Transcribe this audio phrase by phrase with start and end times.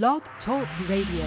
[0.00, 1.26] Blog Talk Radio.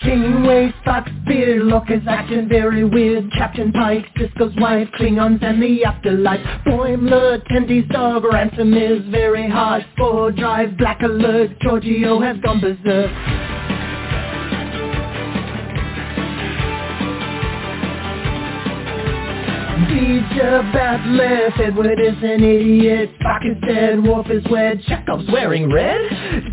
[0.00, 3.32] Janeway spots beer, Lorca's acting very weird.
[3.32, 6.44] Captain Pike, Sisko's wife, Klingons and the afterlife.
[6.66, 13.53] Boimler, Tendi's dog, Ransom is very hard For drive, black alert, Georgiou has gone berserk
[19.94, 23.10] Teacher bat'leth, Edward is an idiot.
[23.22, 26.00] Spock is dead, Worf is wed, Chekov's wearing red.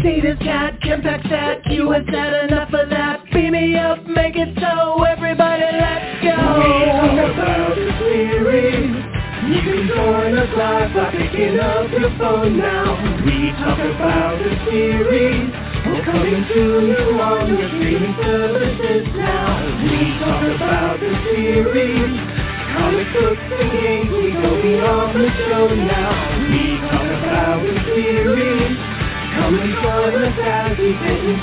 [0.04, 3.26] Data's cat, sad, Q has had enough of that.
[3.34, 6.38] Beam me up, make it so, everybody let's go.
[6.38, 9.10] We talk about the series.
[9.50, 12.94] You can join us live by picking up your phone now.
[13.26, 15.50] We talk about the series.
[15.90, 16.62] We're coming to
[16.94, 19.66] you on your streaming services now.
[19.82, 22.41] We talk about the series
[22.74, 26.12] Comic books and games, we go beyond the show now.
[26.50, 28.62] We talk about the series.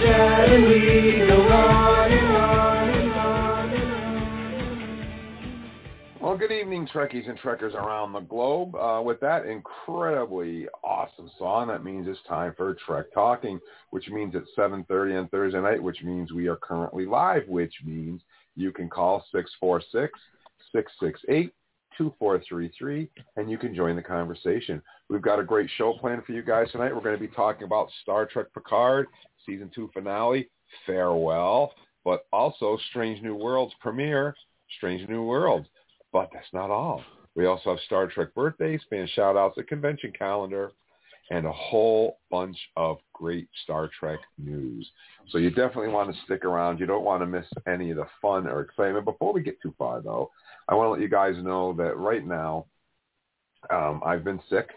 [0.00, 2.68] Chat and we go on and on.
[6.20, 8.74] Well, good evening, Trekkies and Trekkers around the globe.
[8.74, 13.58] Uh, with that incredibly awesome song, that means it's time for Trek Talking,
[13.90, 18.20] which means it's 7.30 on Thursday night, which means we are currently live, which means
[18.56, 20.18] you can call 646
[20.74, 24.82] 668-2433, and you can join the conversation.
[25.08, 26.94] We've got a great show planned for you guys tonight.
[26.94, 29.06] We're going to be talking about Star Trek Picard,
[29.46, 30.50] season two finale,
[30.86, 31.72] farewell,
[32.04, 34.34] but also Strange New Worlds premiere,
[34.76, 35.66] Strange New Worlds.
[36.12, 37.02] But that's not all.
[37.34, 40.72] We also have Star Trek birthdays, fan shout-outs, a convention calendar,
[41.30, 44.90] and a whole bunch of great Star Trek news.
[45.28, 46.80] So you definitely want to stick around.
[46.80, 49.04] You don't want to miss any of the fun or excitement.
[49.04, 50.30] Before we get too far, though,
[50.68, 52.66] I want to let you guys know that right now
[53.70, 54.68] um, I've been sick.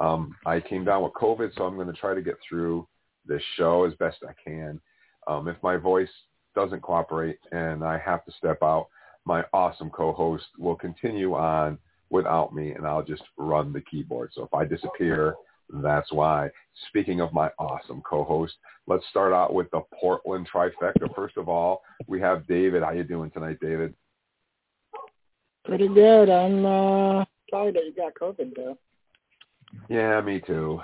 [0.00, 2.86] Um, I came down with COVID, so I'm going to try to get through
[3.26, 4.80] this show as best I can.
[5.28, 6.08] Um, if my voice
[6.54, 8.88] doesn't cooperate and I have to step out,
[9.24, 11.78] my awesome co-host will continue on
[12.10, 14.30] without me, and I'll just run the keyboard.
[14.34, 15.34] So if I disappear,
[15.74, 16.50] that's why.
[16.88, 18.54] Speaking of my awesome co-host,
[18.86, 21.14] let's start out with the Portland trifecta.
[21.14, 22.82] First of all, we have David.
[22.82, 23.94] How you doing tonight, David?
[25.64, 26.28] Pretty good.
[26.28, 28.78] I'm uh, sorry that you got COVID though.
[29.88, 30.80] Yeah, me too.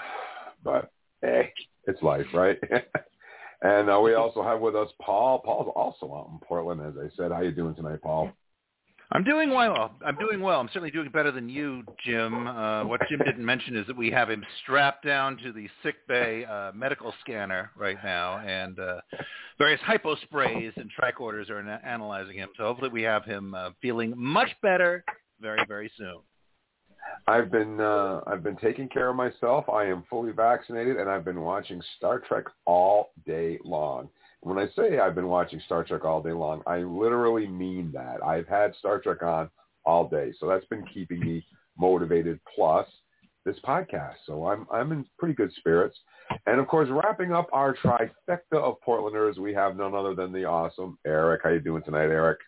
[0.62, 0.90] But
[1.22, 1.52] hey,
[1.86, 2.58] it's life, right?
[3.62, 5.40] and uh, we also have with us Paul.
[5.40, 7.32] Paul's also out in Portland, as I said.
[7.32, 8.30] How you doing tonight, Paul?
[9.10, 9.94] I'm doing well.
[10.04, 10.60] I'm doing well.
[10.60, 12.46] I'm certainly doing better than you, Jim.
[12.46, 16.06] Uh, what Jim didn't mention is that we have him strapped down to the sick
[16.06, 19.00] bay uh, medical scanner right now, and uh,
[19.56, 22.50] various hypo sprays and tricorders are na- analyzing him.
[22.58, 25.02] So hopefully we have him uh, feeling much better
[25.40, 26.18] very, very soon.
[27.26, 29.70] I've been uh, I've been taking care of myself.
[29.70, 34.10] I am fully vaccinated, and I've been watching Star Trek all day long.
[34.40, 38.22] When I say I've been watching Star Trek all day long, I literally mean that.
[38.24, 39.50] I've had Star Trek on
[39.84, 41.44] all day, so that's been keeping me
[41.76, 42.38] motivated.
[42.54, 42.86] Plus
[43.44, 45.96] this podcast, so I'm I'm in pretty good spirits.
[46.46, 50.44] And of course, wrapping up our trifecta of Portlanders, we have none other than the
[50.44, 51.40] awesome Eric.
[51.42, 52.38] How you doing tonight, Eric?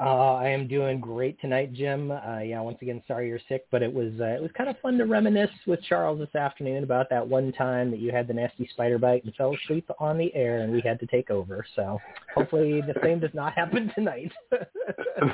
[0.00, 2.12] Uh, I am doing great tonight, Jim.
[2.12, 4.78] Uh, yeah, once again, sorry you're sick, but it was uh, it was kind of
[4.78, 8.34] fun to reminisce with Charles this afternoon about that one time that you had the
[8.34, 11.66] nasty spider bite and fell asleep on the air, and we had to take over.
[11.74, 11.98] So
[12.32, 14.30] hopefully the same does not happen tonight.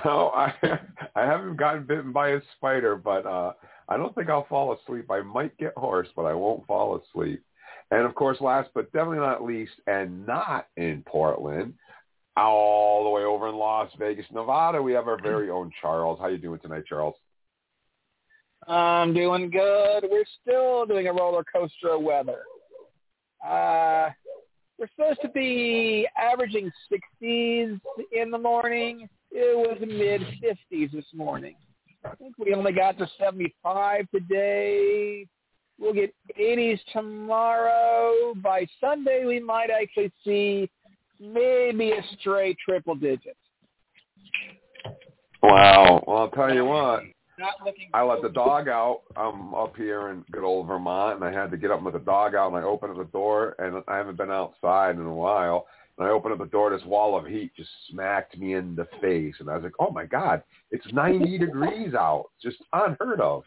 [0.05, 0.55] no, I
[1.15, 3.53] I haven't gotten bitten by a spider, but uh,
[3.91, 5.11] I don't think I'll fall asleep.
[5.11, 7.43] I might get hoarse, but I won't fall asleep.
[7.91, 11.75] And of course, last but definitely not least, and not in Portland
[12.37, 16.19] all the way over in Las Vegas, Nevada, we have our very own Charles.
[16.21, 17.15] How you doing tonight, Charles?
[18.67, 20.07] I'm doing good.
[20.11, 22.41] We're still doing a roller coaster of weather.
[23.47, 24.09] Uh,
[24.79, 27.81] we're supposed to be averaging 60s
[28.13, 29.09] in the morning.
[29.31, 31.57] It was mid 50s this morning.
[32.05, 35.27] I think we only got to 75 today.
[35.79, 38.35] We'll get 80s tomorrow.
[38.37, 40.71] By Sunday, we might actually see
[41.21, 43.37] maybe a stray triple digits.
[45.43, 46.03] Wow.
[46.07, 47.03] Well, I'll tell you what.
[47.93, 51.51] I let the dog out I'm up here in good old Vermont, and I had
[51.51, 53.97] to get up with the dog out, and I opened up the door, and I
[53.97, 55.67] haven't been outside in a while.
[55.99, 58.87] And I opened up the door, this wall of heat just smacked me in the
[59.01, 63.45] face, and I was like, "Oh my God, it's 90 degrees out, just unheard of."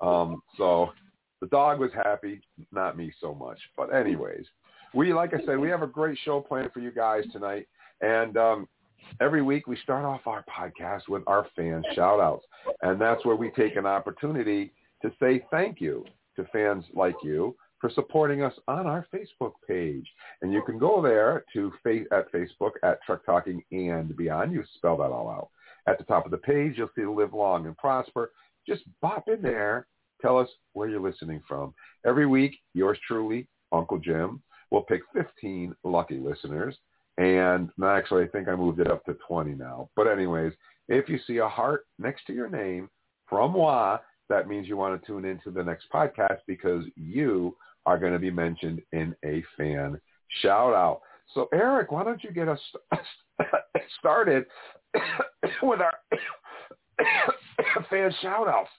[0.00, 0.92] Um, so
[1.40, 2.40] the dog was happy,
[2.72, 3.58] not me so much.
[3.76, 4.46] But anyways,
[4.94, 7.66] we, like I said, we have a great show planned for you guys tonight.
[8.00, 8.68] And um,
[9.20, 12.44] every week we start off our podcast with our fan shout outs.
[12.82, 14.72] And that's where we take an opportunity
[15.02, 16.04] to say thank you
[16.36, 20.06] to fans like you for supporting us on our Facebook page.
[20.42, 24.52] And you can go there to face at Facebook at Trek Talking and Beyond.
[24.52, 25.50] You spell that all out.
[25.86, 28.32] At the top of the page, you'll see Live Long and Prosper.
[28.66, 29.86] Just bop in there.
[30.20, 31.74] Tell us where you're listening from.
[32.06, 36.76] Every week, yours truly, Uncle Jim, will pick 15 lucky listeners.
[37.18, 39.88] And actually, I think I moved it up to 20 now.
[39.96, 40.52] But anyways,
[40.88, 42.90] if you see a heart next to your name
[43.28, 43.98] from WA,
[44.28, 48.18] that means you want to tune into the next podcast because you are going to
[48.18, 49.98] be mentioned in a fan
[50.42, 51.00] shout out.
[51.34, 52.60] So Eric, why don't you get us
[53.98, 54.44] started
[55.62, 55.94] with our
[57.90, 58.70] fan shout outs?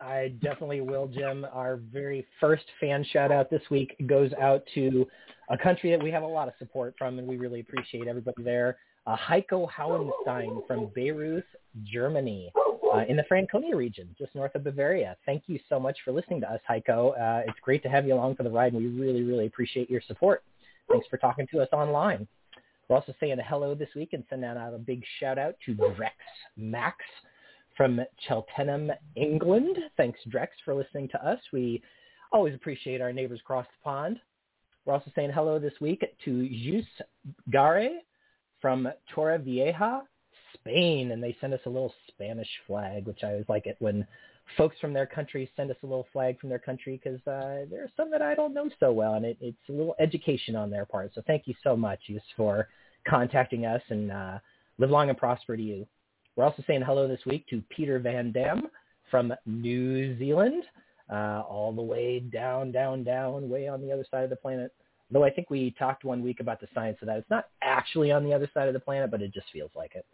[0.00, 1.46] I definitely will, Jim.
[1.52, 5.06] Our very first fan shout out this week goes out to
[5.50, 8.42] a country that we have a lot of support from, and we really appreciate everybody
[8.42, 8.78] there.
[9.06, 11.44] Uh, Heiko Hauenstein from Bayreuth,
[11.84, 12.50] Germany,
[12.92, 15.16] uh, in the Franconia region, just north of Bavaria.
[15.26, 17.10] Thank you so much for listening to us, Heiko.
[17.10, 19.90] Uh, it's great to have you along for the ride, and we really, really appreciate
[19.90, 20.42] your support.
[20.90, 22.26] Thanks for talking to us online.
[22.88, 26.10] We're also saying hello this week and sending out a big shout out to Drex
[26.56, 26.96] Max
[27.76, 29.76] from Cheltenham, England.
[29.96, 31.38] Thanks, Drex, for listening to us.
[31.52, 31.82] We
[32.32, 34.18] always appreciate our neighbors across the pond.
[34.84, 36.86] We're also saying hello this week to Jus
[37.50, 38.00] Gare
[38.60, 40.02] from Torrevieja,
[40.54, 44.06] Spain, and they send us a little Spanish flag, which I always like it when
[44.56, 47.82] folks from their country send us a little flag from their country because uh, there
[47.82, 50.70] are some that I don't know so well, and it, it's a little education on
[50.70, 51.12] their part.
[51.14, 52.68] So thank you so much, Jus, for
[53.08, 54.38] contacting us, and uh,
[54.78, 55.86] live long and prosper to you.
[56.36, 58.68] We're also saying hello this week to Peter Van Dam
[59.10, 60.64] from New Zealand,
[61.10, 64.72] uh, all the way down, down, down, way on the other side of the planet.
[65.10, 67.18] Though I think we talked one week about the science of that.
[67.18, 69.94] It's not actually on the other side of the planet, but it just feels like
[69.94, 70.04] it.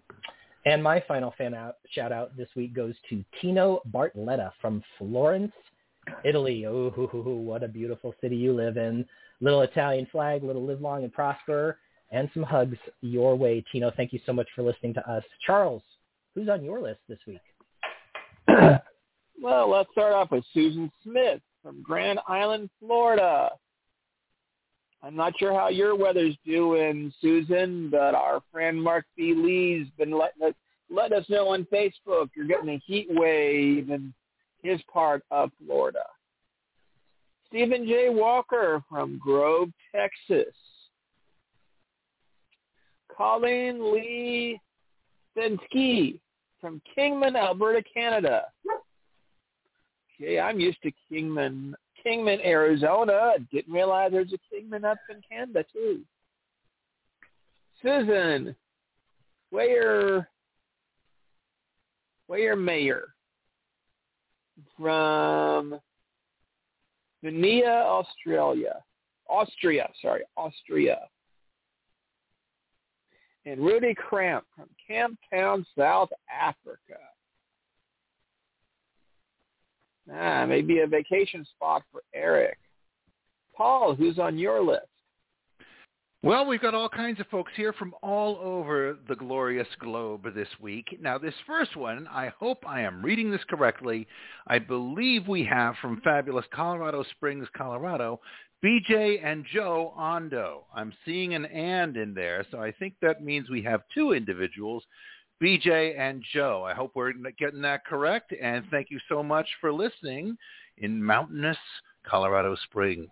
[0.64, 5.52] And my final fan out, shout out this week goes to Tino Bartletta from Florence,
[6.24, 6.66] Italy.
[6.66, 6.90] Oh,
[7.44, 9.04] what a beautiful city you live in.
[9.40, 11.78] Little Italian flag, little live long and prosper,
[12.12, 13.90] and some hugs your way, Tino.
[13.96, 15.24] Thank you so much for listening to us.
[15.44, 15.82] Charles,
[16.34, 17.40] Who's on your list this week?
[19.40, 23.50] well, let's start off with Susan Smith from Grand Island, Florida.
[25.02, 29.34] I'm not sure how your weather's doing, Susan, but our friend Mark B.
[29.34, 30.54] Lee's been letting us,
[30.90, 34.14] let us know on Facebook you're getting a heat wave in
[34.62, 36.04] his part of Florida.
[37.48, 38.08] Stephen J.
[38.08, 40.54] Walker from Grove, Texas.
[43.14, 44.58] Colleen Lee
[45.66, 46.21] Ski
[46.62, 48.44] from Kingman, Alberta, Canada.
[50.14, 53.32] Okay, I'm used to Kingman, Kingman, Arizona.
[53.52, 56.00] Didn't realize there's a Kingman up in Canada too.
[57.82, 58.54] Susan,
[59.50, 60.28] where,
[62.28, 63.08] where Mayor
[64.78, 65.80] from
[67.24, 68.76] Venia, Australia,
[69.28, 69.88] Austria.
[70.00, 71.00] Sorry, Austria
[73.44, 76.98] and Rudy Cramp from Camptown, South Africa.
[80.12, 82.58] Ah, maybe a vacation spot for Eric.
[83.56, 84.86] Paul, who's on your list?
[86.24, 90.48] Well, we've got all kinds of folks here from all over the glorious globe this
[90.60, 90.96] week.
[91.00, 94.06] Now, this first one, I hope I am reading this correctly.
[94.46, 98.20] I believe we have from fabulous Colorado Springs, Colorado,
[98.64, 100.66] BJ and Joe Ondo.
[100.74, 104.84] I'm seeing an and in there, so I think that means we have two individuals,
[105.42, 106.64] BJ and Joe.
[106.64, 110.36] I hope we're getting that correct, and thank you so much for listening
[110.78, 111.58] in mountainous
[112.06, 113.10] Colorado Springs.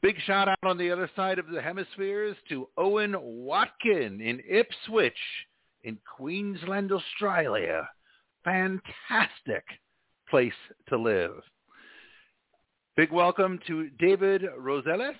[0.00, 5.18] Big shout out on the other side of the hemispheres to Owen Watkin in Ipswich
[5.84, 7.88] in Queensland, Australia.
[8.44, 9.64] Fantastic
[10.30, 10.52] place
[10.88, 11.42] to live.
[12.96, 15.16] Big welcome to David Rosales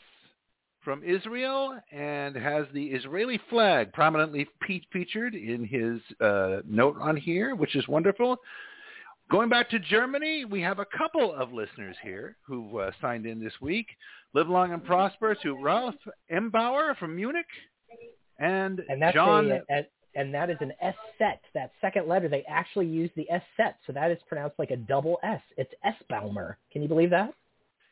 [0.80, 4.49] from Israel and has the Israeli flag prominently
[4.90, 8.38] featured in his uh, note on here, which is wonderful.
[9.30, 13.45] Going back to Germany, we have a couple of listeners here who uh, signed in
[13.45, 13.88] this week.
[14.33, 15.97] Live long and prosper to Ralph
[16.33, 17.45] Embauer from Munich
[18.38, 19.50] and, and that's John.
[19.50, 21.42] A, a, and that is an S set.
[21.52, 24.78] That second letter, they actually use the S set, so that is pronounced like a
[24.78, 25.42] double S.
[25.59, 26.56] It's S Baumer.
[26.73, 27.35] Can you believe that?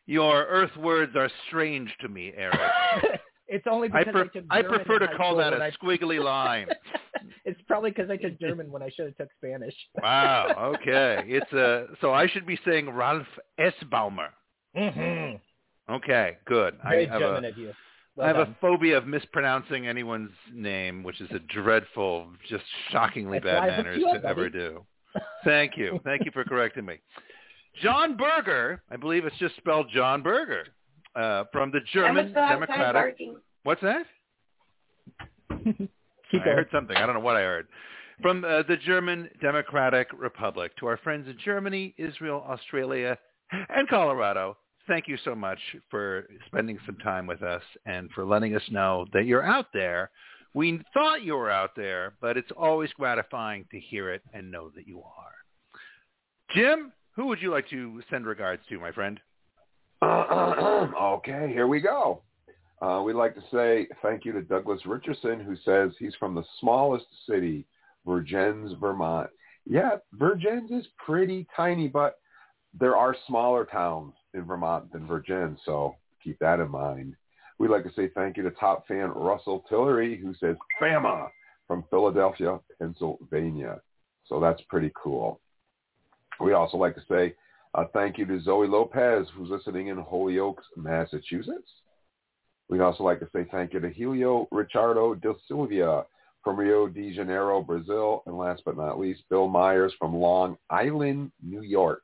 [0.06, 2.60] Your Earth words are strange to me, Eric.
[3.48, 5.70] it's only because I, I, took I prefer to call that a I...
[5.70, 6.66] squiggly line.
[7.44, 9.74] it's probably because I took German when I should have took Spanish.
[10.02, 10.74] wow.
[10.76, 11.24] Okay.
[11.26, 13.26] It's a so I should be saying Ralph
[13.58, 13.74] S.
[13.90, 14.28] Baumer.
[14.76, 15.92] Mm-hmm.
[15.94, 16.36] Okay.
[16.44, 16.76] Good.
[16.82, 17.72] Very I have German a, of you.
[18.16, 18.50] Well I have done.
[18.50, 24.04] a phobia of mispronouncing anyone's name, which is a dreadful, just shockingly That's bad manners
[24.06, 24.84] up, to ever do.
[25.44, 26.00] Thank you.
[26.04, 26.98] Thank you for correcting me.
[27.82, 30.64] John Berger, I believe it's just spelled John Berger.
[31.14, 33.16] uh, from the German Democratic.
[33.62, 34.06] What's that?
[35.50, 36.96] I heard something.
[36.96, 37.68] I don't know what I heard.
[38.22, 43.18] From uh, the German Democratic Republic to our friends in Germany, Israel, Australia,
[43.70, 45.58] and Colorado, thank you so much
[45.90, 50.10] for spending some time with us and for letting us know that you're out there.
[50.54, 54.70] We thought you were out there, but it's always gratifying to hear it and know
[54.76, 55.34] that you are.
[56.54, 59.20] Jim, who would you like to send regards to, my friend?
[60.02, 62.22] okay, here we go.
[62.82, 66.44] Uh, we'd like to say thank you to Douglas Richardson, who says he's from the
[66.60, 67.66] smallest city,
[68.06, 69.30] Vergennes, Vermont.
[69.64, 72.18] Yeah, Vergennes is pretty tiny, but
[72.78, 77.14] there are smaller towns in Vermont than Vergennes, so keep that in mind.
[77.58, 81.28] We'd like to say thank you to top fan Russell Tillery, who says Fama
[81.68, 83.80] from Philadelphia, Pennsylvania.
[84.26, 85.40] So that's pretty cool.
[86.40, 87.34] We also like to say
[87.74, 91.70] uh, thank you to Zoe Lopez, who's listening in Holyoke, Massachusetts.
[92.68, 96.04] We'd also like to say thank you to Helio Ricardo de Silvia
[96.42, 98.22] from Rio de Janeiro, Brazil.
[98.26, 102.02] And last but not least, Bill Myers from Long Island, New York.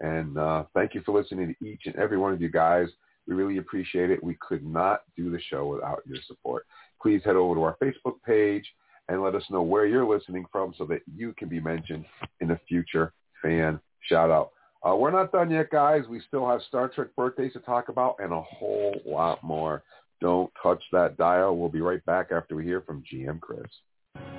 [0.00, 2.88] And uh, thank you for listening to each and every one of you guys.
[3.26, 4.24] We really appreciate it.
[4.24, 6.66] We could not do the show without your support.
[7.00, 8.64] Please head over to our Facebook page
[9.08, 12.06] and let us know where you're listening from so that you can be mentioned
[12.40, 14.52] in a future fan shout out.
[14.86, 16.04] Uh, we're not done yet, guys.
[16.08, 19.82] We still have Star Trek birthdays to talk about and a whole lot more.
[20.20, 21.56] Don't touch that dial.
[21.56, 23.66] We'll be right back after we hear from GM Chris.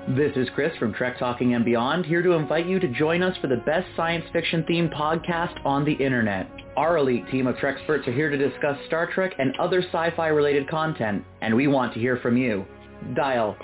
[0.10, 3.38] This is Chris from Trek Talking and Beyond, here to invite you to join us
[3.38, 6.50] for the best science fiction themed podcast on the internet.
[6.76, 10.70] Our elite team of Treksperts are here to discuss Star Trek and other sci-fi related
[10.70, 12.66] content, and we want to hear from you.
[13.16, 13.56] Dial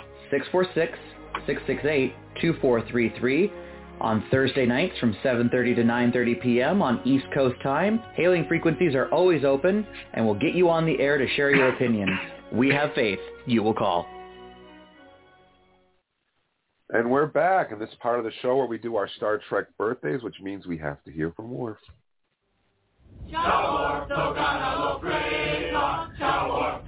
[1.48, 3.52] 646-668-2433
[4.00, 6.82] on Thursday nights from 7.30 to 9.30 p.m.
[6.82, 8.02] on East Coast time.
[8.16, 11.70] Hailing frequencies are always open and we'll get you on the air to share your
[11.70, 12.18] opinions.
[12.52, 13.20] We have faith.
[13.46, 14.08] You will call.
[16.90, 19.66] And we're back in this part of the show where we do our Star Trek
[19.78, 21.78] birthdays, which means we have to hear from Worf.
[26.18, 26.87] That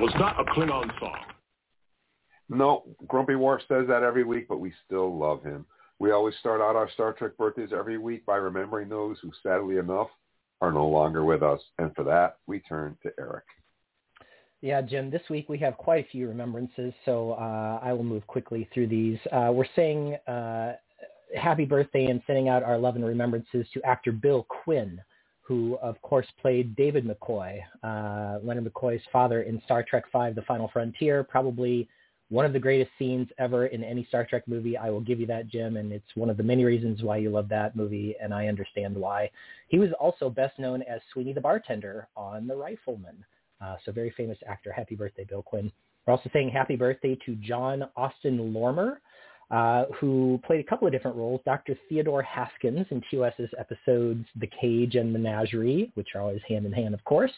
[0.00, 1.18] was not a Klingon song.
[2.48, 5.66] No, Grumpy Worf says that every week, but we still love him.
[5.98, 9.76] We always start out our Star Trek birthdays every week by remembering those who, sadly
[9.76, 10.08] enough,
[10.62, 11.60] are no longer with us.
[11.78, 13.44] And for that, we turn to Eric.
[14.62, 18.26] Yeah, Jim, this week we have quite a few remembrances, so uh, I will move
[18.26, 19.18] quickly through these.
[19.32, 20.72] Uh, we're saying uh,
[21.36, 25.00] happy birthday and sending out our love and remembrances to actor Bill Quinn,
[25.40, 30.44] who, of course, played David McCoy, uh, Leonard McCoy's father in Star Trek V, The
[30.46, 31.88] Final Frontier, probably
[32.28, 34.76] one of the greatest scenes ever in any Star Trek movie.
[34.76, 37.30] I will give you that, Jim, and it's one of the many reasons why you
[37.30, 39.30] love that movie, and I understand why.
[39.68, 43.24] He was also best known as Sweeney the bartender on The Rifleman.
[43.60, 44.72] Uh, so very famous actor.
[44.72, 45.72] Happy birthday, Bill Quinn.
[46.06, 49.00] We're also saying happy birthday to John Austin Lormer,
[49.50, 51.40] uh, who played a couple of different roles.
[51.44, 51.76] Dr.
[51.88, 56.94] Theodore Haskins in TOS's episodes The Cage and Menagerie, which are always hand in hand,
[56.94, 57.32] of course.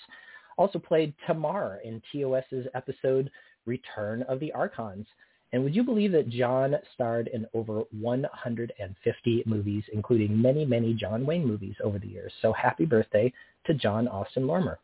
[0.59, 3.31] Also played Tamar in TOS's episode
[3.65, 5.07] Return of the Archons.
[5.53, 11.27] And would you believe that John starred in over 150 movies, including many, many John
[11.27, 12.33] Wayne movies over the years?
[12.41, 13.33] So happy birthday
[13.67, 14.79] to John Austin Lormer.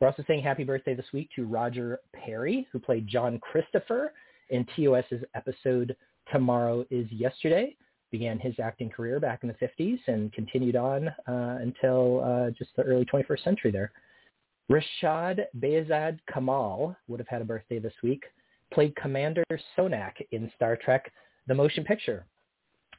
[0.00, 4.12] We're also saying happy birthday this week to Roger Perry, who played John Christopher
[4.50, 5.96] in TOS's episode
[6.32, 7.76] Tomorrow is Yesterday.
[8.10, 12.70] Began his acting career back in the 50s and continued on uh, until uh, just
[12.76, 13.90] the early 21st century there.
[14.70, 18.24] Rashad Bayazad Kamal would have had a birthday this week.
[18.72, 19.44] Played Commander
[19.76, 21.12] Sonak in Star Trek
[21.46, 22.24] The Motion Picture.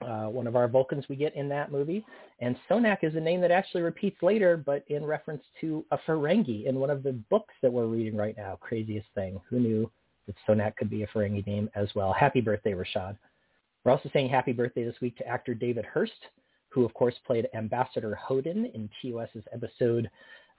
[0.02, 2.06] Uh, one of our Vulcans we get in that movie.
[2.40, 6.66] And Sonak is a name that actually repeats later, but in reference to a Ferengi
[6.66, 8.58] in one of the books that we're reading right now.
[8.60, 9.40] Craziest thing.
[9.50, 9.92] Who knew
[10.28, 12.14] that Sonak could be a Ferengi name as well?
[12.14, 13.18] Happy birthday, Rashad.
[13.84, 16.14] We're also saying happy birthday this week to actor David Hurst,
[16.70, 20.10] who of course played Ambassador Hodin in TOS's episode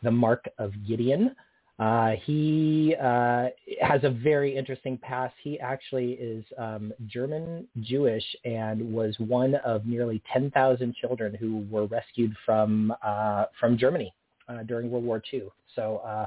[0.03, 1.35] The Mark of Gideon.
[1.79, 3.49] Uh, he uh,
[3.83, 5.35] has a very interesting past.
[5.43, 11.85] He actually is um, German Jewish and was one of nearly 10,000 children who were
[11.87, 14.15] rescued from uh, from Germany
[14.49, 15.49] uh, during World War II.
[15.75, 16.27] So uh,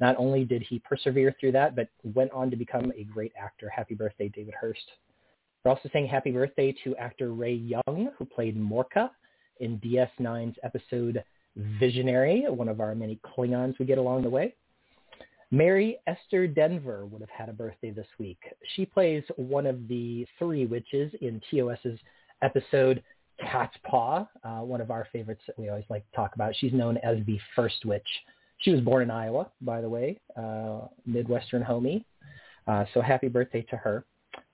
[0.00, 3.68] not only did he persevere through that, but went on to become a great actor.
[3.68, 4.90] Happy birthday, David Hurst.
[5.64, 9.10] We're also saying happy birthday to actor Ray Young, who played Morka
[9.60, 11.22] in DS9's episode
[11.78, 14.54] Visionary, one of our many Klingons we get along the way.
[15.50, 18.38] Mary Esther Denver would have had a birthday this week.
[18.76, 21.98] She plays one of the three witches in TOS's
[22.40, 23.02] episode
[23.40, 26.54] Cat's Paw, uh, one of our favorites that we always like to talk about.
[26.56, 28.06] She's known as the first witch.
[28.60, 32.04] She was born in Iowa, by the way, uh, Midwestern homie.
[32.66, 34.04] Uh, so happy birthday to her.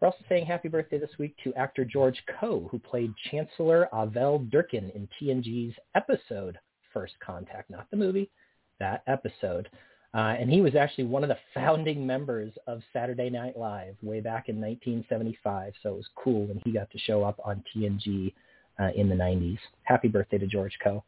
[0.00, 4.48] We're also saying happy birthday this week to actor George Coe, who played Chancellor Avel
[4.50, 6.58] Durken in TNG's episode
[6.92, 8.30] First Contact, not the movie,
[8.78, 9.68] that episode.
[10.14, 14.20] Uh, and he was actually one of the founding members of Saturday Night Live way
[14.20, 15.74] back in 1975.
[15.82, 18.32] So it was cool when he got to show up on TNG
[18.80, 19.58] uh, in the 90s.
[19.82, 21.04] Happy birthday to George Coe.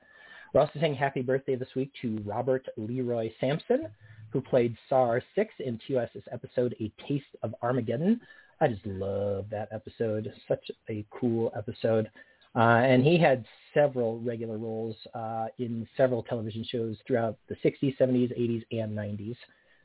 [0.53, 3.89] We're also saying happy birthday this week to Robert Leroy Sampson,
[4.31, 8.21] who played SAR 6 in TOS's episode A Taste of Armageddon.
[8.61, 10.33] I just love that episode.
[10.49, 12.11] Such a cool episode.
[12.57, 17.97] Uh, and he had several regular roles uh, in several television shows throughout the 60s,
[17.99, 19.37] 70s, 80s, and 90s.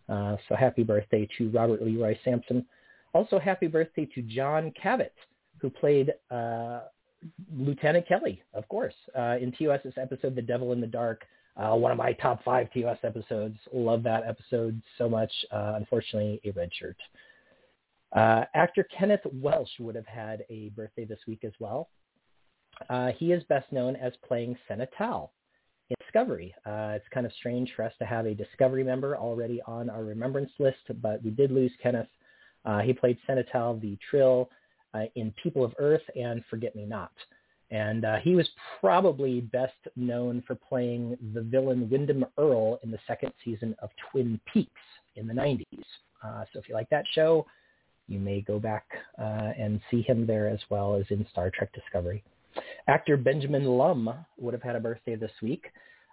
[0.10, 2.66] Uh, so happy birthday to Robert Leroy Sampson.
[3.14, 5.12] Also happy birthday to John Cavett,
[5.60, 6.82] who played uh,
[7.56, 11.24] Lieutenant Kelly, of course, uh, in TOS's episode The Devil in the Dark.
[11.56, 13.58] Uh, one of my top five TOS episodes.
[13.72, 15.32] Love that episode so much.
[15.52, 16.98] unfortunately, a red shirt.
[18.14, 21.90] actor Kenneth Welsh would have had a birthday this week as well.
[22.90, 25.32] Uh, he is best known as playing Senna Tal
[25.90, 26.54] in Discovery.
[26.66, 30.04] Uh, it's kind of strange for us to have a Discovery member already on our
[30.04, 32.08] remembrance list, but we did lose Kenneth.
[32.66, 34.50] Uh, he played Senna Tal the Trill
[34.94, 37.12] uh, in People of Earth and Forget Me Not.
[37.72, 38.48] And uh, he was
[38.80, 44.40] probably best known for playing the villain Wyndham Earle in the second season of Twin
[44.52, 44.72] Peaks
[45.16, 45.66] in the 90s.
[46.24, 47.46] Uh, so if you like that show,
[48.08, 48.86] you may go back
[49.18, 52.24] and see him there as well as in Star Trek Discovery.
[52.88, 55.66] Actor Benjamin Lum would have had a birthday this week.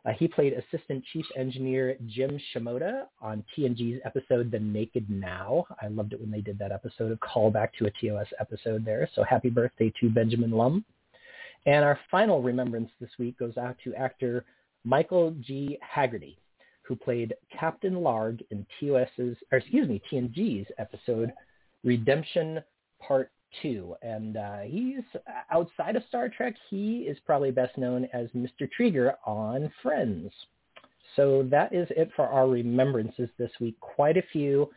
[0.07, 5.67] Uh, he played Assistant Chief Engineer Jim Shimoda on TNG's episode The Naked Now.
[5.83, 9.09] I loved it when they did that episode, a callback to a TOS episode there.
[9.15, 10.85] So happy birthday to Benjamin Lum.
[11.67, 14.45] And our final remembrance this week goes out to actor
[14.85, 15.79] Michael G.
[15.95, 16.37] Hagerty,
[16.83, 21.31] who played Captain Larg in TOS's, or excuse me, TNG's episode
[21.85, 22.61] Redemption
[23.07, 23.31] Part
[23.63, 23.95] two.
[24.03, 25.03] And uh, he's
[25.51, 28.71] outside of Star Trek, he is probably best known as Mr.
[28.71, 30.31] Trigger on Friends.
[31.17, 33.79] So that is it for our remembrances this week.
[33.81, 34.71] Quite a few,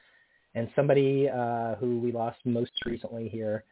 [0.55, 3.63] and somebody uh, who we lost most recently here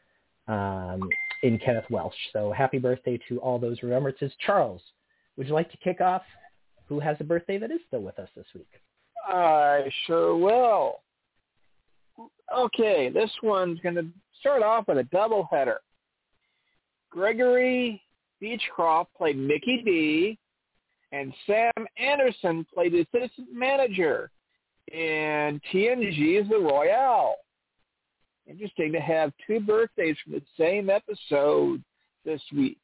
[0.48, 1.02] um,
[1.44, 2.14] in Kenneth Welsh.
[2.34, 4.32] So happy birthday to all those remembrances.
[4.46, 4.82] Charles,
[5.38, 6.24] would you like to kick off?
[6.88, 8.70] Who has a birthday that is still with us this week?
[9.28, 11.00] I sure will.
[12.56, 14.06] Okay, this one's going to
[14.42, 15.78] start off with a doubleheader.
[17.10, 18.02] Gregory
[18.42, 20.40] Beecroft played Mickey D,
[21.14, 24.32] and Sam Anderson played the assistant manager
[24.92, 27.36] in TNG's The Royale.
[28.48, 31.84] Interesting to have two birthdays from the same episode
[32.26, 32.80] this week.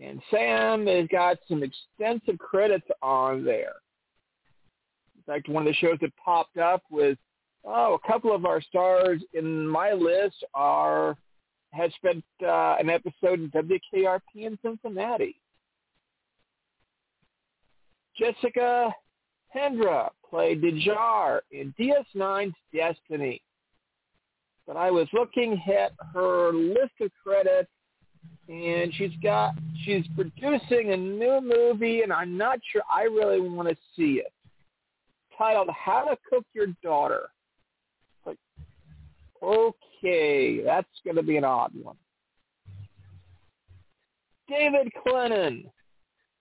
[0.00, 3.74] And Sam has got some extensive credits on there.
[5.16, 7.16] In fact, one of the shows that popped up was
[7.66, 11.16] oh, a couple of our stars in my list are
[11.72, 15.40] had spent uh, an episode in WKRP in Cincinnati.
[18.18, 18.94] Jessica
[19.54, 23.42] Hendra played Dejar in DS9's Destiny.
[24.66, 27.70] But I was looking at her list of credits,
[28.48, 33.68] and she's got she's producing a new movie, and I'm not sure I really want
[33.68, 34.32] to see it.
[35.36, 37.28] Titled "How to Cook Your Daughter."
[39.42, 41.96] Okay, that's going to be an odd one.
[44.48, 45.70] David Clennon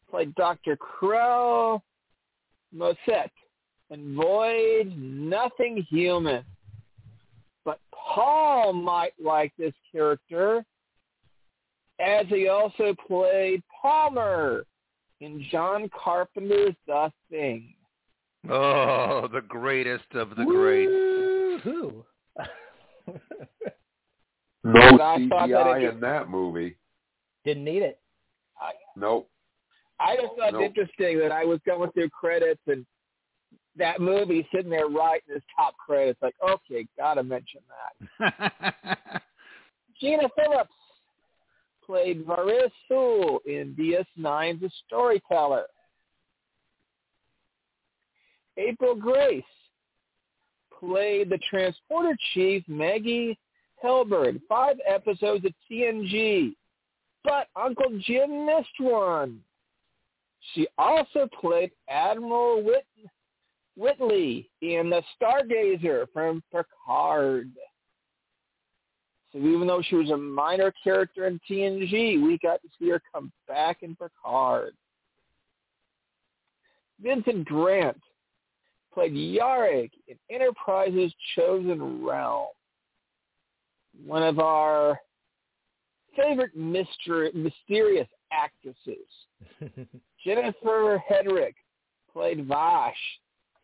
[0.10, 0.78] played Dr.
[0.78, 1.82] Crow
[2.76, 3.30] Moset
[3.90, 6.44] and Void Nothing Human.
[7.64, 10.64] But Paul might like this character
[12.00, 14.66] as he also played Palmer
[15.22, 17.74] in John Carpenter's The Thing.
[18.50, 21.64] Oh, the greatest of the greats.
[21.64, 22.06] Who?
[24.64, 26.76] no CGI in that movie.
[27.44, 28.00] Didn't need it.
[28.60, 29.30] I, nope.
[30.00, 30.62] I just thought nope.
[30.62, 32.86] it interesting that I was going through credits and
[33.78, 36.22] that movie sitting there right in his top credits.
[36.22, 37.62] Like, okay, gotta mention
[38.20, 38.98] that.
[40.00, 40.72] Gina Phillips
[41.86, 45.66] played Varis Sul in DS9's The Storyteller.
[48.58, 49.44] April Grace
[50.80, 53.38] played the transporter chief Maggie
[53.84, 56.56] Helberg, five episodes of TNG.
[57.24, 59.40] But Uncle Jim missed one.
[60.54, 62.86] She also played Admiral Whit-
[63.76, 67.50] Whitley in The Stargazer from Picard.
[69.32, 73.02] So even though she was a minor character in TNG, we got to see her
[73.14, 74.74] come back in Picard.
[77.02, 78.00] Vincent Grant
[78.96, 82.48] played Yarrick in Enterprise's Chosen Realm.
[84.06, 85.00] One of our
[86.16, 89.06] favorite mystery, mysterious actresses.
[90.26, 91.54] Jennifer Hetrick
[92.12, 92.96] played Vash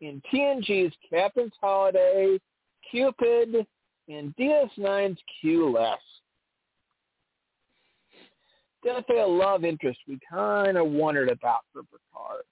[0.00, 2.38] in TNG's Captain's Holiday,
[2.90, 3.66] Cupid,
[4.08, 5.98] and DS9's Q-Less.
[8.84, 12.42] Definitely a love interest we kind of wondered about for Picard.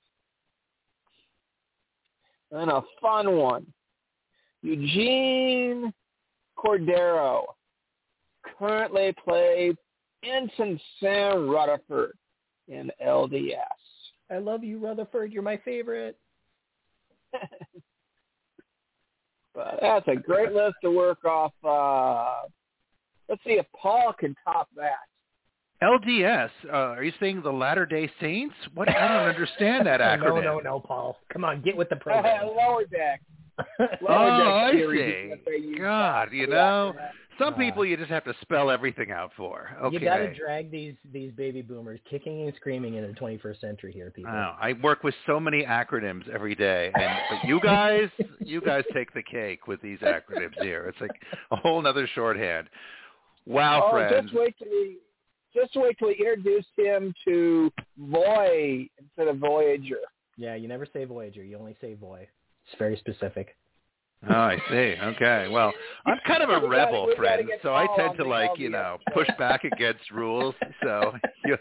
[2.53, 3.67] And a fun one.
[4.63, 5.93] Eugene
[6.59, 7.45] Cordero
[8.59, 9.75] currently plays
[10.23, 12.17] Ensign Sam Rutherford
[12.69, 13.57] in LDS.
[14.31, 15.33] I love you, Rutherford.
[15.33, 16.17] You're my favorite.
[19.55, 21.53] but that's a great list to work off.
[21.65, 22.49] Uh,
[23.29, 25.10] let's see if Paul can top that.
[25.83, 28.55] LDS, uh, are you saying the Latter Day Saints?
[28.75, 28.89] What?
[28.91, 30.45] I don't understand that acronym.
[30.45, 31.19] no, no, no, Paul.
[31.33, 32.49] Come on, get with the program.
[32.49, 33.23] Lower deck.
[33.79, 35.75] Lower oh, deck I see.
[35.79, 36.95] God, you know,
[37.39, 39.71] some people you just have to spell everything out for.
[39.83, 39.95] Okay.
[39.95, 43.93] You got to drag these these baby boomers kicking and screaming into the 21st century
[43.93, 44.33] here, people.
[44.35, 48.85] Oh, I work with so many acronyms every day, and but you guys, you guys
[48.93, 50.87] take the cake with these acronyms here.
[50.89, 52.69] It's like a whole other shorthand.
[53.47, 54.29] Wow, oh, friend.
[54.29, 54.99] Just wait till we,
[55.55, 59.99] just wait till we introduce him to Voy instead of Voyager.
[60.37, 61.43] Yeah, you never say Voyager.
[61.43, 62.27] You only say Voy.
[62.67, 63.57] It's very specific.
[64.29, 64.95] Oh, I see.
[65.03, 65.49] Okay.
[65.51, 65.73] Well,
[66.05, 69.65] I'm kind of a rebel, friend, so I tend to like, you know, push back
[69.65, 70.55] against rules.
[70.83, 71.57] So you,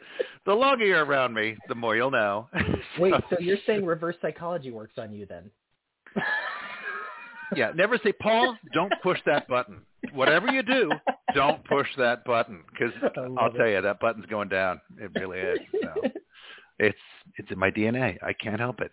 [0.45, 2.49] the longer you're around me, the more you'll know.
[2.99, 5.49] Wait, so you're saying reverse psychology works on you then?
[7.55, 7.71] yeah.
[7.73, 9.77] Never say, Paul, don't push that button.
[10.13, 10.91] Whatever you do,
[11.35, 12.93] don't push that button because
[13.37, 14.81] I'll tell you that button's going down.
[14.97, 15.59] It really is.
[15.81, 16.09] So.
[16.79, 16.97] It's
[17.35, 18.17] it's in my DNA.
[18.23, 18.91] I can't help it.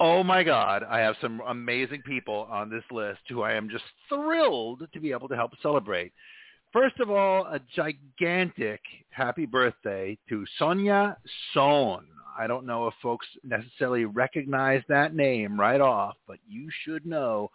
[0.00, 3.84] Oh my God, I have some amazing people on this list who I am just
[4.08, 6.12] thrilled to be able to help celebrate.
[6.72, 11.16] First of all, a gigantic happy birthday to Sonja
[11.52, 12.06] Sohn.
[12.36, 17.50] I don't know if folks necessarily recognize that name right off, but you should know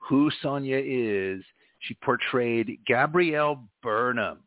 [0.00, 1.44] who Sonja is.
[1.86, 4.38] She portrayed Gabrielle Burnham,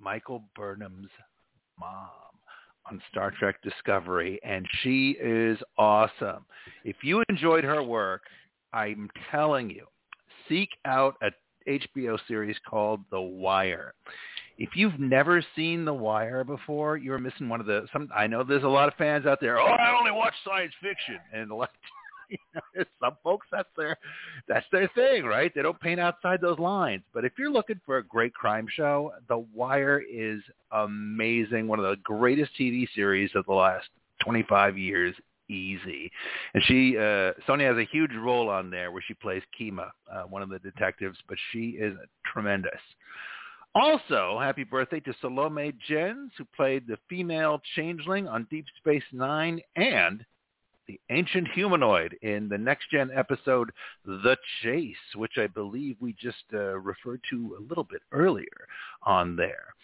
[0.00, 1.10] Michael Burnham's
[1.78, 2.08] mom
[2.90, 6.46] on Star Trek Discovery, and she is awesome.
[6.84, 8.22] If you enjoyed her work,
[8.72, 9.86] I'm telling you,
[10.48, 11.30] seek out a
[11.68, 13.92] HBO series called The Wire.
[14.56, 17.86] If you've never seen The Wire before, you're missing one of the.
[17.92, 19.58] Some I know there's a lot of fans out there.
[19.60, 21.70] Oh, I only watch science fiction, and lot
[22.30, 23.96] you know, some folks that's their
[24.46, 25.52] that's their thing, right?
[25.54, 27.02] They don't paint outside those lines.
[27.12, 30.40] But if you're looking for a great crime show, The Wire is
[30.72, 31.68] amazing.
[31.68, 33.86] One of the greatest TV series of the last
[34.24, 35.14] 25 years
[35.48, 36.10] easy.
[36.54, 40.22] And she, uh, Sonja has a huge role on there where she plays Kima, uh,
[40.22, 41.96] one of the detectives, but she is
[42.32, 42.80] tremendous.
[43.74, 49.60] Also, happy birthday to Salome Jens, who played the female changeling on Deep Space Nine
[49.76, 50.24] and
[50.88, 53.70] the ancient humanoid in the next gen episode
[54.04, 58.66] The Chase, which I believe we just uh, referred to a little bit earlier
[59.02, 59.74] on there.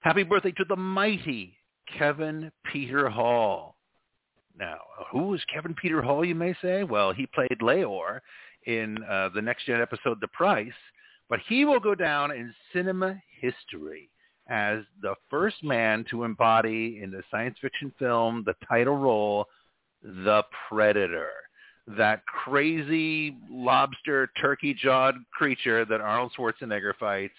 [0.00, 1.56] Happy birthday to the mighty
[1.98, 3.76] Kevin Peter Hall.
[4.58, 4.78] Now,
[5.10, 6.84] who is Kevin Peter Hall, you may say?
[6.84, 8.20] Well, he played Leyor
[8.66, 10.72] in uh, the next gen episode The Price,
[11.30, 14.10] but he will go down in cinema history
[14.50, 19.46] as the first man to embody in the science fiction film the title role
[20.02, 21.30] the Predator,
[21.96, 27.34] that crazy lobster turkey jawed creature that Arnold Schwarzenegger fights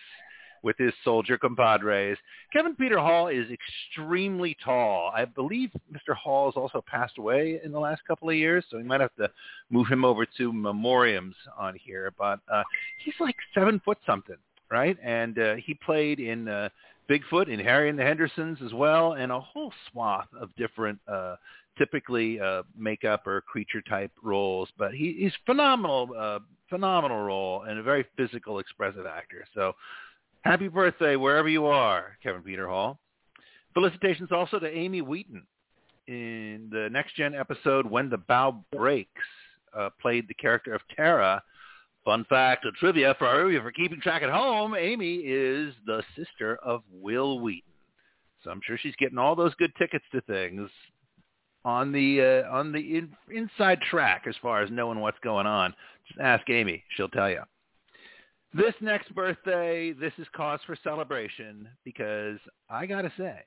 [0.63, 2.17] with his soldier compadres.
[2.53, 5.11] Kevin Peter Hall is extremely tall.
[5.15, 6.15] I believe Mr.
[6.15, 9.15] Hall has also passed away in the last couple of years, so we might have
[9.15, 9.29] to
[9.69, 12.13] move him over to memoriams on here.
[12.17, 12.63] But uh,
[13.03, 14.37] he's like seven foot something,
[14.69, 14.97] right?
[15.03, 16.69] And uh, he played in uh,
[17.09, 21.35] Bigfoot in Harry and the Hendersons as well, and a whole swath of different uh,
[21.77, 27.79] typically uh, makeup or creature type roles, but he, he's phenomenal, uh, phenomenal role and
[27.79, 29.45] a very physical, expressive actor.
[29.53, 29.73] So,
[30.41, 32.99] happy birthday wherever you are, Kevin Peter Hall.
[33.73, 35.43] Felicitations also to Amy Wheaton
[36.07, 39.21] in the next gen episode when the bough breaks.
[39.73, 41.41] Uh, played the character of Tara.
[42.03, 46.81] Fun fact or trivia for for keeping track at home, Amy is the sister of
[46.91, 47.71] Wil Wheaton.
[48.43, 50.69] So I'm sure she's getting all those good tickets to things
[51.63, 55.75] on the uh, on the in, inside track as far as knowing what's going on.
[56.07, 57.41] Just ask Amy; she'll tell you.
[58.53, 62.37] This next birthday, this is cause for celebration because
[62.69, 63.41] I gotta say,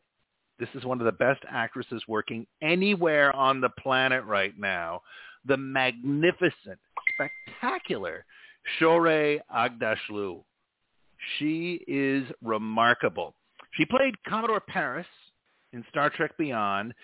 [0.59, 5.03] this is one of the best actresses working anywhere on the planet right now.
[5.45, 6.79] The magnificent,
[7.14, 8.25] spectacular
[8.79, 10.42] Shohreh Aghdashloo.
[11.38, 13.35] She is remarkable.
[13.72, 15.07] She played Commodore Paris
[15.72, 16.94] in Star Trek Beyond,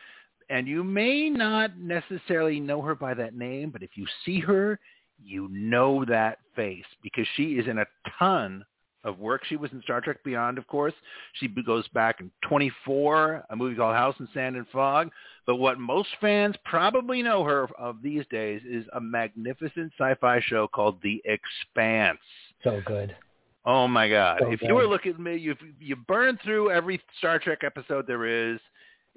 [0.48, 4.78] and you may not necessarily know her by that name, but if you see her,
[5.22, 7.86] you know that face because she is in a
[8.18, 8.64] ton
[9.04, 9.42] of work.
[9.46, 10.94] She was in Star Trek Beyond, of course.
[11.34, 15.10] She goes back in 24, a movie called House in Sand and Fog.
[15.46, 20.68] But what most fans probably know her of these days is a magnificent sci-fi show
[20.68, 22.18] called The Expanse.
[22.62, 23.16] So good.
[23.64, 24.38] Oh my God!
[24.40, 24.68] So if good.
[24.68, 28.58] you were looking at me, you you burn through every Star Trek episode there is.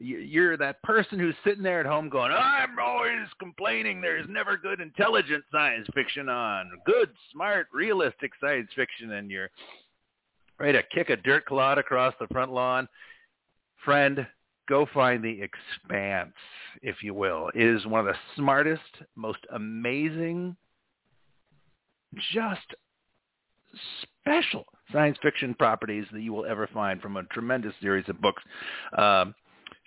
[0.04, 4.02] You- You're that person who's sitting there at home going, "I'm always complaining.
[4.02, 6.82] There's never good, intelligent science fiction on.
[6.86, 9.50] Good, smart, realistic science fiction." And you're
[10.58, 12.90] ready to kick a dirt clod across the front lawn.
[13.78, 14.28] Friend,
[14.68, 16.36] go find the Expanse,
[16.82, 17.50] if you will.
[17.50, 20.58] It is one of the smartest, most amazing,
[22.16, 22.76] just
[24.02, 28.44] special science fiction properties that you will ever find from a tremendous series of books.
[28.98, 29.34] Um,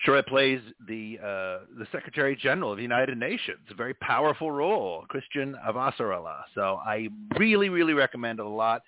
[0.04, 5.04] Shohreh plays the uh, the Secretary General of the United Nations, a very powerful role,
[5.11, 6.42] Chrisjen Avasarala.
[6.54, 8.82] So I really, really recommend it a lot.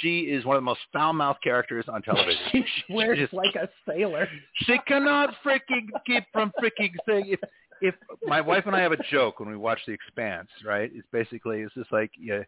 [0.00, 2.38] She is one of the most foul-mouthed characters on television.
[2.52, 4.28] she swears just- like a sailor.
[4.54, 7.40] she cannot freaking keep from freaking saying if
[7.82, 7.94] if
[8.24, 10.90] my wife and I have a joke when we watch The Expanse, right?
[10.94, 12.42] It's basically it's just like yeah,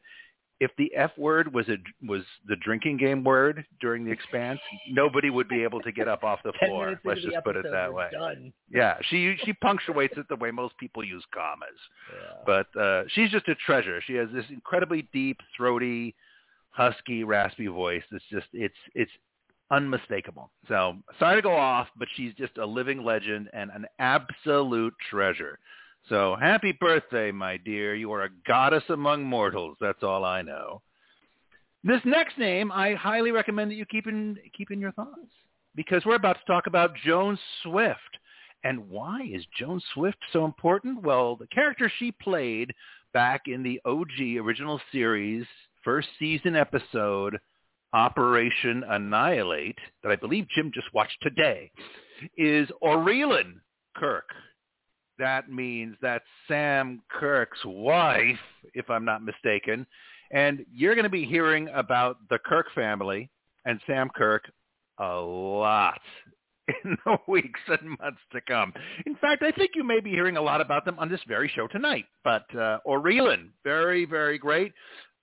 [0.62, 5.28] if the F word was a was the drinking game word during The Expanse, nobody
[5.28, 7.00] would be able to get up off the floor.
[7.04, 8.10] Let's the just put it that way.
[8.12, 8.52] Done.
[8.70, 11.68] Yeah, she she punctuates it the way most people use commas.
[12.14, 12.42] Yeah.
[12.46, 14.00] But uh, she's just a treasure.
[14.06, 16.14] She has this incredibly deep, throaty,
[16.70, 18.04] husky, raspy voice.
[18.12, 19.10] It's just it's it's
[19.72, 20.52] unmistakable.
[20.68, 25.58] So sorry to go off, but she's just a living legend and an absolute treasure.
[26.08, 27.94] So happy birthday, my dear.
[27.94, 29.76] You are a goddess among mortals.
[29.80, 30.82] That's all I know.
[31.84, 35.30] This next name, I highly recommend that you keep in keep in your thoughts
[35.74, 37.98] because we're about to talk about Joan Swift.
[38.64, 41.02] And why is Joan Swift so important?
[41.02, 42.72] Well, the character she played
[43.12, 45.44] back in the OG original series
[45.82, 47.38] first season episode
[47.92, 51.70] Operation Annihilate that I believe Jim just watched today
[52.36, 53.54] is Aurelan
[53.96, 54.28] Kirk.
[55.18, 58.38] That means that's Sam Kirk's wife,
[58.74, 59.86] if I'm not mistaken.
[60.30, 63.30] And you're going to be hearing about the Kirk family
[63.64, 64.50] and Sam Kirk
[64.98, 66.00] a lot
[66.84, 68.72] in the weeks and months to come.
[69.06, 71.50] In fact, I think you may be hearing a lot about them on this very
[71.54, 72.06] show tonight.
[72.24, 74.72] But uh, Aurelan, very, very great.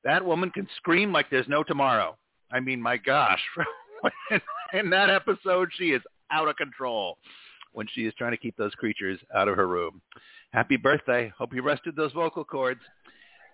[0.03, 2.15] That woman can scream like there's no tomorrow.
[2.51, 3.41] I mean, my gosh.
[4.73, 7.17] in that episode, she is out of control
[7.71, 10.01] when she is trying to keep those creatures out of her room.
[10.51, 11.31] Happy birthday.
[11.37, 12.81] Hope you rested those vocal cords.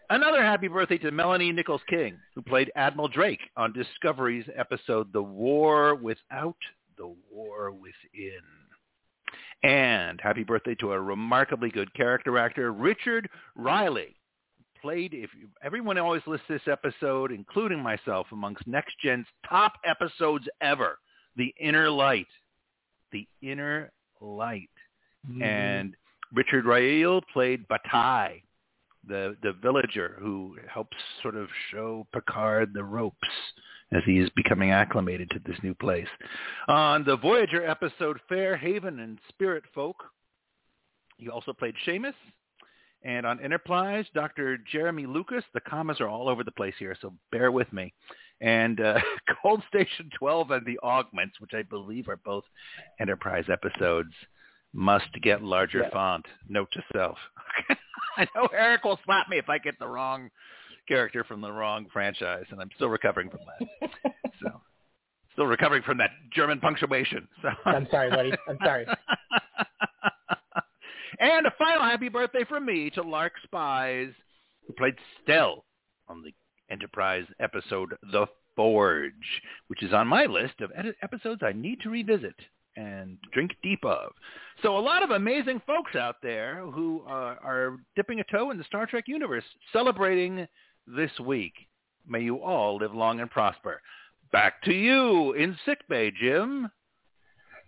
[0.09, 5.21] Another happy birthday to Melanie Nichols King, who played Admiral Drake on Discovery's episode The
[5.21, 6.57] War Without,
[6.97, 8.41] The War Within.
[9.63, 14.13] And happy birthday to a remarkably good character actor, Richard Riehle.
[14.79, 20.45] Played, if you, everyone always lists this episode, including myself, amongst Next Gen's top episodes
[20.61, 20.99] ever,
[21.35, 22.27] The Inner Light.
[23.11, 23.91] The Inner
[24.25, 24.69] Light.
[25.29, 25.43] Mm-hmm.
[25.43, 25.95] And
[26.33, 28.41] Richard Riehle played Batai,
[29.07, 33.17] the the villager who helps sort of show Picard the ropes
[33.91, 36.07] as he is becoming acclimated to this new place.
[36.67, 39.97] On the Voyager episode Fair Haven and Spirit Folk,
[41.17, 42.13] he also played Seamus.
[43.03, 44.57] And on Enterprise, Dr.
[44.71, 45.43] Jeremy Lucas.
[45.53, 47.93] The commas are all over the place here, so bear with me.
[48.41, 48.99] And uh,
[49.41, 52.43] Cold Station 12 and The Augments, which I believe are both
[52.99, 54.11] Enterprise episodes,
[54.73, 55.89] must get larger Yeah.
[55.91, 56.25] font.
[56.49, 57.17] Note to self.
[58.17, 60.29] I know Eric will slap me if I get the wrong
[60.87, 63.39] character from the wrong franchise, and I'm still recovering from
[63.81, 63.89] that.
[64.41, 64.61] so,
[65.33, 67.27] still recovering from that German punctuation.
[67.41, 68.31] So I'm sorry, buddy.
[68.47, 68.85] I'm sorry.
[71.19, 74.11] and a final happy birthday from me to Lark Spies,
[74.67, 75.65] who played Stell
[76.07, 76.31] on the
[76.69, 78.25] Enterprise episode The
[78.55, 79.13] Forge,
[79.67, 82.35] which is on my list of edit episodes I need to revisit
[82.77, 84.11] and drink deep of.
[84.61, 88.57] So a lot of amazing folks out there who uh, are dipping a toe in
[88.57, 90.47] the Star Trek universe celebrating
[90.87, 91.53] this week.
[92.07, 93.81] May you all live long and prosper.
[94.31, 96.69] Back to you in sickbay, Jim.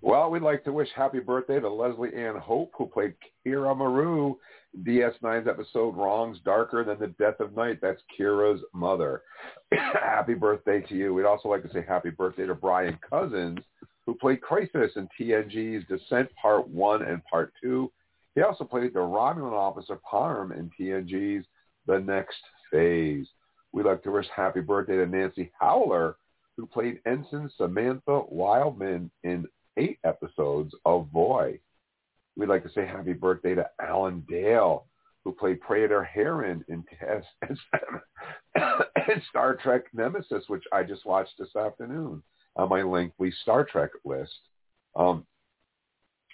[0.02, 4.36] Well, we'd like to wish happy birthday to Leslie Ann Hope, who played Kira Meru
[4.76, 7.80] in DS9's episode Wrongs Darker Than the Death of Night.
[7.82, 9.24] That's Kira's mother.
[9.74, 11.14] happy birthday to you.
[11.16, 13.58] We'd also like to say happy birthday to Brian Cousins,
[14.06, 17.92] who played Crosis in TNG's Descent Part 1 and Part 2.
[18.36, 21.46] He also played the Romulan officer Parm in TNG's
[21.88, 22.38] The Next
[22.72, 23.28] Phase.
[23.72, 26.18] We'd like to wish happy birthday to Nancy Hower,
[26.56, 31.60] who played Ensign Samantha Wildman in eight episodes of Voy.
[32.36, 34.86] We'd like to say happy birthday to Alan Dale,
[35.24, 37.58] who played Praetor Hiren in, in
[39.30, 42.22] Star Trek Nemesis, which I just watched this afternoon
[42.56, 44.32] on my lengthy Star Trek list.
[44.96, 45.26] Um,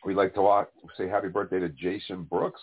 [0.05, 2.61] we'd like to watch, say happy birthday to Jason Brooks,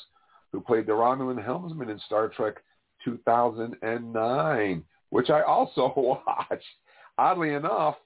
[0.53, 2.57] who played the Romulan helmsman in Star Trek
[3.05, 5.93] 2009, which I also
[6.27, 6.65] watched.
[7.19, 7.97] Oddly enough,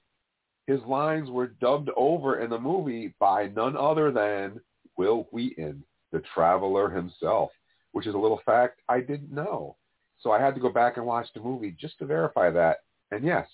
[0.67, 4.59] his lines were dubbed over in the movie by none other than
[4.97, 7.51] Wil Wheaton, the traveler himself,
[7.91, 9.75] which is a little fact I didn't know.
[10.19, 12.79] So I had to go back and watch the movie just to verify that.
[13.11, 13.47] And yes,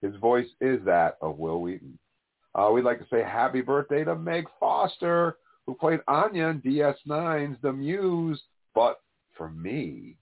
[0.00, 1.98] his voice is that of Wil Wheaton.
[2.54, 7.58] Uh, we'd like to say happy birthday to Meg Foster, who played Anya in DS9's
[7.60, 8.40] The Muse.
[8.74, 9.00] But
[9.36, 10.16] for me,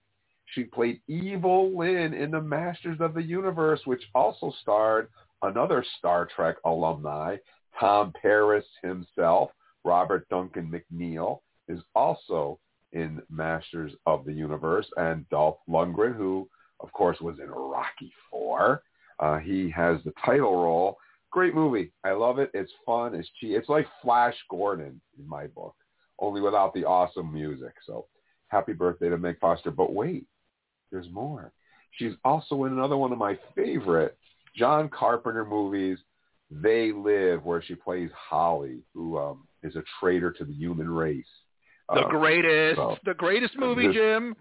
[0.46, 5.08] she played Evil Lynn in The Masters of the Universe, which also starred
[5.44, 7.36] another Star Trek alumni,
[7.78, 9.50] Tom Paris himself,
[9.84, 12.58] Robert Duncan McNeil, is also
[12.92, 16.48] in Masters of the Universe, and Dolph Lundgren, who,
[16.80, 18.82] of course, was in Rocky Four.
[19.18, 20.96] Uh, he has the title role.
[21.30, 21.92] Great movie.
[22.04, 22.50] I love it.
[22.54, 23.14] It's fun.
[23.14, 23.56] It's cheap.
[23.56, 25.74] It's like Flash Gordon in my book,
[26.20, 27.74] only without the awesome music.
[27.86, 28.06] So
[28.48, 29.72] happy birthday to Meg Foster.
[29.72, 30.26] But wait,
[30.92, 31.52] there's more.
[31.92, 34.16] She's also in another one of my favorite
[34.56, 35.98] John Carpenter movies,
[36.50, 41.26] They Live, where she plays Holly, who um, is a traitor to the human race.
[41.88, 44.36] The Uh, greatest, so- the greatest movie, This- Jim.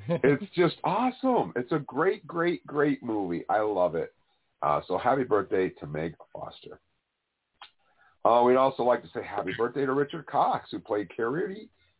[0.08, 1.52] it's just awesome.
[1.56, 3.44] It's a great, great, great movie.
[3.48, 4.14] I love it.
[4.62, 6.80] Uh, so happy birthday to Meg Foster.
[8.24, 11.54] Uh, we'd also like to say happy birthday to Richard Cox, who played Carol,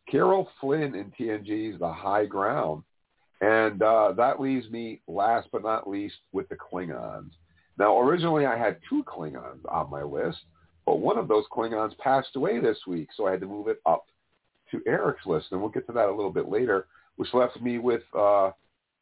[0.09, 2.83] Carol Flynn in TNG's The High Ground.
[3.41, 7.31] And uh, that leaves me, last but not least, with the Klingons.
[7.77, 10.39] Now, originally I had two Klingons on my list,
[10.85, 13.81] but one of those Klingons passed away this week, so I had to move it
[13.85, 14.05] up
[14.71, 17.77] to Eric's list, and we'll get to that a little bit later, which left me
[17.77, 18.51] with uh,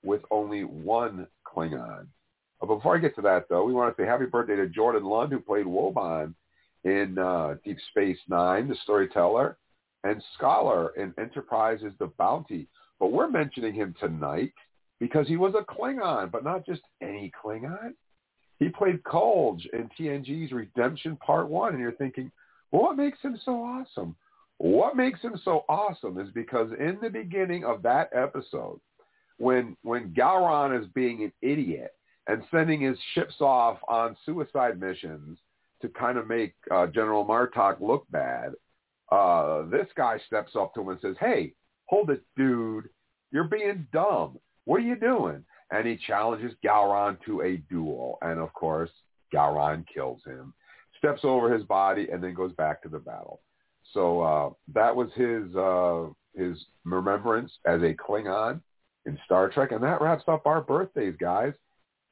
[0.04, 2.06] with only one Klingon.
[2.62, 5.04] Uh, before I get to that, though, we want to say happy birthday to Jordan
[5.04, 6.34] Lund, who played Woban
[6.84, 9.58] in uh, Deep Space Nine, the storyteller,
[10.04, 12.68] and Skalaar in Enterprise Enterprise's The Bounty.
[13.00, 14.54] But we're mentioning him tonight
[15.00, 17.94] because he was a Klingon, but not just any Klingon.
[18.60, 22.32] He played Kulge in TNG's Redemption Part 1, and you're thinking,
[22.72, 24.16] well, what makes him so awesome?
[24.58, 28.80] What makes him so awesome is because in the beginning of that episode,
[29.38, 31.94] when when Gowron is being an idiot
[32.26, 35.38] and sending his ships off on suicide missions
[35.84, 38.54] to kind of make uh, General Martok look bad,
[39.12, 41.54] uh, this guy steps up to him and says, "Hey,
[41.88, 42.90] hold it, dude!
[43.32, 44.38] You're being dumb.
[44.66, 48.92] What are you doing?" And he challenges Gowron to a duel, and of course,
[49.34, 50.54] Gowron kills him,
[50.98, 53.42] steps over his body, and then goes back to the battle.
[53.94, 58.62] So uh, that was his uh, his remembrance as a Klingon
[59.06, 61.54] in Star Trek, and that wraps up our birthdays, guys.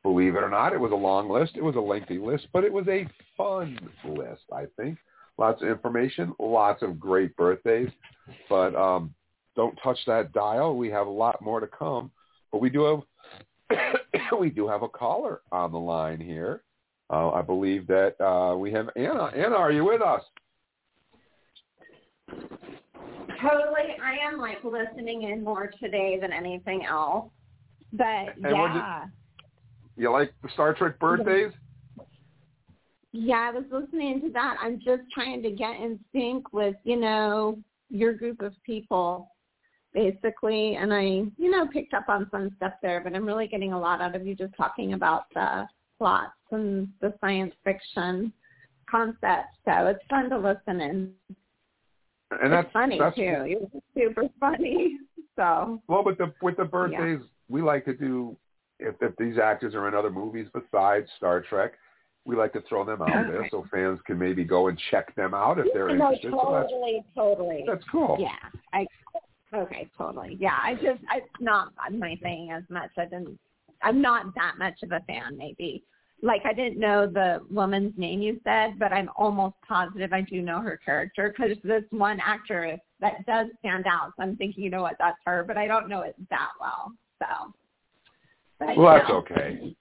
[0.04, 1.54] Believe it or not, it was a long list.
[1.56, 4.44] It was a lengthy list, but it was a fun list.
[4.54, 4.98] I think
[5.38, 7.90] lots of information, lots of great birthdays.
[8.48, 9.14] But um,
[9.56, 10.76] don't touch that dial.
[10.76, 12.12] We have a lot more to come.
[12.52, 13.04] But we do
[13.70, 13.80] have
[14.39, 16.63] we do have a caller on the line here.
[17.10, 19.26] Uh, I believe that uh, we have Anna.
[19.36, 20.22] Anna, are you with us?
[22.30, 23.96] Totally.
[24.04, 27.30] I am like listening in more today than anything else.
[27.94, 29.06] But And what did- yeah.
[29.98, 31.54] You like the Star Trek birthdays?
[33.13, 34.58] Yeah, I was listening to that.
[34.62, 37.58] I'm just trying to get in sync with, you know,
[37.89, 39.32] your group of people
[39.96, 41.02] basically and I,
[41.38, 44.16] you know, picked up on some stuff there, but I'm really getting a lot out
[44.16, 45.66] of you just talking about the
[45.98, 48.32] plots and the science fiction
[48.91, 49.56] concept.
[49.64, 51.12] So it's fun to listen in.
[52.32, 53.22] And that's it's funny that's, too.
[53.22, 54.98] It was super funny.
[55.38, 57.20] So Well, with the with the birthdays,
[57.50, 58.38] we like to do
[58.80, 61.74] if, if these actors are in other movies besides Star Trek,
[62.26, 65.34] we like to throw them out there so fans can maybe go and check them
[65.34, 66.32] out if they're no, interested.
[66.32, 67.66] So that's totally, totally.
[67.68, 68.16] that's cool.
[68.18, 68.30] Yeah.
[68.72, 68.88] I
[69.58, 70.38] okay, totally.
[70.39, 70.58] Yeah.
[70.62, 72.91] I just I, it's not my thing as much.
[72.97, 73.39] I didn't
[73.82, 75.84] I'm not that much of a fan maybe
[76.22, 80.41] like I didn't know the woman's name you said, but I'm almost positive I do
[80.41, 84.14] know her character because this one actress that does stand out.
[84.18, 86.93] So I'm thinking, you know what, that's her, but I don't know it that well.
[87.20, 87.53] So,
[88.60, 89.76] but, Well, that's know, okay.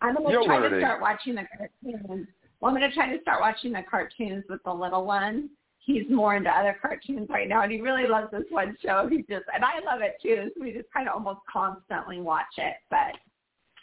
[0.00, 2.26] I'm gonna You're try to start watching the cartoons.
[2.60, 5.50] Well, I'm gonna try to start watching the cartoons with the little one.
[5.84, 9.08] He's more into other cartoons right now, and he really loves this one show.
[9.10, 10.50] He just, and I love it too.
[10.54, 12.74] So we just kind of almost constantly watch it.
[12.88, 13.18] But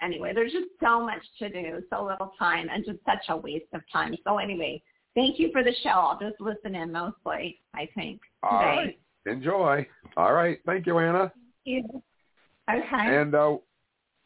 [0.02, 3.66] anyway, there's just so much to do, so little time, and just such a waste
[3.74, 4.16] of time.
[4.24, 4.82] So anyway,
[5.14, 5.90] thank you for the show.
[5.90, 7.60] I'll just listen in mostly.
[7.74, 8.66] I think All today.
[8.66, 9.00] right.
[9.26, 9.86] Enjoy.
[10.16, 10.60] All right.
[10.66, 11.32] Thank you, Anna.
[11.66, 11.82] Yeah.
[12.72, 12.88] Okay.
[12.92, 13.58] And uh,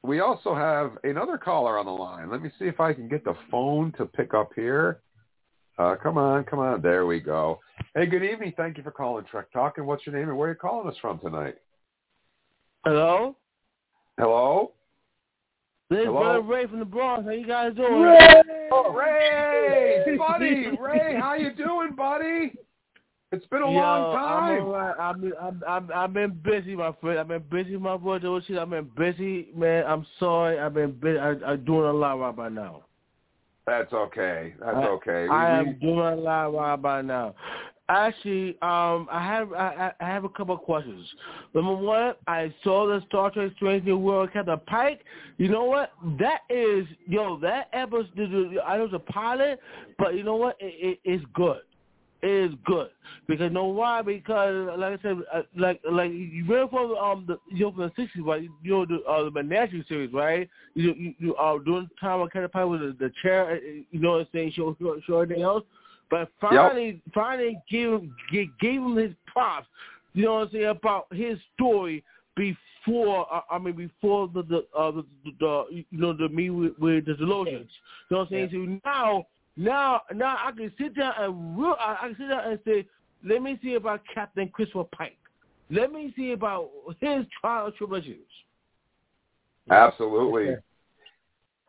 [0.03, 2.29] we also have another caller on the line.
[2.29, 5.01] Let me see if I can get the phone to pick up here.
[5.77, 6.81] Uh, come on, come on.
[6.81, 7.59] There we go.
[7.95, 8.53] Hey, good evening.
[8.55, 9.77] Thank you for calling Trek Talk.
[9.77, 11.55] And what's your name and where are you calling us from tonight?
[12.85, 13.35] Hello?
[14.19, 14.73] Hello?
[15.89, 16.19] This is Hello?
[16.19, 17.25] Brother Ray from the Bronx.
[17.25, 18.01] How you guys doing?
[18.01, 18.41] Ray!
[18.93, 20.17] Ray!
[20.17, 20.67] buddy!
[20.79, 22.53] Ray, how you doing, buddy?
[23.31, 24.95] It's been a Yo, long I'm time.
[24.99, 27.19] I've been, I'm, I'm, I've been busy, my friend.
[27.19, 28.19] I've been busy, my boy.
[28.19, 28.59] Those shit.
[28.59, 29.85] I've been busy, man.
[29.87, 30.59] I'm sorry.
[30.59, 31.17] I've been busy.
[31.17, 32.83] I, I'm doing a lot right by now.
[33.65, 34.53] That's okay.
[34.59, 35.23] That's I- okay.
[35.23, 37.35] We- I we- am doing a lot right by now.
[37.89, 41.05] Actually, um, I have I, I I have a couple of questions.
[41.53, 45.01] Number one, I saw the Star Trek Strange New World Captain Pike.
[45.37, 45.91] You know what?
[46.17, 47.37] That is yo.
[47.39, 48.57] That episode.
[48.65, 49.59] I know it's a pilot,
[49.99, 50.55] but you know what?
[50.61, 51.59] It, it, it's good.
[52.23, 52.87] Is good
[53.27, 54.01] because you know why?
[54.01, 57.81] Because like I said, uh, like like you read from um the you know from
[57.81, 58.43] the sixties, right?
[58.63, 60.49] You know the uh, the Menagerie series, right?
[60.73, 63.55] You you, you uh during the time of Captain Pike with the, the chair, uh,
[63.91, 64.53] you know what I'm saying?
[64.55, 65.65] Show show, show everything else.
[66.09, 69.67] But finally, finally gave him gave, gave him his props.
[70.13, 72.05] You know what I'm saying about his story
[72.37, 73.27] before.
[73.33, 75.03] Uh, I mean, before the the, uh, the
[75.41, 77.69] the you know the me with, with the delusions.
[78.09, 78.79] You know what I'm saying?
[78.83, 81.75] So now, now, now I can sit down and real.
[81.79, 82.87] I, I can sit down and say,
[83.23, 85.17] let me see about Captain Christopher Pike.
[85.69, 88.19] Let me see about his trial and tribulations.
[89.69, 90.55] Absolutely.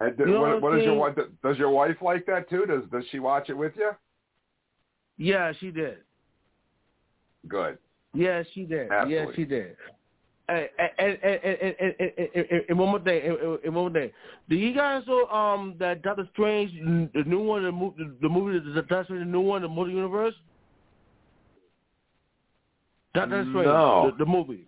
[0.00, 1.14] And do- You know what, what what your wife?
[1.42, 2.64] Does your wife like that too?
[2.66, 3.92] Does Does she watch it with you?
[5.16, 5.98] Yeah, she did.
[7.46, 7.78] Good.
[8.14, 8.88] Yeah, she did.
[9.08, 9.76] Yeah, she did
[10.48, 10.68] and,
[10.98, 14.10] and, and, and, one more thing, and, one more thing.
[14.48, 16.72] Do you guys know um that Doctor Strange,
[17.14, 19.92] the new one, the, movie, the movie, the Doctor Strange, the new one, the multi
[19.92, 20.34] universe?
[23.14, 24.10] Doctor Strange, no.
[24.10, 24.66] the, the movie.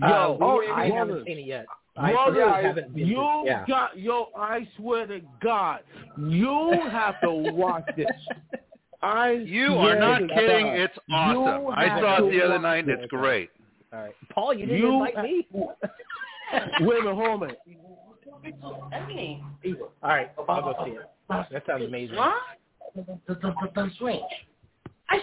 [0.00, 1.66] Yo, uh, oh, I haven't seen it yet.
[1.96, 3.06] I Brother, really haven't been.
[3.06, 3.64] You yeah.
[3.66, 4.28] got yo.
[4.36, 5.80] I swear to God,
[6.16, 8.06] you have to watch this.
[9.02, 9.30] I.
[9.32, 10.66] You are not kidding.
[10.66, 11.72] It's awesome.
[11.74, 12.88] I saw it the other night.
[12.88, 13.50] and It's great.
[13.92, 15.46] All right, Paul, you didn't You- invite me.
[16.80, 17.42] Wait a minute, hold on.
[17.42, 17.44] a
[19.06, 19.40] minute.
[20.02, 21.02] All right, I'll go see it.
[21.28, 22.16] That sounds amazing.
[22.18, 22.38] I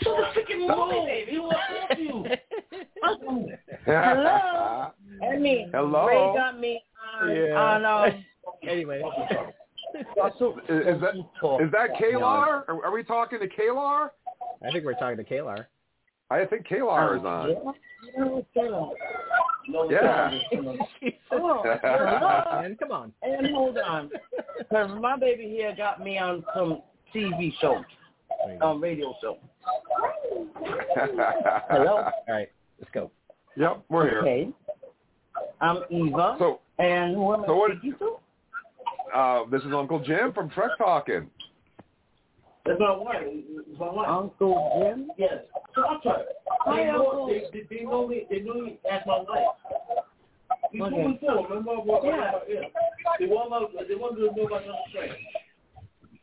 [0.04, 1.32] saw the freaking movie, baby.
[1.32, 1.56] He was
[1.98, 2.26] you.
[3.86, 4.92] Hello.
[5.24, 6.08] I mean, Hello?
[6.08, 6.82] Ray got me
[7.22, 7.56] on, Yeah.
[7.56, 8.26] on um,
[8.70, 9.02] Anyway,
[9.94, 10.06] Is, is
[11.02, 12.64] that is that Kalar?
[12.68, 14.10] Are, are we talking to Kalar?
[14.66, 15.66] I think we're talking to Kalar.
[16.32, 17.74] I think Kalar is on.
[19.68, 20.32] No, Yeah.
[21.32, 22.76] Oh, hello.
[22.80, 23.12] Come on.
[23.24, 24.10] And hold on,
[24.58, 26.82] because my baby here got me on some
[27.14, 27.84] TV show,
[28.62, 29.38] um, radio show.
[31.70, 31.98] Hello.
[31.98, 32.50] All right,
[32.80, 33.12] let's go.
[33.58, 34.20] Yep, we're here.
[34.20, 34.50] Okay.
[35.62, 36.36] I'm Eva.
[36.40, 39.18] So, and who am I so what- speaking to?
[39.18, 41.30] uh, this is Uncle Jim from Trek Talking.
[42.66, 43.18] That's my wife.
[43.24, 44.08] It's my wife.
[44.10, 45.12] Uncle Jim?
[45.18, 45.44] Yes.
[45.72, 46.26] Star Trek.
[46.62, 48.26] Hi, They know, they, they, they know me.
[48.30, 49.46] They know me as my wife.
[50.72, 51.18] Before, Okay.
[51.20, 52.04] before, remember what?
[52.04, 52.32] Yeah.
[52.50, 52.62] yeah.
[53.20, 55.14] They want my, they want to know about Doctor Strange.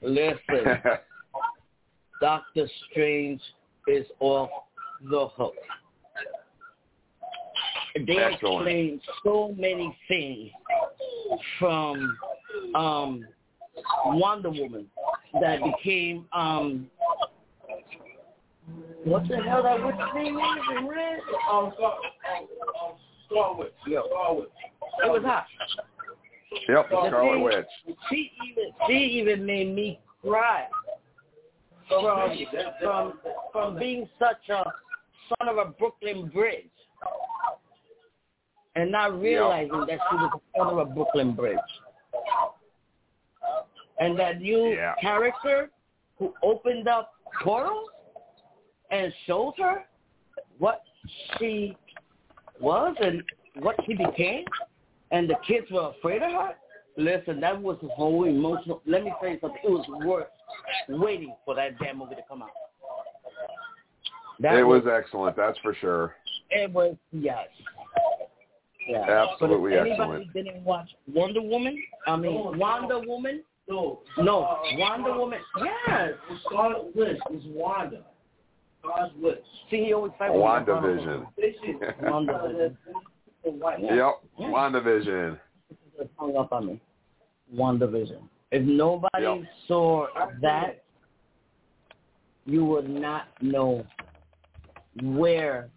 [0.02, 0.82] Listen,
[2.20, 3.40] Doctor Strange
[3.86, 4.50] is off
[5.10, 5.54] the hook.
[7.94, 8.32] They Excellent.
[8.66, 10.50] explain so many things
[11.58, 12.16] from
[12.74, 13.24] um,
[14.06, 14.86] Wonder Woman
[15.40, 16.88] that became um,
[19.04, 21.18] what the hell that witch name is in red?
[21.50, 22.94] Um, Star, um,
[23.26, 23.72] Star Witch.
[23.86, 24.00] Yeah.
[24.08, 24.48] Star Witch.
[25.04, 25.46] It was hot.
[26.68, 27.96] yep, the The Scarlet thing- Witch.
[28.10, 30.66] She even she even made me cry
[31.88, 32.30] from
[32.80, 33.12] from
[33.52, 34.64] from being such a
[35.38, 36.66] son of a Brooklyn Bridge
[38.76, 41.58] and not realizing that she was a son of a Brooklyn Bridge.
[43.98, 44.94] And that new Yeah.
[45.00, 45.70] character
[46.18, 47.90] who opened up portals
[48.90, 49.86] and showed her
[50.58, 50.82] what
[51.38, 51.76] she
[52.60, 53.22] was and
[53.60, 54.44] what she became,
[55.10, 56.54] and the kids were afraid of her.
[56.96, 58.82] Listen, that was a whole emotional.
[58.86, 59.60] Let me tell you something.
[59.64, 60.28] It was worth
[60.88, 62.50] waiting for that damn movie to come out.
[64.40, 66.16] That it was, was excellent, that's for sure.
[66.50, 67.48] It was yes.
[68.88, 69.26] Yeah.
[69.30, 70.12] Absolutely but if excellent.
[70.14, 71.82] Anybody didn't watch Wonder Woman?
[72.06, 73.42] I mean oh, Wonder Woman?
[73.68, 74.00] No.
[74.18, 74.58] No.
[74.76, 75.40] Wonder Woman.
[75.86, 76.10] Yes.
[76.46, 78.02] Scarlet Witch was Wanda.
[78.80, 79.38] Scarlet Witch.
[79.70, 81.26] See, he always fights WandaVision.
[82.02, 82.76] WandaVision.
[83.44, 84.20] Yep.
[84.40, 85.38] WandaVision.
[86.16, 86.80] Hung up on me.
[87.54, 88.22] WandaVision.
[88.50, 89.38] If nobody Yep.
[89.68, 90.06] saw
[90.40, 90.82] that,
[92.44, 93.86] you would not know
[95.02, 95.70] where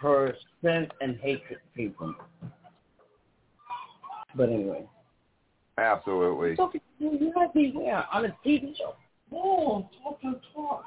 [0.00, 2.16] her strength and hatred came from.
[4.36, 4.86] But anyway.
[5.78, 6.56] Absolutely.
[6.56, 8.04] So you have to be where?
[8.12, 8.94] On a TV show?
[9.32, 10.84] No, talk and talk.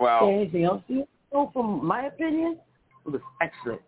[0.00, 0.28] Wow.
[0.28, 2.58] Anything else you know from my opinion?
[3.06, 3.80] It was excellent.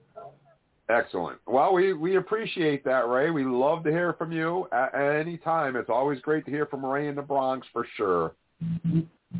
[0.91, 1.39] Excellent.
[1.47, 3.30] Well, we, we appreciate that, Ray.
[3.30, 5.76] We love to hear from you at, at any time.
[5.76, 8.35] It's always great to hear from Ray in the Bronx for sure.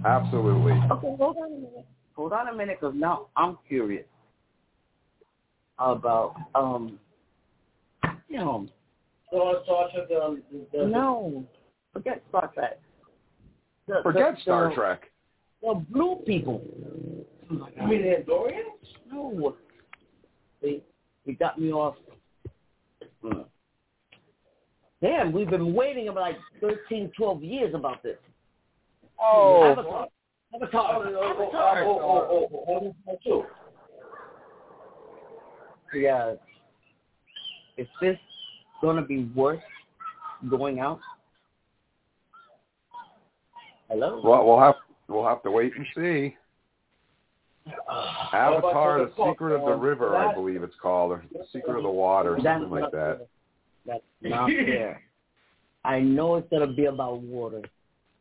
[0.05, 0.73] Absolutely.
[0.73, 1.87] Okay, hold on a minute.
[2.17, 4.07] Hold on a minute, because now I'm curious
[5.79, 6.99] about um,
[8.29, 8.67] you know.
[9.31, 10.09] So Star Trek.
[10.23, 11.45] Um, the, the, No,
[11.93, 12.81] forget Star Trek.
[13.87, 15.03] The, Forget the, Star the, Trek.
[15.63, 16.63] The blue people.
[17.51, 18.63] You mean the Andorians?
[19.11, 19.57] No,
[20.63, 20.83] they
[21.27, 21.97] they got me off.
[25.03, 28.17] Damn, we've been waiting about like 13, 12 years about this.
[29.21, 30.09] Oh, Avatar.
[30.55, 30.97] Avatar.
[30.97, 31.85] Oh, oh, oh, Avatar.
[31.85, 33.47] oh, oh, oh, oh, oh, oh,
[35.95, 36.35] Yeah.
[37.77, 38.17] Is this
[38.85, 39.63] going to be worth
[40.51, 41.01] going out?
[43.89, 44.21] Hello?
[44.23, 44.75] Well, we'll have
[45.09, 46.37] we'll have to wait and see.
[48.35, 51.91] Avatar: The Secret of the River, I believe it's called, or The Secret of the
[51.91, 53.19] Water, or something like not that.
[53.19, 53.27] fair.
[53.87, 55.03] That's not fair.
[55.85, 57.63] I know it's going to be about water,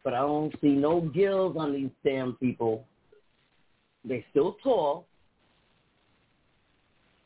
[0.04, 2.86] but I don't see no gills on these damn people.
[4.06, 5.08] They're still tall.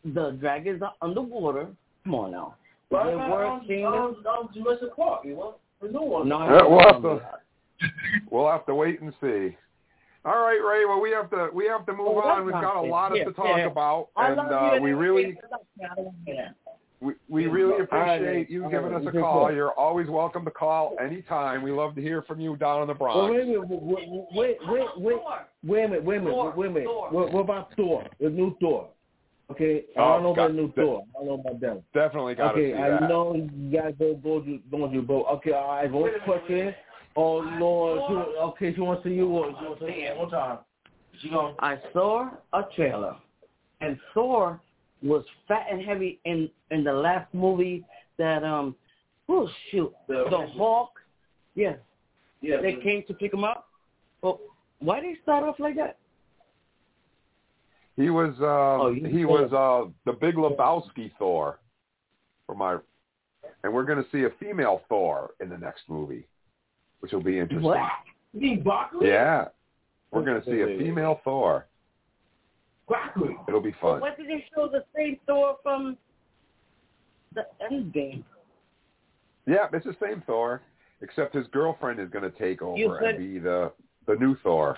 [0.06, 1.68] The dragons are underwater.
[2.04, 2.56] Come on now.
[2.90, 4.16] Is Well, it I'm, worth I'm, seeing I'm.
[4.26, 5.26] I'm Jurassic Park.
[5.26, 6.30] You want the new one?
[6.30, 7.22] No, Yeah, we'll have to
[8.32, 9.58] we'll have to wait and see.
[10.24, 10.86] All right, Ray.
[10.86, 12.46] Well, we have to we have to move Oh, on.
[12.46, 13.66] We've got a lot Yeah, to talk yeah.
[13.68, 16.56] about, and uh, we really everything, but I don't wanna hear that.
[17.02, 19.52] we, we really All right, appreciate you giving right, us a okay, call.
[19.54, 21.64] You're always welcome to call anytime.
[21.64, 23.32] We love to hear from you down in the Well, Bronx.
[23.34, 23.68] wait a minute.
[23.70, 25.20] Wait, wait, wait, wait,
[25.64, 26.04] wait a minute.
[26.06, 26.58] Wait a minute.
[26.58, 26.88] Wait a minute.
[26.88, 28.06] What, what about Thor?
[28.22, 28.90] The new Thor.
[29.50, 31.04] Okay, I Oh, don't know got- about new de- Thor.
[31.16, 31.84] I don't know about them.
[31.94, 33.02] Definitely got to Okay, see I that.
[33.10, 35.26] know you guys don't go to don't do both.
[35.28, 35.92] Okay, all right.
[35.92, 36.76] One question.
[37.16, 39.28] Oh Lord, she, okay, she wants to see you.
[39.28, 39.56] What?
[39.60, 40.60] She wants to see you one time.
[41.22, 41.56] She gonna.
[41.60, 43.16] I saw a trailer,
[43.82, 44.60] and Thor
[45.02, 47.86] was fat and heavy in in the last movie
[48.18, 48.76] that um
[49.30, 50.92] oh shoot The- the Hawk
[51.56, 51.76] yeah
[52.42, 52.62] Yeah.
[52.62, 53.70] they came to pick him up.
[54.22, 54.40] Well,
[54.80, 55.98] why did he start off like that?
[57.98, 61.60] He was uh, Oh, he was uh, the Big Lebowski Thor,
[62.46, 62.78] for my,
[63.64, 66.26] and we're going to see a female Thor in the next movie,
[67.00, 67.64] which will be interesting.
[67.64, 67.80] What?
[68.34, 69.08] You mean Broccoli?
[69.10, 69.46] Yeah,
[70.12, 71.66] we're going to see a female Thor.
[72.88, 73.36] Broccoli.
[73.48, 74.02] It'll be Well, fun.
[74.02, 75.98] why did they show the same Thor from
[77.34, 78.24] the End Game?
[79.48, 80.62] Yeah, it's the same Thor,
[81.02, 83.72] except his girlfriend is going to take over said- and be the
[84.06, 84.78] the new Thor.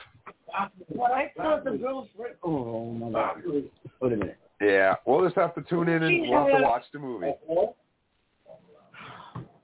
[0.89, 2.35] What I thought the girlfriend.
[2.43, 3.43] Oh my God!
[3.45, 4.37] Wait a minute.
[4.61, 7.31] Yeah, we'll just have to tune in and we'll have to watch the movie.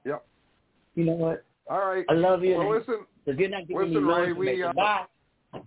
[0.06, 0.26] Yep.
[0.96, 1.44] You know what?
[1.70, 2.06] All right.
[2.10, 2.58] I love you.
[2.58, 5.06] Well, listen, If you're not giving listen, me Ray, we, uh, bye.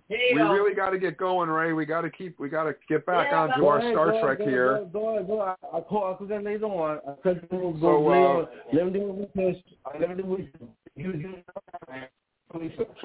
[0.07, 0.51] Here we go.
[0.51, 1.73] really got to get going, Ray.
[1.73, 2.39] We got to keep.
[2.39, 4.77] We got to get back Yeah, onto our ahead, Star go Trek ahead, here.
[4.77, 5.55] Go, go ahead, go ahead.
[5.73, 6.13] I call.
[6.13, 6.99] I call that later on.
[7.07, 9.63] I said, go, go, So, uh, let me do research.
[9.85, 10.69] I let me do research.
[10.95, 12.09] You, you, research.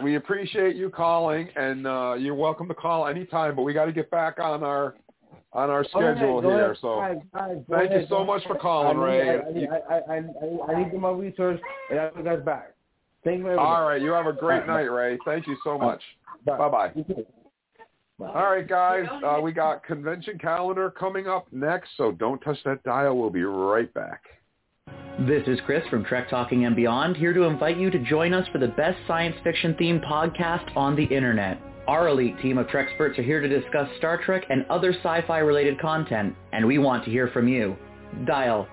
[0.03, 3.55] We appreciate you calling, and uh, you're welcome to call anytime.
[3.55, 4.95] But we got to get back on our
[5.53, 6.65] on our Go ahead, schedule here.
[6.65, 9.19] ahead, So all right, all right, go thank you so much for calling, I Ray.
[9.19, 12.23] need, I, need, I, I, I, I need to do my research, and I'll be
[12.23, 12.75] guys back.
[13.23, 13.51] Thank you.
[13.51, 15.19] All right, you have a great night, Ray.
[15.25, 16.01] Thank you so much.
[16.45, 16.59] Bye.
[16.59, 16.93] Bye bye.
[18.21, 19.07] All right, guys.
[19.25, 23.19] Uh, we got convention calendar coming up next, so don't touch that dial.
[23.19, 24.23] We'll be right back.
[25.21, 28.49] This is Chris from Trek Talking and Beyond, here to invite you to join us
[28.49, 31.57] for the best science fiction themed podcast on the internet.
[31.87, 35.81] Our elite team of Treksperts are here to discuss Star Trek and other sci-fi related
[35.81, 37.77] content, and we want to hear from you.
[38.27, 38.67] Dial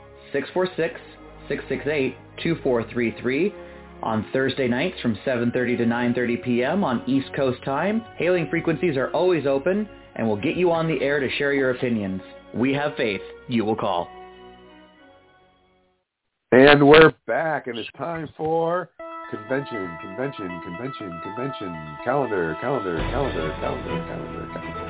[1.47, 3.53] 646-668-2433
[4.01, 6.83] on Thursday nights from 7.30 to 9.30 p.m.
[6.83, 8.03] on East Coast time.
[8.17, 11.69] Hailing frequencies are always open, and we'll get you on the air to share your
[11.69, 12.23] opinions.
[12.55, 14.09] We have faith you will call.
[16.53, 18.89] And we're back, and it's time for
[19.29, 24.81] convention, convention, convention, convention, calendar, calendar, calendar, calendar, calendar, calendar.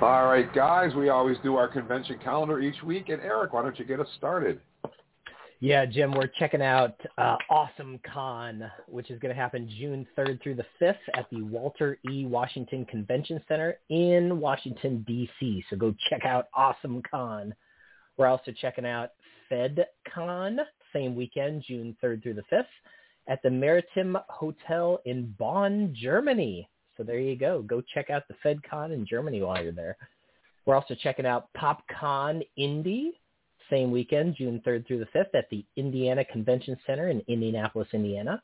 [0.00, 3.10] All right, guys, we always do our convention calendar each week.
[3.10, 4.58] And Eric, why don't you get us started?
[5.62, 10.42] Yeah, Jim, we're checking out uh, Awesome Con, which is going to happen June 3rd
[10.42, 12.24] through the 5th at the Walter E.
[12.24, 15.62] Washington Convention Center in Washington, D.C.
[15.68, 17.54] So go check out Awesome Con.
[18.16, 19.10] We're also checking out
[19.52, 20.60] FedCon,
[20.94, 22.64] same weekend, June 3rd through the 5th,
[23.28, 26.70] at the Maritime Hotel in Bonn, Germany.
[26.96, 27.60] So there you go.
[27.60, 29.98] Go check out the FedCon in Germany while you're there.
[30.64, 33.20] We're also checking out PopCon Indy,
[33.70, 38.42] same weekend, June 3rd through the 5th at the Indiana Convention Center in Indianapolis, Indiana.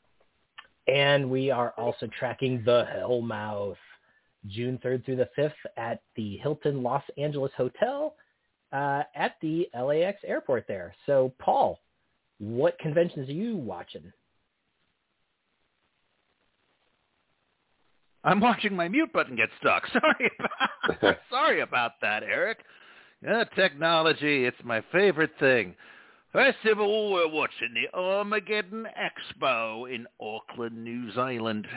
[0.87, 3.75] And we are also tracking the Hellmouth,
[4.47, 8.15] June 3rd through the 5th at the Hilton Los Angeles Hotel
[8.71, 10.93] uh, at the LAX airport there.
[11.05, 11.79] So, Paul,
[12.39, 14.11] what conventions are you watching?
[18.23, 19.83] I'm watching my mute button get stuck.
[19.93, 22.59] Sorry about, sorry about that, Eric.
[23.23, 25.75] Yeah, technology, it's my favorite thing.
[26.31, 31.67] First of all, we're watching the Armageddon Expo in Auckland, New Zealand.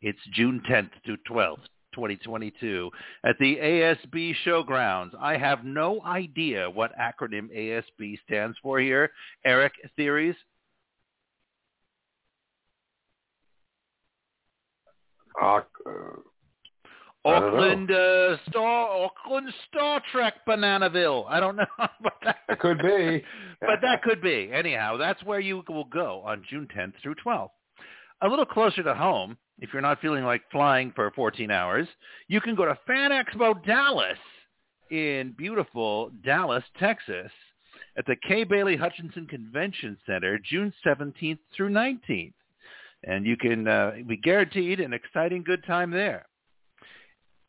[0.00, 1.62] It's June 10th to 12th,
[1.94, 2.90] 2022,
[3.24, 5.10] at the ASB Showgrounds.
[5.20, 9.12] I have no idea what acronym ASB stands for here.
[9.44, 10.34] Eric, theories?
[15.40, 15.60] Uh,
[17.24, 21.24] Auckland uh, Star Auckland Star Trek Bananaville.
[21.28, 23.22] I don't know, but that it could be.
[23.60, 24.50] but that could be.
[24.52, 27.50] Anyhow, that's where you will go on June 10th through 12th.
[28.22, 31.86] A little closer to home, if you're not feeling like flying for 14 hours,
[32.28, 34.18] you can go to Fan Expo Dallas
[34.90, 37.30] in beautiful Dallas, Texas,
[37.96, 42.32] at the Kay Bailey Hutchison Convention Center, June 17th through 19th,
[43.04, 46.26] and you can uh, be guaranteed an exciting good time there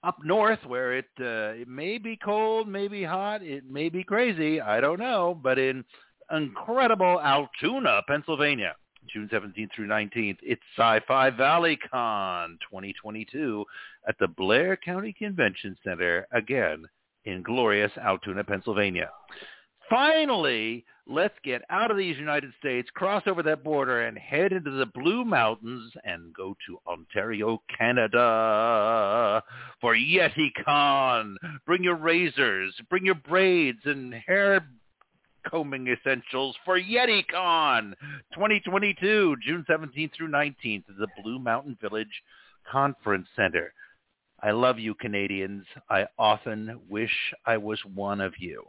[0.03, 4.03] up north where it uh, it may be cold, may be hot, it may be
[4.03, 5.83] crazy, I don't know, but in
[6.31, 8.75] incredible Altoona, Pennsylvania,
[9.11, 13.65] June 17th through 19th, it's Sci-Fi Valley Con 2022
[14.07, 16.85] at the Blair County Convention Center again
[17.25, 19.09] in glorious Altoona, Pennsylvania.
[19.89, 24.71] Finally, let's get out of these United States, cross over that border, and head into
[24.71, 29.43] the Blue Mountains and go to Ontario, Canada
[29.81, 31.35] for YetiCon.
[31.65, 34.65] Bring your razors, bring your braids and hair
[35.49, 37.93] combing essentials for YetiCon
[38.33, 42.23] 2022, June 17th through 19th at the Blue Mountain Village
[42.71, 43.73] Conference Center.
[44.43, 45.63] I love you, Canadians.
[45.89, 48.61] I often wish I was one of you.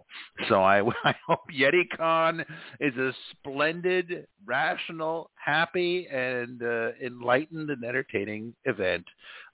[0.49, 2.45] So I, I hope YetiCon
[2.79, 9.05] is a splendid, rational, happy, and uh, enlightened and entertaining event.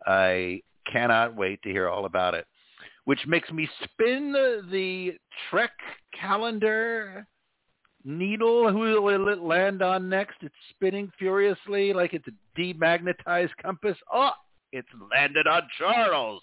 [0.06, 0.60] I
[0.92, 2.46] cannot wait to hear all about it.
[3.06, 4.32] Which makes me spin
[4.70, 5.14] the,
[5.48, 5.70] Trek
[6.20, 7.26] calendar
[8.04, 8.70] needle.
[8.70, 10.36] Who will it land on next?
[10.42, 13.96] It's spinning furiously like it's a demagnetized compass.
[14.12, 14.32] Oh,
[14.72, 16.42] it's landed on Charles.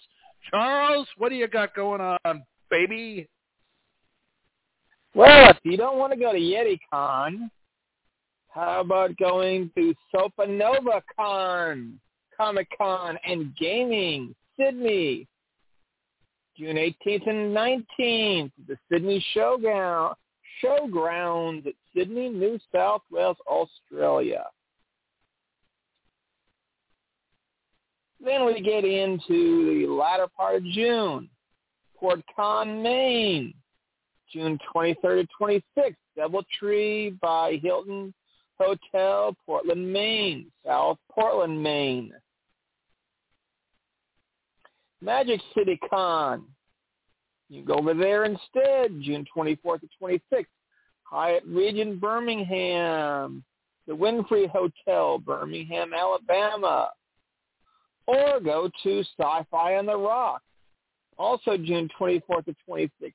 [0.50, 3.28] Charles, what do you got going on, baby?
[5.14, 7.50] Well, if you don't want to go to YetiCon,
[8.50, 11.98] how about going to Supanova Con,
[12.36, 15.26] Comic Con and Gaming, Sydney,
[16.56, 20.14] June 18th and 19th, the Sydney Showground,
[20.62, 24.44] Showgrounds at Sydney, New South Wales, Australia.
[28.24, 31.28] Then we get into the latter part of June.
[31.96, 33.54] Port Con, Maine,
[34.32, 35.94] June 23rd to 26th.
[36.18, 38.12] Doubletree by Hilton
[38.58, 42.12] Hotel, Portland, Maine, South Portland, Maine.
[45.00, 46.44] Magic City Con.
[47.48, 50.46] You go over there instead, June 24th to 26th.
[51.04, 53.42] Hyatt Regent Birmingham,
[53.86, 56.90] the Wynfrey Hotel, Birmingham, Alabama
[58.08, 60.40] or go to Sci-Fi on the Rock,
[61.18, 63.12] also June 24th to 26th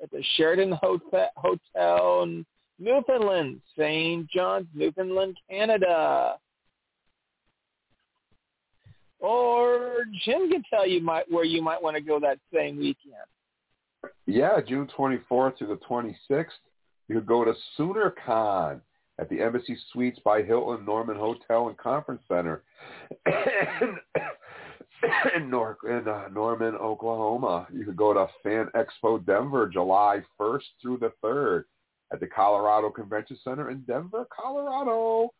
[0.00, 2.46] at the Sheraton Hotel, Hotel in
[2.78, 4.30] Newfoundland, St.
[4.30, 6.36] John's, Newfoundland, Canada.
[9.18, 13.14] Or Jim can tell you might, where you might want to go that same weekend.
[14.26, 16.50] Yeah, June 24th to the 26th,
[17.08, 18.80] you could go to SoonerCon
[19.18, 22.62] at the Embassy Suites by Hilton Norman Hotel and Conference Center
[23.26, 23.98] in,
[25.34, 25.54] in
[26.08, 27.66] uh, Norman, Oklahoma.
[27.72, 31.64] You could go to Fan Expo Denver July 1st through the 3rd
[32.12, 35.30] at the Colorado Convention Center in Denver, Colorado.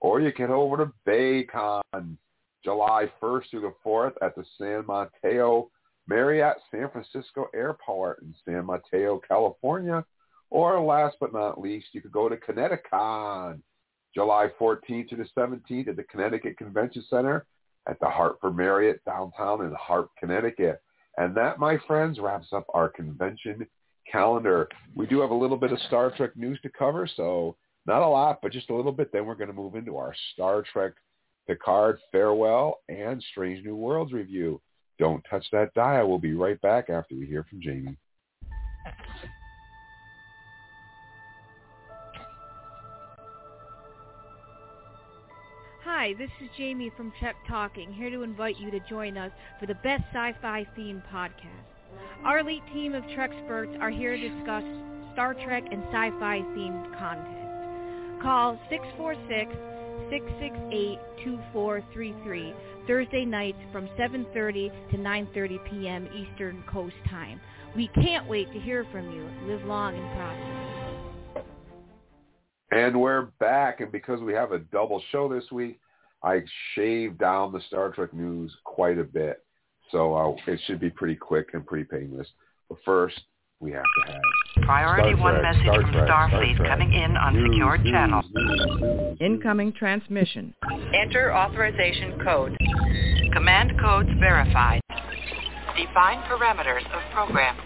[0.00, 2.16] Or you can head over to Baycon
[2.64, 5.70] July 1st through the 4th at the San Mateo
[6.08, 10.04] Marriott San Francisco Airport in San Mateo, California.
[10.52, 13.62] Or last but not least, you could go to ConnectiCon
[14.14, 17.46] July 14th to the 17th at the Connecticut Convention Center
[17.88, 20.82] at the Hartford Marriott downtown in Hart, Connecticut.
[21.16, 23.66] And that, my friends, wraps up our convention
[24.10, 24.68] calendar.
[24.94, 28.06] We do have a little bit of Star Trek news to cover, so not a
[28.06, 29.10] lot, but just a little bit.
[29.10, 30.92] Then we're going to move into our Star Trek
[31.46, 34.60] Picard Farewell and Strange New Worlds review.
[34.98, 36.10] Don't touch that dial.
[36.10, 37.96] We'll be right back after we hear from Jamie.
[46.02, 49.30] Hi, this is Jamie from Trek Talking, here to invite you to join us
[49.60, 51.62] for the best sci-fi themed podcast.
[52.24, 54.64] Our elite team of Treksperts are here to discuss
[55.12, 58.20] Star Trek and sci-fi themed content.
[58.20, 58.58] Call
[60.10, 62.54] 646-668-2433
[62.88, 66.08] Thursday nights from 7.30 to 9.30 p.m.
[66.12, 67.40] Eastern Coast Time.
[67.76, 69.24] We can't wait to hear from you.
[69.46, 71.44] Live long and prosper.
[72.72, 75.78] And we're back, and because we have a double show this week,
[76.24, 76.42] I
[76.74, 79.44] shaved down the Star Trek news quite a bit.
[79.90, 82.28] So uh, it should be pretty quick and pretty painless.
[82.68, 83.20] But first,
[83.60, 84.20] we have to have
[84.62, 87.84] Priority Star one Trek, message Star from Trek, Starfleet Star coming in on News, secured
[87.84, 88.22] news, channel.
[88.32, 89.18] news, news.
[89.20, 90.54] Incoming transmission.
[90.94, 92.56] Enter authorization code.
[93.32, 94.80] Command codes verified.
[95.76, 97.56] Define parameters of program.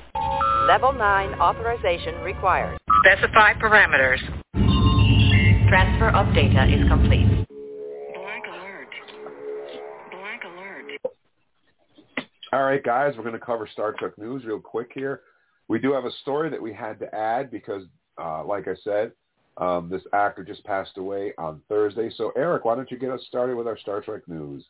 [0.67, 2.79] Level 9 authorization required.
[3.05, 4.19] Specify parameters.
[5.69, 7.47] Transfer of data is complete.
[12.57, 15.21] All right, guys, we're going to cover Star Trek news real quick here.
[15.69, 17.83] We do have a story that we had to add because,
[18.19, 19.13] uh, like I said,
[19.59, 22.11] um, this actor just passed away on Thursday.
[22.17, 24.65] So, Eric, why don't you get us started with our Star Trek news?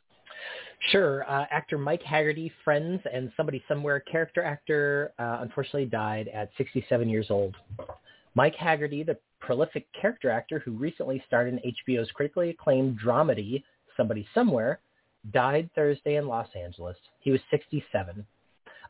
[0.91, 1.31] Sure.
[1.31, 7.09] Uh, actor Mike Hagerty, Friends and Somebody Somewhere character actor, uh, unfortunately died at 67
[7.09, 7.55] years old.
[8.35, 13.63] Mike Hagerty, the prolific character actor who recently starred in HBO's critically acclaimed dramedy
[13.97, 14.81] Somebody Somewhere,
[15.33, 16.97] died Thursday in Los Angeles.
[17.21, 18.27] He was 67.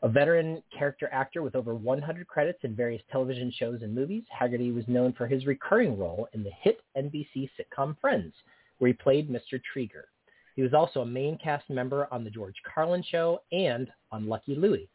[0.03, 4.73] A veteran character actor with over 100 credits in various television shows and movies, Hagerty
[4.73, 8.33] was known for his recurring role in the hit NBC sitcom Friends,
[8.77, 9.59] where he played Mr.
[9.75, 10.03] Treeger.
[10.55, 14.55] He was also a main cast member on The George Carlin Show and on Lucky
[14.55, 14.89] Louie.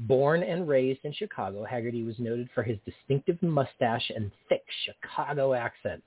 [0.00, 5.54] Born and raised in Chicago, Hagerty was noted for his distinctive mustache and thick Chicago
[5.54, 6.02] accent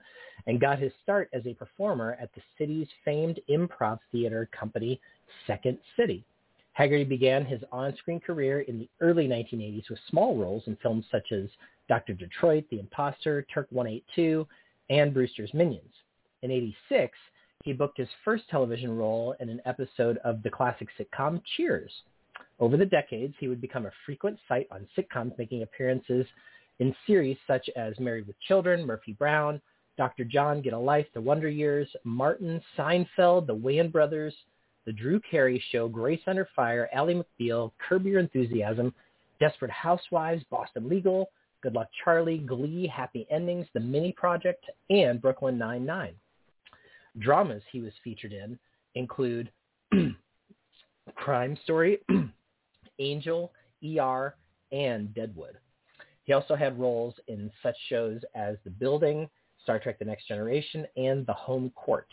[0.46, 5.00] and got his start as a performer at the city's famed improv theater company,
[5.46, 6.24] Second City.
[6.78, 11.32] Hagerty began his on-screen career in the early 1980s with small roles in films such
[11.32, 11.50] as
[11.90, 12.14] Dr.
[12.14, 14.48] Detroit, The Imposter, Turk 182,
[14.90, 15.94] and Brewster's Millions.
[16.44, 17.18] In 86,
[17.64, 21.92] he booked his first television role in an episode of the classic sitcom Cheers.
[22.60, 26.26] Over the decades, he would become a frequent sight on sitcoms, making appearances
[26.80, 29.60] in series such as Married with Children, Murphy Brown,
[29.98, 34.34] Dear John, Get a Life, The Wonder Years, Martin, Seinfeld, The Wayans Brothers,
[34.86, 38.94] The Drew Carey Show, Grace Under Fire, Ally McBeal, Curb Your Enthusiasm,
[39.40, 41.32] Desperate Housewives, Boston Legal,
[41.62, 46.14] Good Luck Charlie, Glee, Happy Endings, The Mindy Project, and Brooklyn Nine-Nine.
[47.18, 48.60] Dramas he was featured in
[48.94, 49.52] include
[51.16, 52.00] Crime Story,
[53.00, 53.52] Angel,
[53.84, 54.36] ER,
[54.72, 55.58] and Deadwood.
[56.26, 59.28] He also had roles in such shows as The Building,
[59.68, 62.08] Star Trek The Next Generation, and The Home Court.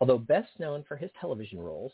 [0.00, 1.92] Although best known for his television roles,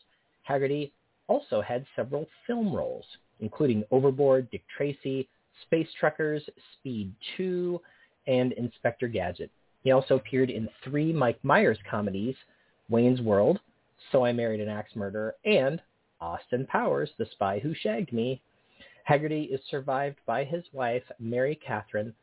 [0.48, 0.90] Hagerty
[1.26, 3.04] also had several film roles,
[3.40, 5.28] including Overboard, Dick Tracy,
[5.64, 6.42] Space Truckers,
[6.72, 7.78] Speed 2,
[8.26, 9.50] and Inspector Gadget.
[9.84, 12.36] He also appeared in three Mike Myers comedies,
[12.88, 13.60] Wayne's World,
[14.12, 15.78] So I Married an Axe Murderer, and
[16.22, 18.40] Austin Powers, The Spy Who Shagged Me.
[19.06, 22.14] Hagerty is survived by his wife, Mary Catherine,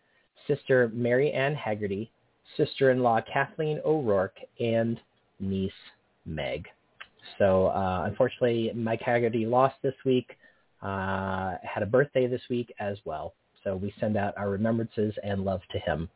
[0.47, 2.09] sister Mary Ann Hagerty,
[2.57, 4.99] sister-in-law Kathleen O'Rourke, and
[5.39, 5.71] niece
[6.25, 6.67] Meg.
[7.37, 10.37] So uh, unfortunately, Mike Hagerty lost this week,
[10.81, 13.33] uh, had a birthday this week as well.
[13.63, 16.09] So we send out our remembrances and love to him.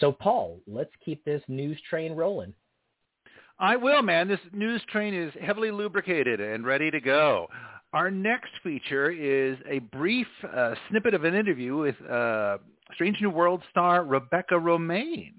[0.00, 2.52] So Paul, let's keep this news train rolling.
[3.58, 4.28] I will, man.
[4.28, 7.48] This news train is heavily lubricated and ready to go.
[7.94, 12.58] Our next feature is a brief uh, snippet of an interview with uh,
[12.94, 15.34] Strange New World star Rebecca Romijn.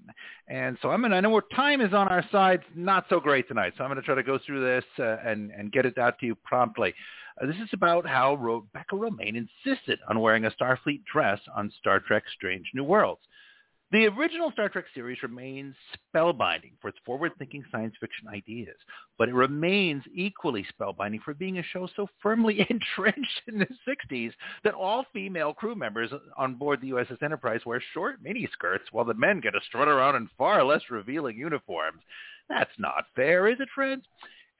[0.48, 3.20] And so I'm going to, I know our time is on our side, not so
[3.20, 3.74] great tonight.
[3.76, 6.18] So I'm going to try to go through this uh, and, and get it out
[6.20, 6.94] to you promptly.
[7.40, 12.00] Uh, this is about how Rebecca Romijn insisted on wearing a Starfleet dress on Star
[12.00, 13.22] Trek Strange New Worlds.
[13.90, 15.74] The original Star Trek series remains
[16.14, 18.76] spellbinding for its forward-thinking science fiction ideas,
[19.16, 24.32] but it remains equally spellbinding for being a show so firmly entrenched in the 60s
[24.62, 29.14] that all female crew members on board the USS Enterprise wear short miniskirts while the
[29.14, 32.02] men get to strut around in far less revealing uniforms.
[32.50, 34.04] That's not fair, is it, friends?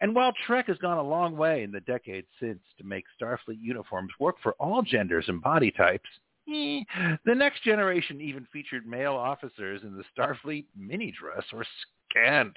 [0.00, 3.60] And while Trek has gone a long way in the decades since to make Starfleet
[3.60, 6.08] uniforms work for all genders and body types,
[7.26, 11.64] The next generation even featured male officers in the Starfleet mini dress or
[12.10, 12.56] scant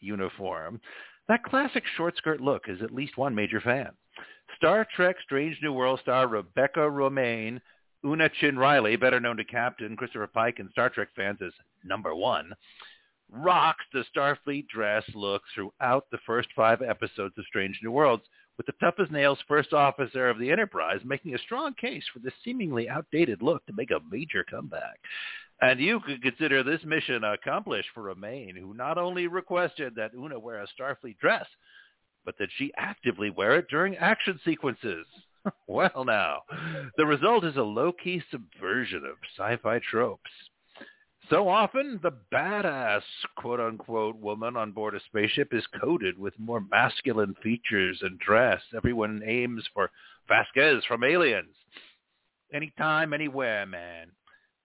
[0.00, 0.80] uniform.
[1.28, 3.90] That classic short skirt look is at least one major fan.
[4.56, 7.60] Star Trek Strange New World star Rebecca Romijn,
[8.04, 11.52] Una Chin Riley, better known to Captain Christopher Pike and Star Trek fans as
[11.84, 12.52] number one,
[13.30, 18.24] rocks the Starfleet dress look throughout the first five episodes of Strange New Worlds,
[18.60, 22.18] with the tough as nails first officer of the Enterprise making a strong case for
[22.18, 25.00] the seemingly outdated look to make a major comeback.
[25.62, 30.38] And you could consider this mission accomplished for Romijn, who not only requested that Una
[30.38, 31.46] wear a Starfleet dress,
[32.26, 35.06] but that she actively wear it during action sequences.
[35.66, 36.42] well now,
[36.98, 40.30] the result is a low-key subversion of sci-fi tropes.
[41.30, 43.02] So often, the badass
[43.36, 48.60] quote-unquote woman on board a spaceship is coded with more masculine features and dress.
[48.76, 49.92] Everyone aims for
[50.26, 51.54] Vasquez from Aliens.
[52.52, 54.08] Anytime, anywhere, man.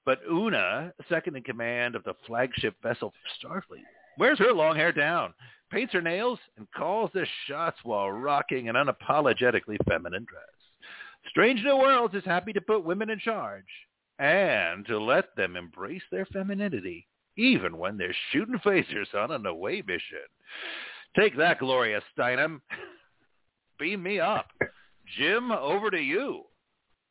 [0.05, 3.85] But Una, second in command of the flagship vessel Starfleet,
[4.17, 5.35] wears her long hair down,
[5.71, 10.89] paints her nails, and calls the shots while rocking an unapologetically feminine dress.
[11.29, 13.65] Strange New Worlds is happy to put women in charge
[14.19, 17.07] and to let them embrace their femininity,
[17.37, 20.19] even when they're shooting phasers on an away mission.
[21.17, 22.61] Take that, Gloria Steinem.
[23.79, 24.47] Beam me up.
[25.17, 26.43] Jim, over to you.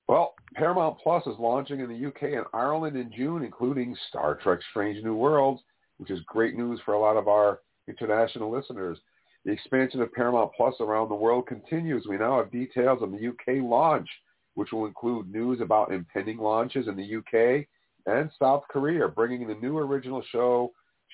[0.09, 4.61] Well, Paramount Plus is launching in the UK and Ireland in June, including Star Trek
[4.71, 5.63] Strange New Worlds,
[5.97, 8.99] which is great news for a lot of our international listeners.
[9.45, 12.07] The expansion of Paramount Plus around the world continues.
[12.09, 14.09] We now have details on the UK launch
[14.55, 17.67] which will include news about impending launches in the UK
[18.07, 20.73] and South Korea, bringing the new original show,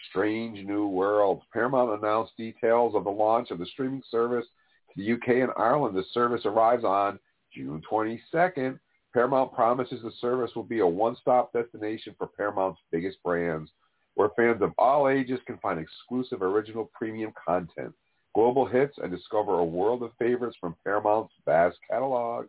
[0.08, 1.42] Strange New World.
[1.52, 4.46] Paramount announced details of the launch of the streaming service
[4.94, 5.96] to the UK and Ireland.
[5.96, 7.18] The service arrives on
[7.54, 8.78] June 22nd.
[9.12, 13.70] Paramount promises the service will be a one-stop destination for Paramount's biggest brands,
[14.14, 17.92] where fans of all ages can find exclusive original premium content,
[18.34, 22.46] global hits, and discover a world of favorites from Paramount's vast catalog.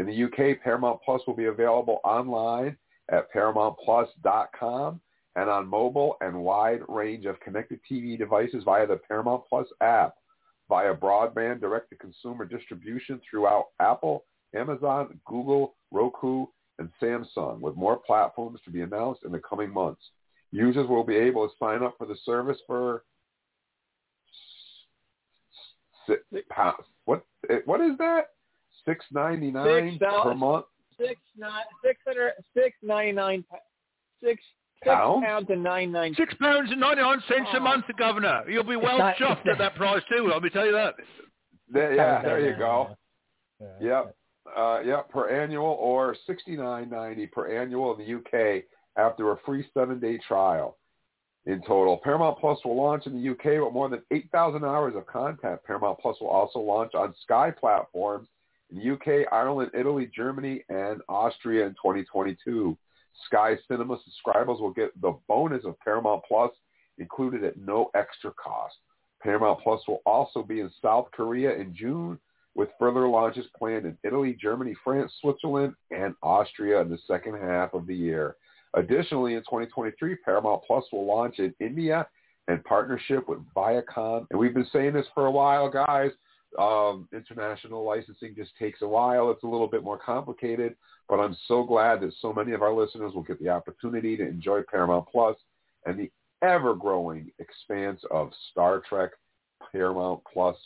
[0.00, 2.74] In the UK, Paramount Plus will be available online
[3.10, 4.98] at ParamountPlus.com
[5.36, 10.14] and on mobile and wide range of connected TV devices via the Paramount Plus app,
[10.70, 14.24] via broadband direct-to-consumer distribution throughout Apple,
[14.54, 16.46] Amazon, Google, Roku,
[16.78, 20.00] and Samsung, with more platforms to be announced in the coming months.
[20.50, 23.04] Users will be able to sign up for the service for.
[27.04, 27.22] What?
[27.50, 28.28] Eh, what is that?
[28.86, 30.66] Six ninety nine per month.
[30.98, 33.44] Six nine six hundred six ninety nine
[34.22, 34.42] six
[34.82, 35.24] six Pounds?
[35.24, 38.42] pounds and nine nine Six pounds and ninety nine cents a month, Governor.
[38.48, 40.28] You'll be well not- chuffed at that price too.
[40.32, 40.94] Let me tell you that.
[41.72, 42.96] There, yeah, there you go.
[43.80, 44.16] Yep.
[44.56, 48.64] Uh, yep, per annual or sixty nine ninety per annual in the UK
[48.96, 50.76] after a free seven day trial.
[51.46, 55.06] In total, Paramount Plus will launch in the UK with more than 8,000 hours of
[55.06, 55.58] content.
[55.66, 58.28] Paramount Plus will also launch on Sky platforms
[58.70, 62.76] in UK, Ireland, Italy, Germany, and Austria in 2022.
[63.26, 66.50] Sky Cinema subscribers will get the bonus of Paramount Plus
[66.98, 68.76] included at no extra cost.
[69.22, 72.18] Paramount Plus will also be in South Korea in June
[72.54, 77.74] with further launches planned in Italy, Germany, France, Switzerland, and Austria in the second half
[77.74, 78.36] of the year.
[78.74, 82.06] Additionally, in 2023, Paramount Plus will launch in India
[82.48, 84.26] in partnership with Viacom.
[84.30, 86.10] And we've been saying this for a while, guys.
[86.58, 89.30] Um, international licensing just takes a while.
[89.30, 90.74] It's a little bit more complicated,
[91.08, 94.26] but I'm so glad that so many of our listeners will get the opportunity to
[94.26, 95.36] enjoy Paramount Plus
[95.86, 96.10] and the
[96.42, 99.10] ever-growing expanse of Star Trek
[99.70, 100.56] Paramount Plus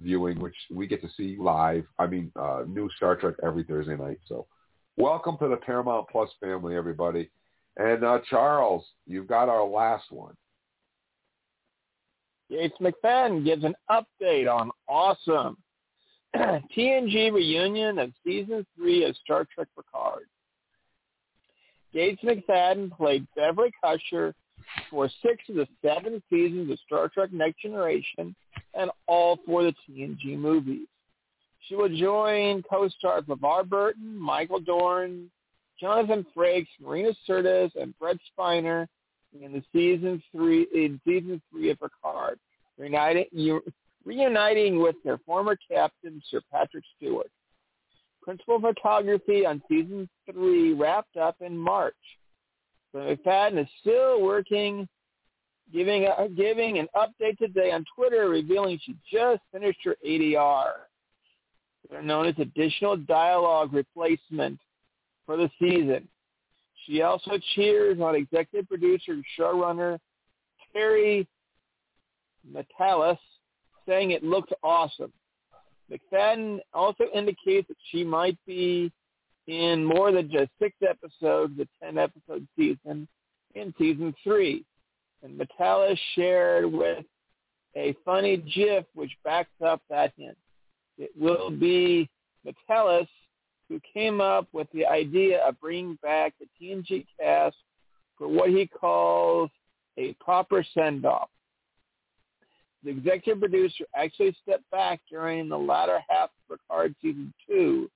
[0.00, 1.84] viewing, which we get to see live.
[1.98, 4.20] I mean, uh, new Star Trek every Thursday night.
[4.26, 4.46] So
[4.96, 7.30] welcome to the Paramount Plus family, everybody.
[7.76, 10.34] And uh, Charles, you've got our last one.
[12.50, 15.56] Gates McFadden gives an update on Awesome.
[16.36, 20.26] TNG reunion of season three of Star Trek Picard.
[21.92, 24.34] Gates McFadden played Beverly Crusher
[24.90, 28.34] for six of the seven seasons of Star Trek Next Generation
[28.74, 30.86] and all four of the TNG movies.
[31.68, 35.30] She will join co-stars LeVar Burton, Michael Dorn,
[35.80, 38.86] Jonathan Frakes, Marina Sirtis, and Brent Spiner
[39.42, 42.38] in the season three in season three of Picard,
[42.78, 43.60] reuniting,
[44.04, 47.30] reuniting with their former captain Sir Patrick Stewart.
[48.22, 51.94] Principal photography on season three wrapped up in March.
[52.92, 54.88] So McFadden is still working,
[55.72, 60.72] giving a, giving an update today on Twitter, revealing she just finished her ADR.
[61.90, 64.58] They're known as additional dialogue replacement
[65.24, 66.08] for the season.
[66.86, 69.98] She also cheers on executive producer and showrunner
[70.72, 71.26] Terry
[72.50, 73.18] Matalas,
[73.88, 75.12] saying it looked awesome.
[75.90, 78.92] McFadden also indicates that she might be
[79.46, 83.08] in more than just six episodes, the 10-episode season
[83.54, 84.64] in season three.
[85.22, 87.04] And Matalas shared with
[87.76, 90.36] a funny GIF which backs up that hint.
[90.98, 92.08] It will be
[92.46, 93.08] Matalas
[93.68, 97.56] who came up with the idea of bringing back the TNG cast
[98.16, 99.50] for what he calls
[99.98, 101.28] a proper send-off.
[102.84, 107.90] The executive producer actually stepped back during the latter half of Picard season two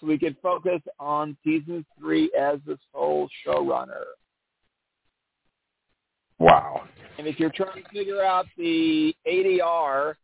[0.00, 4.04] so we could focus on season three as the sole showrunner.
[6.38, 6.82] Wow.
[7.18, 10.14] And if you're trying to figure out the ADR,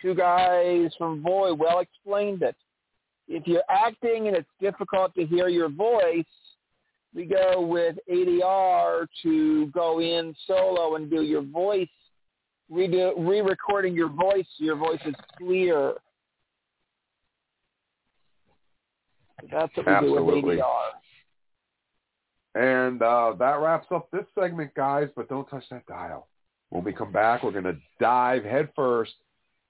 [0.00, 2.56] two guys from Voy well explained it.
[3.32, 6.24] If you're acting and it's difficult to hear your voice,
[7.14, 11.88] we go with ADR to go in solo and do your voice,
[12.70, 15.92] redo, re-recording your voice so your voice is clear.
[19.48, 20.40] That's what we Absolutely.
[20.40, 20.90] do with ADR.
[22.56, 26.26] And uh, that wraps up this segment, guys, but don't touch that dial.
[26.70, 29.14] When we come back, we're going to dive headfirst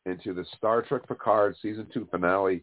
[0.06, 2.62] into the Star Trek Picard Season 2 finale,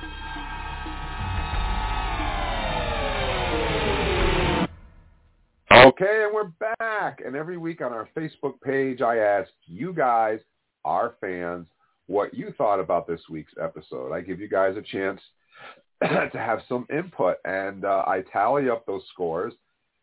[6.01, 7.21] Okay, and we're back.
[7.23, 10.39] And every week on our Facebook page, I ask you guys,
[10.83, 11.67] our fans,
[12.07, 14.11] what you thought about this week's episode.
[14.11, 15.21] I give you guys a chance
[16.01, 19.53] to have some input, and uh, I tally up those scores,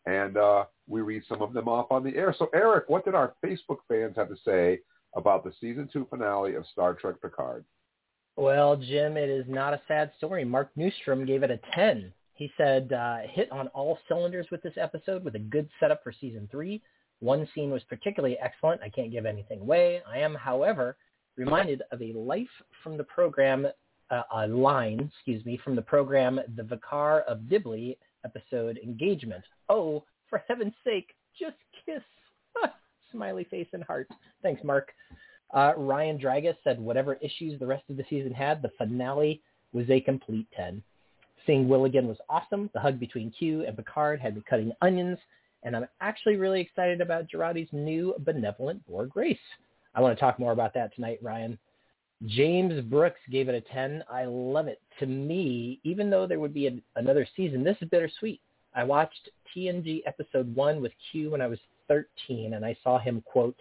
[0.07, 2.33] and uh, we read some of them off on the air.
[2.39, 4.79] So, Eric, what did our Facebook fans have to say
[5.17, 7.65] about the season two finale of Star Trek Picard?
[8.37, 10.45] Well, Jim, it is not a sad story.
[10.45, 12.13] Mark Newstrom gave it a 10.
[12.39, 16.13] He said, uh, hit on all cylinders with this episode with a good setup for
[16.13, 16.81] season three.
[17.19, 18.81] One scene was particularly excellent.
[18.81, 20.01] I can't give anything away.
[20.09, 20.97] I am, however,
[21.37, 22.47] reminded of a life
[22.85, 23.67] from the program,
[24.13, 29.43] uh, a line, excuse me, from the program The Vicar of Dibley episode Engagement.
[29.69, 32.03] Oh, for heaven's sake, just kiss.
[33.11, 34.07] Smiley face and heart.
[34.45, 34.93] Thanks, Mark.
[35.53, 39.91] Uh, Ryan Dragas said whatever issues the rest of the season had, the finale was
[39.91, 40.85] a complete 10.
[41.49, 42.69] Seeing Will again was awesome.
[42.75, 45.17] The hug between Q and Picard had me cutting onions,
[45.63, 49.39] and I'm actually really excited about Jurati's new benevolent Borg race.
[49.95, 51.59] I want to talk more about that tonight, Ryan.
[52.27, 54.05] James Brooks gave it a 10.
[54.11, 54.83] I love it.
[55.01, 58.43] To me, even though there would be a, another season, this is bittersweet.
[58.75, 63.23] I watched TNG episode 1 with Q when I was 13, and I saw him,
[63.25, 63.57] quote,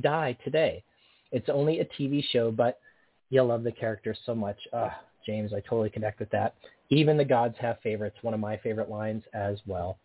[0.00, 0.84] die today.
[1.32, 2.78] It's only a TV show, but
[3.30, 4.58] you'll love the character so much.
[4.72, 4.92] Ugh,
[5.24, 6.54] James, I totally connect with that.
[6.90, 9.98] Even the gods have favorites, one of my favorite lines as well.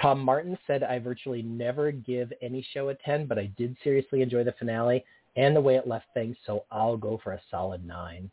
[0.00, 4.22] Tom Martin said, I virtually never give any show a 10, but I did seriously
[4.22, 5.04] enjoy the finale
[5.36, 8.30] and the way it left things, so I'll go for a solid 9.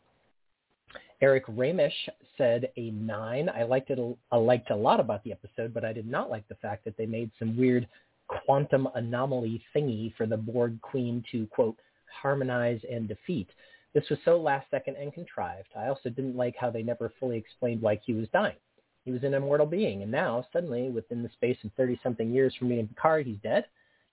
[1.20, 3.48] Eric Ramish said a 9.
[3.48, 3.98] I liked it.
[4.30, 6.96] I liked a lot about the episode, but I did not like the fact that
[6.96, 7.88] they made some weird
[8.28, 11.76] quantum anomaly thingy for the Borg Queen to, quote,
[12.22, 13.48] harmonize and defeat.
[13.94, 15.68] This was so last second and contrived.
[15.76, 18.56] I also didn't like how they never fully explained why Q was dying.
[19.04, 22.68] He was an immortal being, and now, suddenly, within the space of 30-something years from
[22.68, 23.64] meeting Picard, he's dead?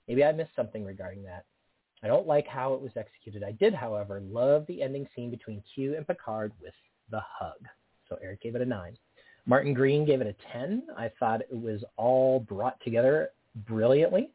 [0.07, 1.45] Maybe I missed something regarding that.
[2.03, 3.43] I don't like how it was executed.
[3.43, 6.73] I did, however, love the ending scene between Q and Picard with
[7.11, 7.57] the hug.
[8.07, 8.97] So Eric gave it a 9.
[9.45, 10.84] Martin Green gave it a 10.
[10.97, 13.32] I thought it was all brought together
[13.67, 14.30] brilliantly.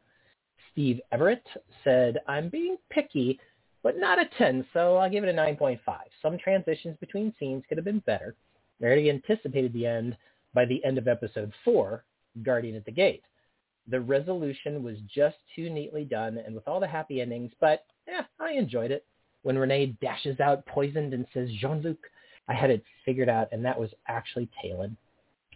[0.71, 1.45] Steve Everett
[1.83, 3.39] said, I'm being picky,
[3.83, 5.79] but not a 10, so I'll give it a 9.5.
[6.21, 8.35] Some transitions between scenes could have been better.
[8.81, 10.17] I already anticipated the end
[10.53, 12.03] by the end of episode 4,
[12.43, 13.23] Guardian at the Gate.
[13.87, 18.23] The resolution was just too neatly done and with all the happy endings, but yeah,
[18.39, 19.05] I enjoyed it.
[19.43, 21.97] When Renee dashes out poisoned and says, Jean-Luc,
[22.47, 24.95] I had it figured out, and that was actually Tallinn.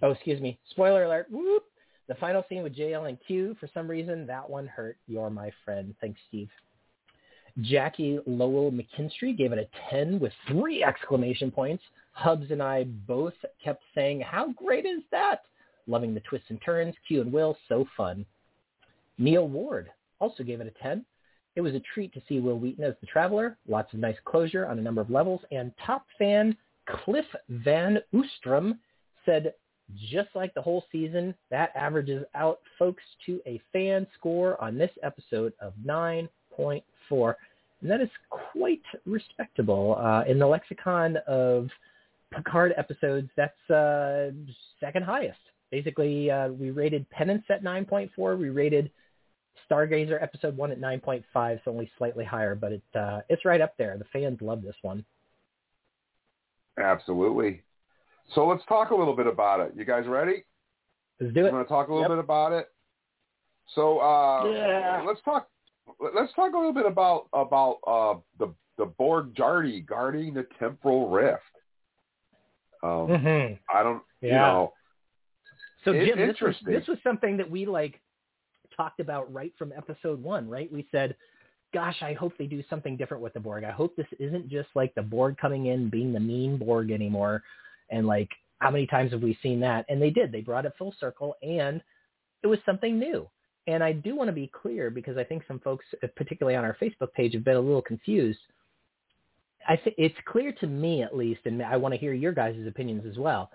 [0.01, 0.59] Oh, excuse me.
[0.69, 1.27] Spoiler alert.
[1.29, 1.63] Whoop.
[2.07, 4.97] The final scene with JL and Q, for some reason, that one hurt.
[5.07, 5.95] You're my friend.
[6.01, 6.49] Thanks, Steve.
[7.61, 11.83] Jackie Lowell McKinstry gave it a 10 with three exclamation points.
[12.11, 13.33] Hubs and I both
[13.63, 15.43] kept saying, how great is that?
[15.87, 16.95] Loving the twists and turns.
[17.07, 18.25] Q and Will, so fun.
[19.17, 19.89] Neil Ward
[20.19, 21.05] also gave it a 10.
[21.55, 23.57] It was a treat to see Wil Wheaton as the Traveler.
[23.67, 25.41] Lots of nice closure on a number of levels.
[25.51, 28.77] And top fan Cliff Van Oostrom
[29.25, 29.53] said,
[30.09, 34.91] just like the whole season, that averages out folks to a fan score on this
[35.03, 35.73] episode of
[36.57, 37.35] 9.4.
[37.81, 39.97] And that is quite respectable.
[39.99, 41.69] Uh, in the lexicon of
[42.31, 44.31] Picard episodes, that's uh,
[44.79, 45.37] second highest.
[45.71, 48.37] Basically, uh, we rated Penance at 9.4.
[48.37, 48.91] We rated
[49.69, 53.75] Stargazer episode 1 at 9.5, so only slightly higher, but it, uh, it's right up
[53.77, 53.97] there.
[53.97, 55.03] The fans love this one.
[56.77, 57.61] Absolutely.
[58.33, 59.73] So let's talk a little bit about it.
[59.75, 60.43] You guys ready?
[61.19, 61.49] Let's do it.
[61.49, 62.17] You want to talk a little Yep.
[62.17, 62.67] bit about it?
[63.73, 65.03] So uh, Yeah.
[65.05, 65.47] let's talk.
[65.99, 71.09] Let's talk a little bit about about uh, the the Borg Jurati guarding the temporal
[71.09, 71.41] rift.
[72.83, 73.59] Um, Mhm.
[73.69, 74.41] I don't, you Yeah.
[74.41, 74.73] know,
[75.83, 78.01] So Jim, this was, this was something that we like
[78.75, 80.71] talked about right from episode one, right?
[80.71, 81.15] We said,
[81.73, 83.63] "Gosh, I hope they do something different with the Borg.
[83.63, 87.43] I hope this isn't just like the Borg coming in being the mean Borg anymore."
[87.89, 88.29] And like,
[88.59, 89.85] how many times have we seen that?
[89.89, 90.31] And they did.
[90.31, 91.81] They brought it full circle, and
[92.43, 93.29] it was something new.
[93.67, 96.63] And I do want to be clear because I think some folks, uh, particularly on
[96.63, 98.39] our Facebook page, have been a little confused.
[99.67, 102.67] I think it's clear to me, at least, and I want to hear your guys'
[102.67, 103.49] opinions as well,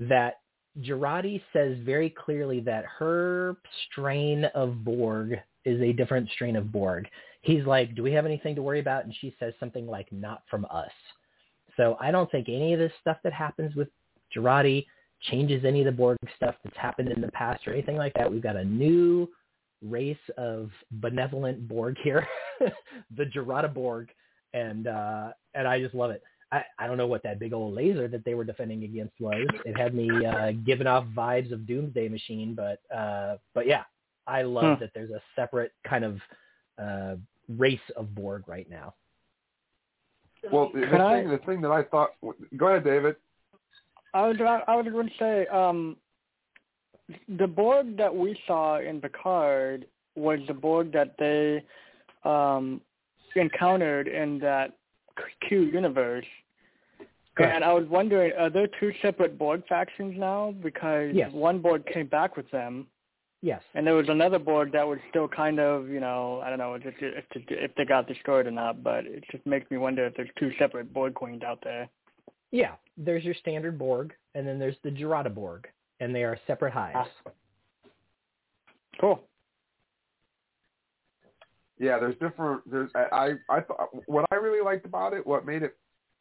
[0.00, 0.40] that
[0.80, 3.56] Jurati says very clearly that her
[3.90, 7.08] strain of Borg is a different strain of Borg.
[7.40, 9.04] He's like, do we have anything to worry about?
[9.04, 10.90] And she says something like, not from us.
[11.76, 13.88] So I don't think any of this stuff that happens with
[14.36, 14.86] Jurati
[15.22, 18.30] changes any of the Borg stuff that's happened in the past or anything like that.
[18.30, 19.28] We've got a new
[19.82, 22.26] race of benevolent Borg here,
[23.16, 24.08] the Jurati Borg,
[24.54, 26.22] and uh, and I just love it.
[26.50, 29.46] I, I don't know what that big old laser that they were defending against was.
[29.66, 33.82] It had me uh, giving off vibes of Doomsday Machine, but uh, but yeah,
[34.26, 34.80] I love Hmm.
[34.84, 36.20] that there's a separate kind of
[36.82, 37.16] uh,
[37.56, 38.94] race of Borg right now.
[40.52, 42.10] well, the, the Can I- thing, the thing that I thought.
[42.56, 43.16] Go ahead, David.
[44.14, 45.96] I was I was going to say um,
[47.38, 51.62] the Borg that we saw in Picard was the Borg that they
[52.28, 52.80] um,
[53.36, 54.76] encountered in that
[55.46, 56.26] Q universe.
[57.36, 57.54] Correct.
[57.54, 60.54] And I was wondering, are there two separate Borg factions now?
[60.60, 61.32] Because Yes.
[61.32, 62.88] one Borg came back with them,
[63.42, 63.62] Yes.
[63.74, 66.74] and there was another Borg that was still kind of, you know, I don't know
[66.74, 70.14] if, if, if they got destroyed or not, but it just makes me wonder if
[70.16, 71.88] there's two separate Borg queens out there.
[72.50, 75.68] Yeah, there's your standard Borg, and then there's the Jurati Borg,
[76.00, 77.08] and they are separate hives.
[77.26, 77.30] Ah.
[79.00, 79.20] Cool.
[81.78, 82.68] Yeah, there's different.
[82.70, 85.76] There's I I, I thought what I really liked about it, what made it,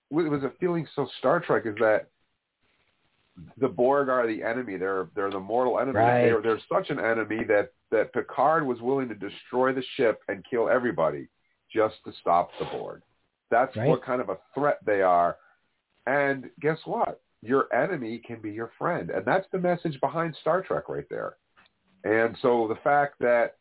[0.10, 2.10] what was a feeling so Star Trek is that
[3.58, 4.78] the Borg are the enemy.
[4.78, 5.98] They're they're the mortal enemy.
[5.98, 6.22] Right.
[6.24, 10.46] They're they're such an enemy that that Picard was willing to destroy the ship and
[10.48, 11.28] kill everybody
[11.74, 13.02] just to stop the Borg.
[13.50, 13.88] That's Right.
[13.88, 15.38] what kind of a threat they are.
[16.08, 17.22] And guess what?
[17.44, 21.36] Your enemy can be your friend, and that's the message behind Star Trek right there.
[22.04, 23.58] And so the fact that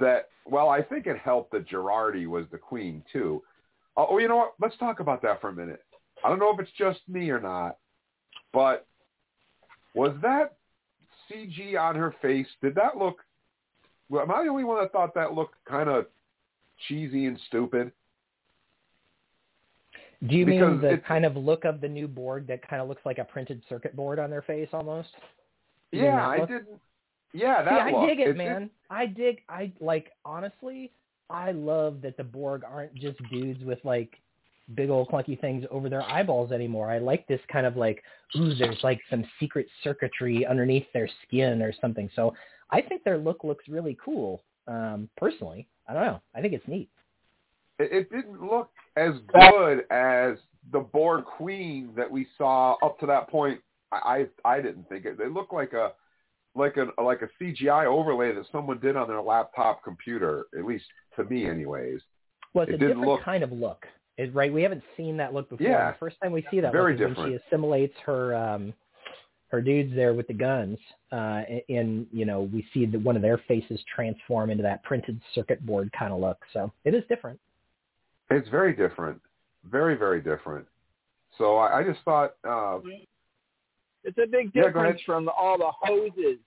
[0.00, 3.42] that well, I think it helped that Jurati was the queen too.
[3.96, 4.54] Oh, oh, you know what?
[4.60, 5.84] Let's talk about that for a minute.
[6.24, 7.76] I don't know if it's just me or not,
[8.52, 8.86] but
[9.94, 10.56] was that
[11.30, 12.46] CG on her face?
[12.62, 13.18] Did that look?
[14.08, 16.06] Well, am I the only one that thought that looked kind of
[16.88, 17.92] cheesy and stupid?
[20.26, 23.02] Do you mean the kind of look of the new Borg that kind of looks
[23.04, 25.08] like a printed circuit board on their face almost?
[25.90, 26.80] You Yeah, I didn't.
[27.32, 28.70] Yeah, that See, I dig it, It's- man.
[28.90, 29.42] I dig.
[29.48, 30.92] I like honestly.
[31.30, 34.20] I love that the Borg aren't just dudes with like
[34.74, 36.90] big old clunky things over their eyeballs anymore.
[36.90, 38.02] I like this kind of like,
[38.36, 42.10] ooh, there's like some secret circuitry underneath their skin or something.
[42.14, 42.34] So
[42.70, 44.42] I think their look looks really cool.
[44.68, 46.20] Um, personally, I don't know.
[46.34, 46.90] I think it's neat.
[47.90, 50.36] It, didn't look as good as
[50.72, 53.60] the Borg Queen that we saw up to that point.
[53.90, 55.18] I I, I didn't think it.
[55.20, 55.92] It looked like a
[56.54, 60.46] like a like a CGI overlay that someone did on their laptop computer.
[60.56, 60.84] At least
[61.16, 62.00] to me, anyways.
[62.54, 63.86] Well, it's it a didn't different look kind of look,
[64.18, 64.52] it, right?
[64.52, 65.66] We haven't seen that look before.
[65.66, 65.92] Yeah.
[65.92, 67.42] The first time we see that Very look is when different.
[67.42, 68.74] she assimilates her um,
[69.48, 70.78] her dudes there with the guns,
[71.12, 75.20] uh, and you know we see that one of their faces transform into that printed
[75.34, 76.38] circuit board kind of look.
[76.52, 77.38] So it is different.
[78.36, 79.20] It's very different,
[79.64, 80.66] very very different.
[81.38, 82.78] So I, I just thought, uh,
[84.04, 85.00] It's a big difference ahead.
[85.06, 86.38] from all the hoses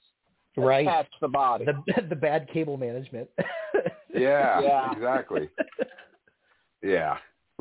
[0.57, 0.87] Right.
[0.87, 1.65] attached to the body.
[1.65, 3.29] The the bad cable management.
[4.13, 4.91] yeah, Yeah.
[4.93, 5.49] exactly.
[6.83, 7.17] Yeah,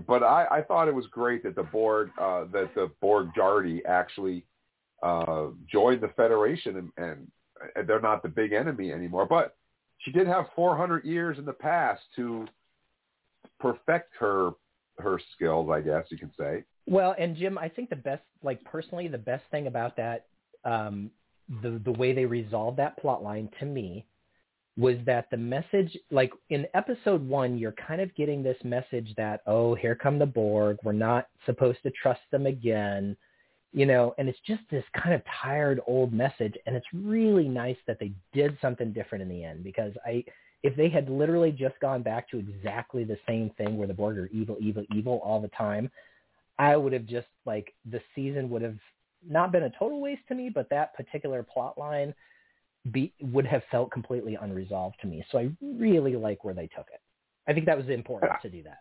[0.07, 3.81] but I, I thought it was great that the board uh, that the Borg Jurati
[3.87, 4.45] actually
[5.03, 7.31] uh, joined the Federation, and, and
[7.75, 9.25] and they're not the big enemy anymore.
[9.25, 9.57] But
[10.01, 12.45] she did have 400 years in the past to
[13.61, 14.51] perfect her
[14.99, 16.65] her skills, I guess you can say.
[16.87, 20.27] Well, and Jim, I think the best, like personally, the best thing about that,
[20.65, 21.11] um,
[21.63, 24.07] the the way they resolved that plot line to me,
[24.77, 29.41] was that the message, like in episode one, you're kind of getting this message that
[29.47, 33.17] oh, here come the Borg, we're not supposed to trust them again,
[33.73, 37.77] you know, and it's just this kind of tired old message, and it's really nice
[37.87, 40.25] that they did something different in the end because I.
[40.65, 44.19] If they had literally just gone back to exactly the same thing where the Borg
[44.19, 45.91] are evil, evil, evil all the time,
[46.59, 48.79] I would have just like the season would have
[49.29, 52.15] not been a total waste to me, but that particular plot line
[52.91, 55.25] be, would have felt completely unresolved to me.
[55.31, 57.01] So I really like where they took it.
[57.47, 58.79] I think that was important to do that.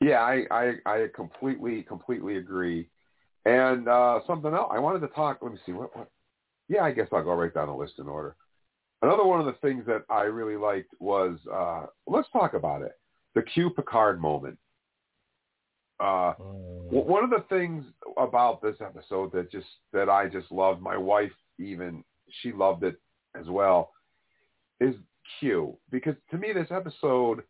[0.00, 2.88] Yeah, I I, I completely completely agree.
[3.46, 5.38] And uh, something else I wanted to talk.
[5.40, 6.10] Let me see what, what.
[6.68, 8.36] Yeah, I guess I'll go right down the list in order.
[9.02, 12.92] Another one of the things that I really liked was uh, let's talk about it.
[13.34, 14.58] The Q Picard moment.
[15.98, 17.84] Uh, w- one of the things
[18.18, 22.04] about this episode that just that I just loved, my wife even
[22.42, 22.96] she loved it
[23.38, 23.92] as well,
[24.80, 24.94] is
[25.38, 27.42] Q because to me this episode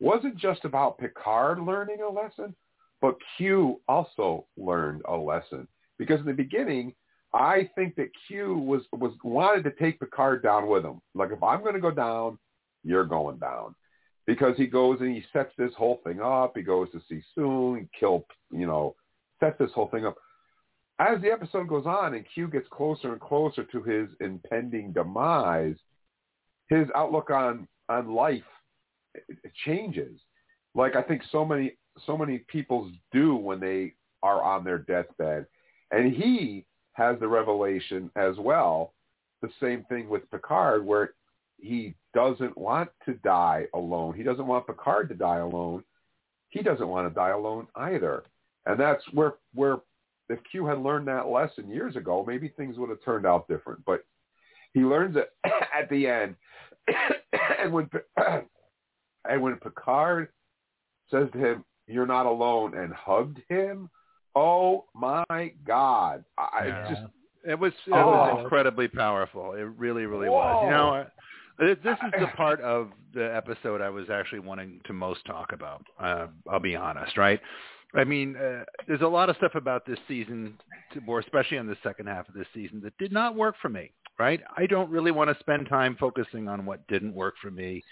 [0.00, 2.54] wasn't just about Picard learning a lesson,
[3.00, 5.66] but Q also learned a lesson
[5.98, 6.94] because in the beginning
[7.34, 11.00] I think that Q was was wanted to take Picard down with him.
[11.14, 12.38] Like if I'm going to go down,
[12.82, 13.74] you're going down
[14.26, 16.52] because he goes and he sets this whole thing up.
[16.56, 18.94] He goes to see Soong, kill, you know,
[19.40, 20.16] sets this whole thing up.
[20.98, 25.76] As the episode goes on and Q gets closer and closer to his impending demise,
[26.68, 28.42] his outlook on on life
[29.66, 30.18] changes.
[30.74, 31.76] Like I think so many
[32.06, 35.46] so many people do when they are on their deathbed,
[35.90, 36.64] and he
[36.98, 38.92] has the revelation as well.
[39.40, 41.14] The same thing with Picard, where
[41.56, 44.14] he doesn't want to die alone.
[44.14, 45.84] He doesn't want Picard to die alone.
[46.48, 48.24] He doesn't want to die alone either.
[48.66, 49.78] And that's where where
[50.28, 53.84] if Q had learned that lesson years ago, maybe things would have turned out different.
[53.84, 54.04] But
[54.74, 56.34] he learns it at the end.
[57.60, 57.88] and when
[59.28, 60.28] and when Picard
[61.10, 63.88] says to him, "You're not alone," and hugged him,
[64.34, 66.24] oh my God!
[66.36, 66.88] I Yeah.
[66.88, 67.02] just
[67.44, 68.10] It was it Oh.
[68.10, 69.52] was incredibly powerful.
[69.52, 70.58] It really, really was.
[70.62, 74.92] You know, uh, this is the part of the episode I was actually wanting to
[74.92, 75.86] most talk about.
[75.98, 77.40] Uh, I'll be honest, right?
[77.94, 80.58] I mean, uh, there's a lot of stuff about this season,
[81.06, 83.92] or especially in the second half of this season, that did not work for me.
[84.18, 84.40] Right?
[84.56, 87.84] I don't really want to spend time focusing on what didn't work for me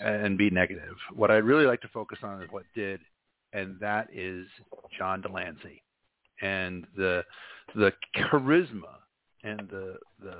[0.00, 0.96] and be negative.
[1.14, 3.00] What I'd really like to focus on is what did,
[3.52, 4.46] and that is
[4.96, 5.82] John de Lancie
[6.42, 7.24] and the
[7.74, 8.96] the charisma
[9.44, 10.36] and the the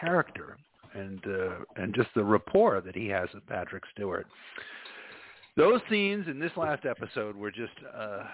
[0.00, 0.56] character
[0.94, 4.26] and uh, and just the rapport that he has with Patrick Stewart.
[5.56, 8.24] Those scenes in this last episode were just uh,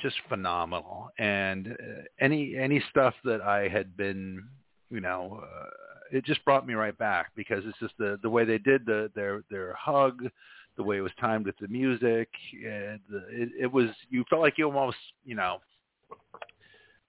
[0.00, 4.42] just phenomenal, and uh, any any stuff that I had been,
[4.90, 5.68] you know, uh,
[6.12, 9.10] it just brought me right back because it's just the the way they did the
[9.14, 10.22] their their hug,
[10.78, 12.30] the way it was timed with the music,
[12.62, 15.58] the, it, it was you felt like you almost you know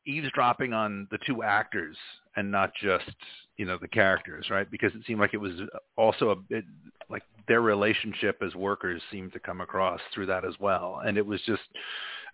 [0.05, 1.95] eavesdropping on the two actors
[2.35, 3.15] and not just
[3.57, 4.69] you know the characters right?
[4.69, 5.53] Because it seemed like it was
[5.95, 6.65] also a bit
[7.09, 11.01] like their relationship as workers seemed to come across through that as well.
[11.05, 11.61] And it was just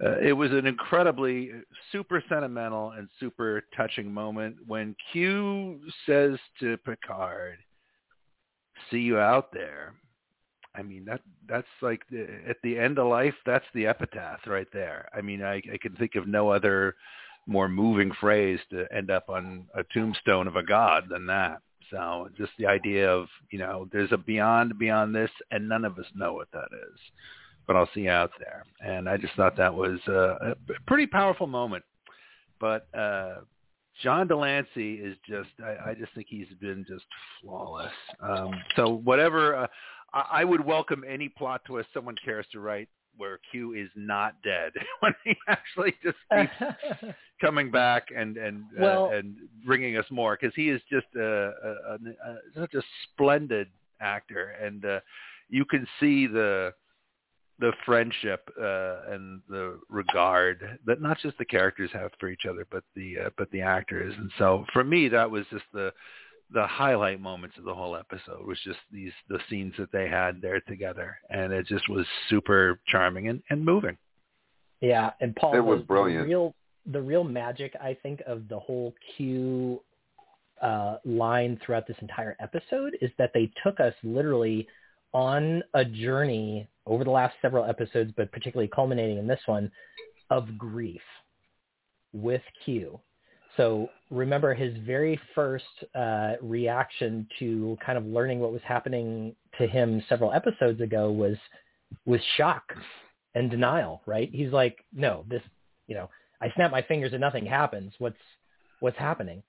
[0.04, 1.52] uh, it was an incredibly
[1.92, 7.58] super sentimental and super touching moment when q says to picard
[8.90, 9.96] see you out there
[10.78, 14.68] I mean that that's like the, at the end of life that's the epitaph right
[14.74, 15.10] there.
[15.18, 16.96] I mean I, I can think of no other
[17.48, 21.62] more moving phrase to end up on a tombstone of a god than that.
[21.92, 25.98] So just the idea of you know there's a beyond beyond this and none of
[26.00, 27.00] us know what that is.
[27.68, 28.64] but I'll see you out there.
[28.82, 30.56] And I just thought that was uh, a
[30.88, 31.84] pretty powerful moment.
[32.60, 33.38] But uh,
[34.04, 37.06] John de Lancie is just, I, I just think he's been just
[37.42, 37.92] flawless.
[38.22, 39.68] Um, so whatever, uh,
[40.16, 44.36] I, I would welcome any plot twist someone cares to write where Q is not
[44.44, 44.72] dead
[45.02, 49.36] when he actually just keeps coming back and and Well- uh, and
[49.66, 53.68] bringing us more because he is just a, a, a, a such a splendid
[54.02, 54.56] actor.
[54.62, 55.00] And uh,
[55.50, 56.74] you can see the
[57.60, 62.68] the friendship uh, and the regard that not just the characters have for each other
[62.70, 64.14] but the uh, but the actors.
[64.18, 65.94] And so for me that was just the
[66.52, 70.42] the highlight moments of the whole episode was just these the scenes that they had
[70.42, 73.98] there together and it just was super charming and, and moving
[74.82, 76.24] Yeah, and Paul, It was the, brilliant.
[76.24, 76.56] The real,
[76.86, 79.82] the real magic, I think, of the whole Q
[80.62, 84.68] uh, line throughout this entire episode is that they took us literally
[85.14, 89.72] on a journey over the last several episodes, but particularly culminating in this one,
[90.30, 91.02] of grief
[92.14, 93.00] with Q.
[93.58, 99.68] So remember his very first uh, reaction to kind of learning what was happening to
[99.68, 101.38] him several episodes ago was
[102.06, 102.74] was shock
[103.36, 104.30] and denial, right?
[104.32, 105.42] He's like, no, this,
[105.88, 106.10] you know,
[106.42, 107.94] I snap my fingers and nothing happens.
[108.00, 108.18] What's
[108.80, 109.44] what's happening?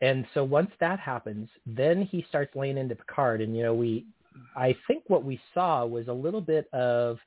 [0.00, 4.04] And so once that happens, then he starts laying into Picard, and you know, we,
[4.54, 7.18] I think what we saw was a little bit of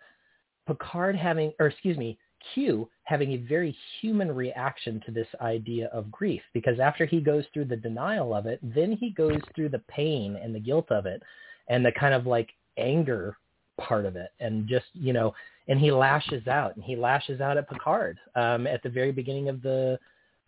[0.68, 2.20] Picard having, or excuse me,
[2.54, 7.46] Q having a very human reaction to this idea of grief, because after he goes
[7.54, 11.06] through the denial of it, then he goes through the pain and the guilt of
[11.06, 11.22] it,
[11.68, 13.38] and the kind of like anger
[13.80, 15.34] part of it, and just you know,
[15.68, 19.50] and he lashes out, and he lashes out at Picard um, at the very beginning
[19.50, 20.00] of the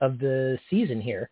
[0.01, 1.29] of the season here.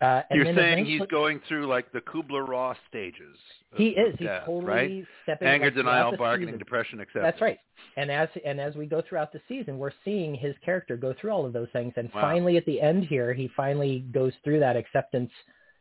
[0.00, 3.36] Uh, and you're saying he's going through like the Kubler-Ross stages
[3.74, 4.14] He is.
[4.18, 5.04] He's death, totally right?
[5.24, 6.58] stepping anger like, denial bargaining season.
[6.60, 7.58] depression acceptance That's right.
[7.96, 11.32] And as and as we go throughout the season, we're seeing his character go through
[11.32, 12.20] all of those things, and Wow.
[12.20, 15.32] finally at the end here, he finally goes through that acceptance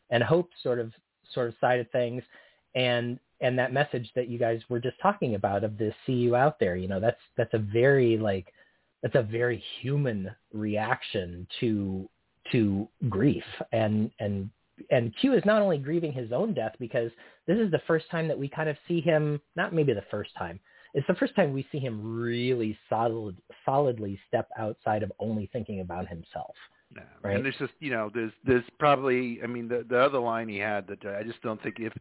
[0.10, 0.92] and hope sort of
[1.34, 2.24] sort of side of things,
[2.74, 6.36] and and that message that you guys were just talking about of the see you
[6.36, 6.76] out there.
[6.76, 8.52] You know, that's that's a very like
[9.04, 12.10] that's a very human reaction to
[12.52, 14.50] to grief and and
[14.92, 17.12] and Q is not only grieving his own death because
[17.48, 20.32] this is the first time that we kind of see him not maybe the first
[20.38, 20.60] time
[20.94, 25.82] it's the first time we see him really solid solidly step outside of only thinking
[25.82, 26.56] about himself
[26.96, 27.04] Yeah.
[27.22, 27.36] Right.
[27.36, 30.58] And there's just you know there's there's probably I mean the the other line he
[30.58, 31.94] had that I just don't think if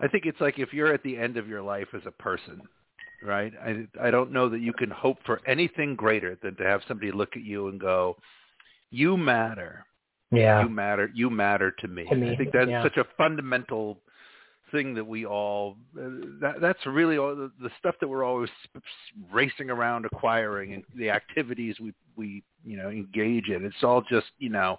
[0.00, 2.60] I think it's like if you're at the end of your life as a person,
[3.22, 3.52] right?
[3.64, 7.12] I I don't know that you can hope for anything greater than to have somebody
[7.12, 8.16] look at you and go,
[8.90, 9.86] "You matter.
[10.32, 11.10] Yeah You matter.
[11.14, 12.82] You matter to me." To me, I think that's yeah.
[12.82, 13.98] such a fundamental
[14.72, 16.08] thing that we all uh,
[16.40, 18.48] that that's really all the, the stuff that we're always
[19.30, 24.26] racing around acquiring and the activities we we you know engage in it's all just
[24.38, 24.78] you know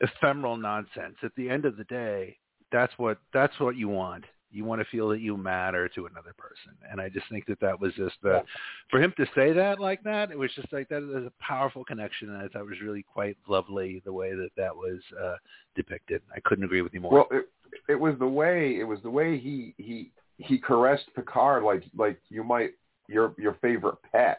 [0.00, 2.36] ephemeral nonsense at the end of the day
[2.70, 6.34] that's what that's what you want you want to feel that you matter to another
[6.36, 6.72] person.
[6.90, 8.42] And i just think that that was just uh,
[8.90, 11.84] for him to say that like that it was just like that is a powerful
[11.84, 15.36] connection and i thought it was really quite lovely the way that that was uh
[15.74, 16.20] depicted.
[16.34, 17.12] I couldn't agree with you more.
[17.12, 17.48] Well, it,
[17.88, 22.20] it was the way it was the way he he he caressed Picard like like
[22.28, 22.72] you might
[23.08, 24.38] your your favorite pet,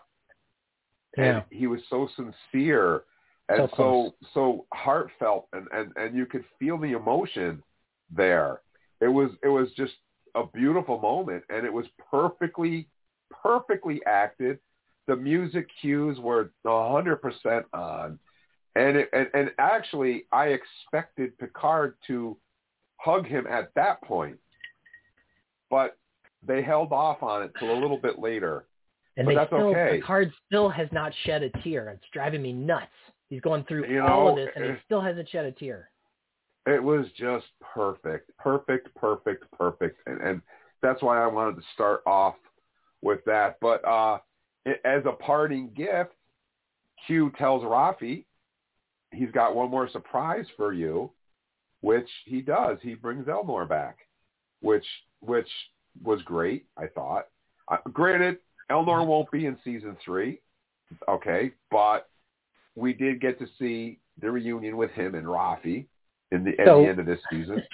[1.18, 1.24] Yeah.
[1.38, 3.04] and he was so sincere
[3.50, 7.62] and So so so, heartfelt, and and and you could feel the emotion
[8.16, 8.62] there.
[9.04, 9.94] It was it was just
[10.36, 12.88] a beautiful moment, and it was perfectly
[13.30, 14.60] perfectly acted.
[15.08, 18.20] The music cues were a hundred percent on.
[18.76, 22.38] And, it, and and actually, I expected Picard to
[22.98, 24.38] hug him at that point,
[25.70, 25.98] but
[26.46, 28.66] they held off on it till a little bit later.
[29.18, 29.98] and but they that's still okay.
[29.98, 32.88] Picard still has not shed a tear it's driving me nuts
[33.30, 35.90] he's going through You all of this and he eh, still hasn't shed a tear
[36.66, 40.42] It was just perfect, perfect, perfect, perfect, and and
[40.82, 42.36] that's why I wanted to start off
[43.02, 43.58] with that.
[43.62, 44.20] But uh,
[44.86, 46.12] as a parting gift,
[47.06, 48.26] Q tells Raffi
[49.12, 51.12] he's got one more surprise for you,
[51.82, 52.78] which he does.
[52.82, 53.98] He brings Elnor back,
[54.62, 54.86] which
[55.20, 55.50] which
[56.04, 56.66] was great.
[56.78, 57.28] I thought.
[57.70, 58.38] Uh, granted,
[58.72, 60.40] Elnor won't be in season three,
[61.10, 62.10] okay, but
[62.76, 65.88] we did get to see the reunion with him and Raffi
[66.34, 67.64] in the at So- the end of this season.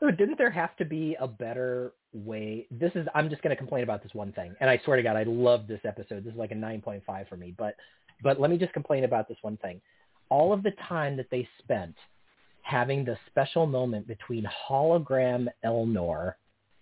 [0.00, 2.66] So didn't there have to be a better way?
[2.70, 5.02] This is I'm just going to complain about this one thing, and I swear to
[5.02, 6.24] God, I love this episode.
[6.24, 7.74] This is like a 9.5 for me, but
[8.22, 9.78] but let me just complain about this one thing.
[10.30, 11.94] All of the time that they spent
[12.62, 16.34] having the special moment between hologram Elnor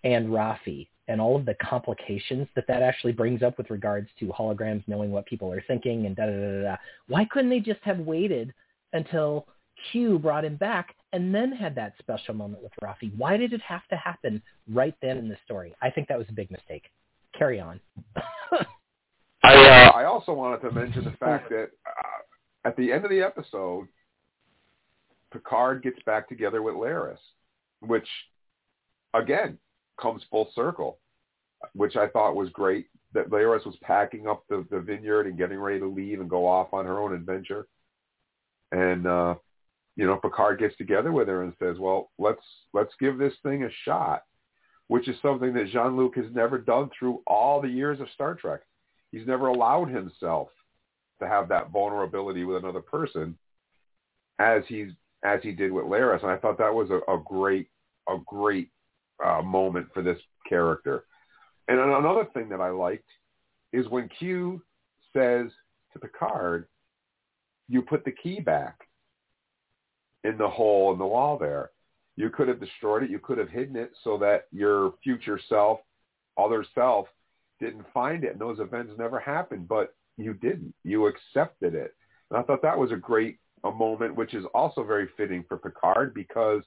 [0.05, 4.27] and Raffi and all of the complications that that actually brings up with regards to
[4.27, 6.77] holograms knowing what people are thinking and da da da da.
[7.09, 8.55] Why couldn't they just have waited
[8.93, 9.49] until
[9.91, 13.17] Q brought him back and then had that special moment with Raffi?
[13.17, 14.43] Why did it have to happen
[14.73, 15.75] right then in the story?
[15.81, 16.85] I think that was a big mistake.
[17.37, 17.81] Carry on.
[19.45, 23.11] I uh, I also wanted to mention the fact that uh, at the end of
[23.11, 23.87] the episode,
[25.33, 27.19] Picard gets back together with Laris,
[27.81, 28.09] which
[29.15, 29.59] again
[30.01, 30.99] comes full circle,
[31.75, 32.87] which I thought was great.
[33.15, 36.47] That Laris was packing up the, the vineyard and getting ready to leave and go
[36.47, 37.67] off on her own adventure,
[38.73, 39.35] and uh,
[39.99, 42.41] you know Picard gets together with her and says, "Well, let's
[42.73, 44.23] let's give this thing a shot,"
[44.87, 48.37] which is something that Jean Luc has never done through all the years of Star
[48.37, 48.61] Trek.
[49.11, 50.49] He's never allowed himself
[51.21, 53.37] to have that vulnerability with another person
[54.39, 54.93] as he's
[55.25, 57.69] as he did with Laris, and I thought that was a, a great
[58.09, 58.71] a great
[59.23, 60.19] uh, moment for this
[60.49, 61.05] character.
[61.67, 63.09] And another thing that I liked
[63.73, 64.63] is when Q
[65.13, 65.51] says
[65.93, 66.69] to Picard,
[67.69, 68.88] "You put the key back
[70.29, 71.71] in the hole in the wall there.
[72.17, 73.11] You could have destroyed it.
[73.11, 75.79] You could have hidden it so that your future self,
[76.37, 77.07] other self,
[77.61, 79.69] didn't find it, and those events never happened.
[79.69, 80.75] But you didn't.
[80.85, 81.95] You accepted it.
[82.31, 85.57] And I thought that was a great a moment, which is also very fitting for
[85.57, 86.63] Picard because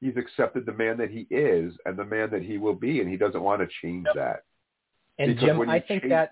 [0.00, 3.08] he's accepted the man that he is and the man that he will be, and
[3.08, 4.42] he doesn't want to change that.
[5.18, 6.30] And Because Jim, I think change- that,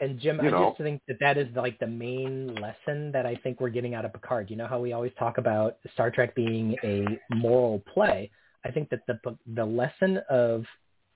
[0.00, 0.70] and Jim, you I know.
[0.70, 4.04] just think that that is like the main lesson that I think we're getting out
[4.04, 4.50] of Picard.
[4.50, 8.30] You know how we always talk about Star Trek being a moral play.
[8.64, 9.18] I think that the
[9.54, 10.64] the lesson of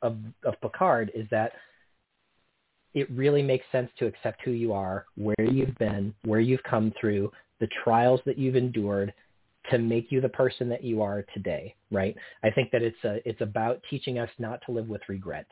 [0.02, 1.52] of of Picard is that
[2.94, 6.92] it really makes sense to accept who you are, where you've been, where you've come
[7.00, 7.30] through,
[7.60, 9.12] the trials that you've endured
[9.70, 12.16] to make you the person that you are today, right?
[12.42, 15.46] I think that it's a it's about teaching us not to live with regret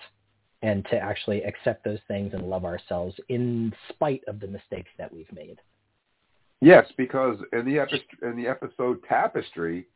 [0.63, 5.13] and to actually accept those things and love ourselves in spite of the mistakes that
[5.13, 5.59] we've made.
[6.61, 9.87] Yes, because in the epi- in the episode Tapestry,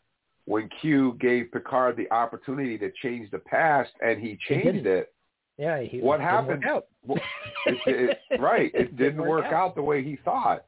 [0.44, 4.86] when Q gave Picard the opportunity to change the past and he changed didn't.
[4.86, 5.12] it,
[5.58, 6.64] Yeah, he what happened?
[7.04, 7.20] Well,
[7.66, 9.52] it, it, right, it didn't work work out.
[9.52, 10.64] out the way he thought.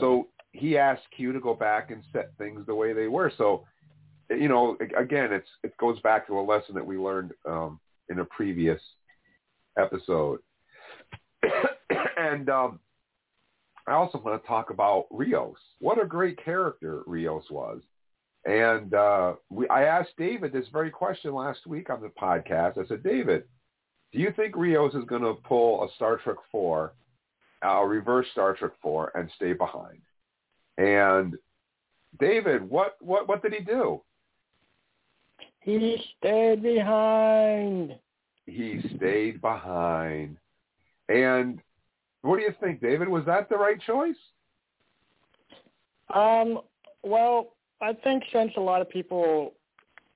[0.00, 3.30] So he asked Q to go back and set things the way they were.
[3.36, 3.64] So,
[4.30, 8.18] you know, again, it's it goes back to a lesson that we learned um, in
[8.20, 8.80] a previous
[9.78, 10.40] episode.
[12.16, 12.80] and um,
[13.86, 15.56] I also want to talk about Rios.
[15.80, 17.80] What a great character Rios was.
[18.46, 22.78] And uh, we, I asked David this very question last week on the podcast.
[22.78, 23.44] I said, David,
[24.12, 26.92] do you think Rios is going to pull a Star Trek 4,
[27.62, 30.00] a reverse Star Trek 4, and stay behind?
[30.78, 31.36] And
[32.18, 34.02] David, what, what, what did he do?
[35.60, 37.94] He stayed behind.
[38.46, 40.36] He stayed behind.
[41.08, 41.60] And
[42.22, 43.08] what do you think, David?
[43.08, 44.16] Was that the right choice?
[46.14, 46.60] Um,
[47.02, 49.52] well, I think since a lot of people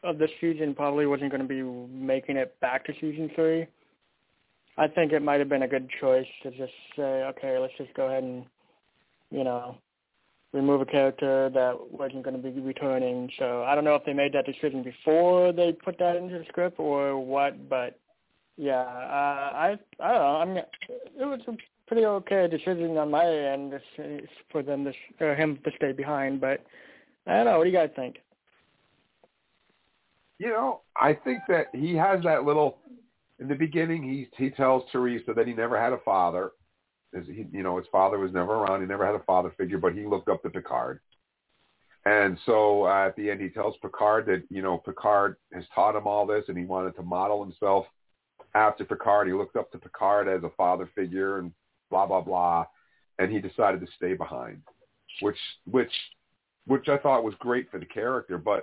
[0.04, 3.66] of this season probably wasn't going to be making it back to season three,
[4.76, 7.92] I think it might have been a good choice to just say, okay, let's just
[7.94, 8.44] go ahead and,
[9.30, 9.76] you know,
[10.52, 13.28] remove a character that wasn't going to be returning.
[13.38, 16.44] So I don't know if they made that decision before they put that into the
[16.48, 17.98] script or what, but
[18.58, 20.36] yeah, uh, I I don't know.
[20.36, 21.52] I mean, it was a
[21.86, 23.72] pretty okay decision on my end
[24.50, 26.64] for them to uh, him to stay behind, but
[27.26, 27.58] I don't know.
[27.58, 28.16] What do you guys think?
[30.40, 32.78] You know, I think that he has that little.
[33.38, 36.50] In the beginning, he he tells Teresa that he never had a father.
[37.14, 38.80] His, he, you know, his father was never around.
[38.80, 40.98] He never had a father figure, but he looked up to Picard.
[42.04, 45.94] And so uh, at the end, he tells Picard that you know Picard has taught
[45.94, 47.86] him all this, and he wanted to model himself
[48.54, 49.28] after Picard.
[49.28, 51.52] He looked up to Picard as a father figure, and
[51.90, 52.66] blah blah blah.
[53.18, 54.62] And he decided to stay behind,
[55.20, 55.38] which
[55.70, 55.92] which
[56.66, 58.38] which I thought was great for the character.
[58.38, 58.62] But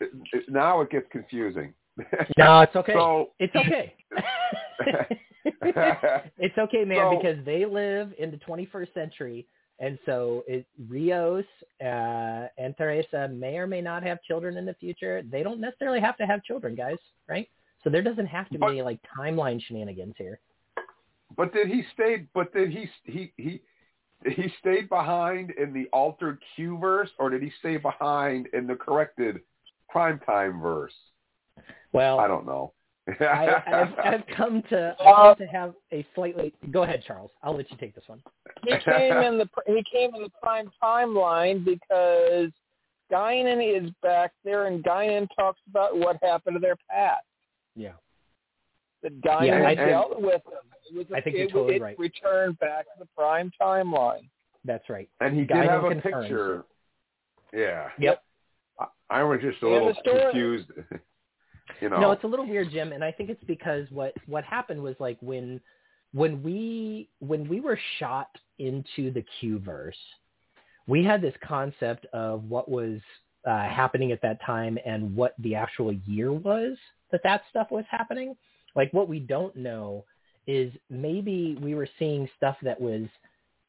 [0.00, 1.72] it, it, now it gets confusing.
[2.36, 2.92] No, it's okay.
[2.92, 3.94] So it's okay.
[6.38, 9.46] it's okay, man, So- because they live in the 21st century,
[9.78, 11.44] and so it, Rios
[11.82, 15.22] uh, and Teresa may or may not have children in the future.
[15.22, 16.98] They don't necessarily have to have children, guys,
[17.28, 17.48] right?
[17.86, 20.40] So there doesn't have to be any like timeline shenanigans here.
[21.36, 22.26] But did he stay?
[22.34, 23.62] But did he he he
[24.28, 28.74] he stayed behind in the altered Q verse, or did he stay behind in the
[28.74, 29.38] corrected
[29.88, 30.94] prime time verse?
[31.92, 32.72] Well, I don't know.
[33.20, 36.52] I, I've, I've come to I've come to have a slightly.
[36.72, 37.30] Go ahead, Charles.
[37.44, 38.20] I'll let you take this one.
[38.64, 42.50] He came in the he came in the prime timeline because
[43.12, 47.22] Guinan is back there, and Guinan talks about what happened to their past.
[47.76, 47.92] Yeah.
[49.02, 50.66] The Diamond Yeah, I- dealt with him.
[50.90, 51.98] It was a, I think it, you're totally it right.
[51.98, 54.28] returned back to the prime timeline.
[54.64, 55.08] That's right.
[55.20, 56.24] And he did have a confirms.
[56.26, 56.64] picture.
[57.52, 57.88] Yeah.
[57.98, 58.22] Yep.
[58.80, 60.68] I, I was just a And little the confused.
[61.80, 62.00] you know.
[62.00, 64.94] No, it's a little weird, Jim, and I think it's because what what happened was
[64.98, 65.60] like when
[66.12, 68.28] when we when we were shot
[68.58, 69.96] into the Q verse,
[70.86, 73.00] we had this concept of what was
[73.46, 76.76] uh, happening at that time and what the actual year was
[77.12, 78.34] that that stuff was happening.
[78.74, 80.04] Like what we don't know
[80.46, 83.06] is maybe we were seeing stuff that was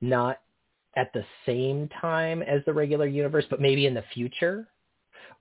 [0.02, 0.40] not
[0.96, 4.68] at the same time as the regular universe, but maybe in the future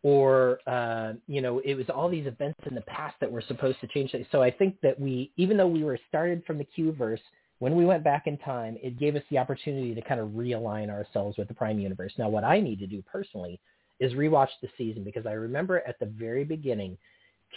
[0.02, 3.81] or uh, you know it was all these events in the past that were supposed
[3.81, 4.27] to change things.
[4.31, 7.20] So I think that we, even though we were started from the Q verse,
[7.59, 10.90] when we went back in time, it gave us the opportunity to kind of realign
[10.90, 12.12] ourselves with the Prime Universe.
[12.18, 13.60] Now, what I need to do personally
[13.98, 16.98] is rewatch the season because I remember at the very beginning,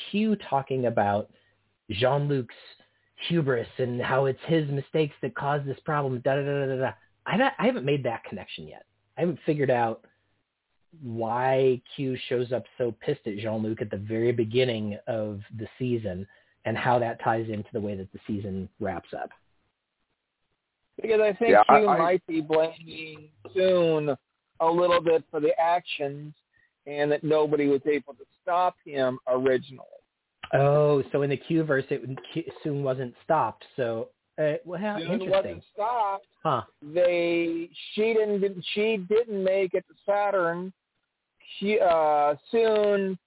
[0.10, 1.30] Q talking about
[1.92, 2.56] Jean Luc's
[3.28, 6.22] hubris and how it's his mistakes that caused this problem.
[6.24, 6.92] Da da da da da.
[7.26, 8.86] I haven't- I haven't made that connection yet.
[9.18, 10.06] I haven't figured out
[11.02, 16.28] why Q shows up so pissed at Jean-Luc at the very beginning of the season
[16.66, 19.30] and how that ties into the way that the season wraps up.
[21.02, 24.18] Because I think Yeah, I- Q I- might be blaming Soong
[24.60, 26.36] a little bit for the actions
[26.88, 29.86] and that nobody was able to stop him originally.
[30.54, 32.02] Oh, so in the Q verse, it
[32.64, 33.66] soon wasn't stopped.
[33.76, 35.30] So, uh, well, how Soong interesting.
[35.30, 36.26] wasn't stopped.
[36.44, 36.62] Huh.
[36.82, 40.74] They she didn't she didn't make it to Saturn.
[41.60, 43.18] She uh, soon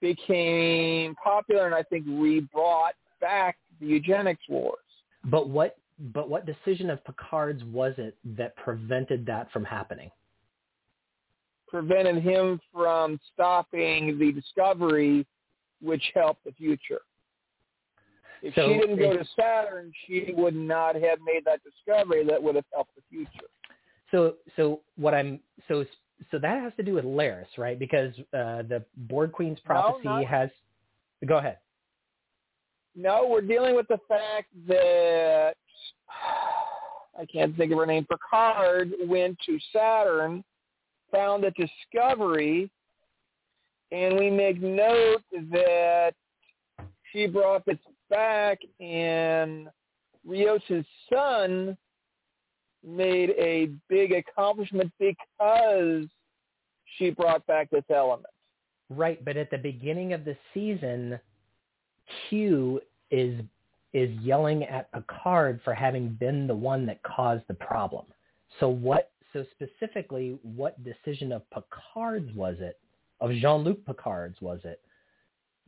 [0.00, 4.78] became popular and I think re-brought back the eugenics wars.
[5.24, 5.78] But what
[6.12, 10.10] but what decision of Picard's was it that prevented that from happening?
[11.76, 15.26] Prevented him from stopping the discovery
[15.82, 17.02] which helped the future.
[18.40, 22.42] If So she didn't go to Saturn, she would not have made that discovery that
[22.42, 23.46] would have helped the future.
[24.10, 25.38] So so what I'm
[25.68, 25.84] so
[26.30, 27.78] so that has to do with Laris, right?
[27.78, 30.24] Because uh, the Borg Queen's prophecy no.
[30.24, 30.48] has.
[31.26, 31.58] Go ahead.
[32.94, 35.56] No, we're dealing with the fact that
[37.20, 38.06] I can't think of her name.
[38.06, 40.42] Picard went to Saturn,
[41.12, 42.70] found a discovery,
[43.92, 45.22] and we make note
[45.52, 46.12] that
[47.12, 47.78] she brought this
[48.10, 49.68] back, and
[50.24, 51.76] Rios' son
[52.84, 56.06] made a big accomplishment because
[56.96, 58.26] she brought back this element.
[58.88, 61.18] Right, but at the beginning of the season,
[62.28, 62.80] Q
[63.10, 63.40] is
[63.92, 68.04] is yelling at Picard for having been the one that caused the problem.
[68.60, 69.10] So what?
[69.36, 72.78] So specifically, what decision of Picard's was it?
[73.20, 74.80] Of Jean-Luc Picard's was it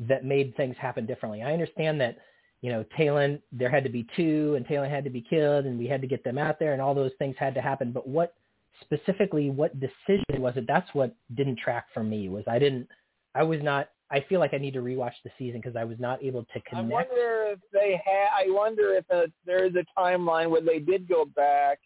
[0.00, 1.42] that made things happen differently?
[1.42, 2.16] I understand that
[2.62, 5.78] you know Tallinn there had to be two, and Tallinn had to be killed, and
[5.78, 7.92] we had to get them out there, and all those things had to happen.
[7.92, 8.34] But what
[8.80, 10.66] specifically, what decision was it?
[10.66, 12.30] That's what didn't track for me.
[12.30, 12.88] Was I didn't
[13.34, 13.90] I was not.
[14.10, 16.60] I feel like I need to rewatch the season because I was not able to
[16.62, 16.86] connect.
[16.86, 18.28] I wonder if they had.
[18.34, 21.80] I wonder if uh there is a timeline where they did go back,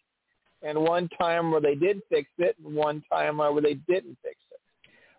[0.63, 4.35] and one time where they did fix it, and one time where they didn't fix
[4.51, 4.59] it.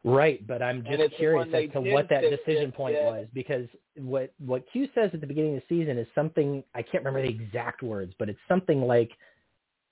[0.06, 3.10] Right, but I'm just curious as to what that decision it, point yeah.
[3.10, 3.66] was because
[3.96, 7.22] what what Q says at the beginning of the season is something I can't remember
[7.22, 9.10] the exact words, but it's something like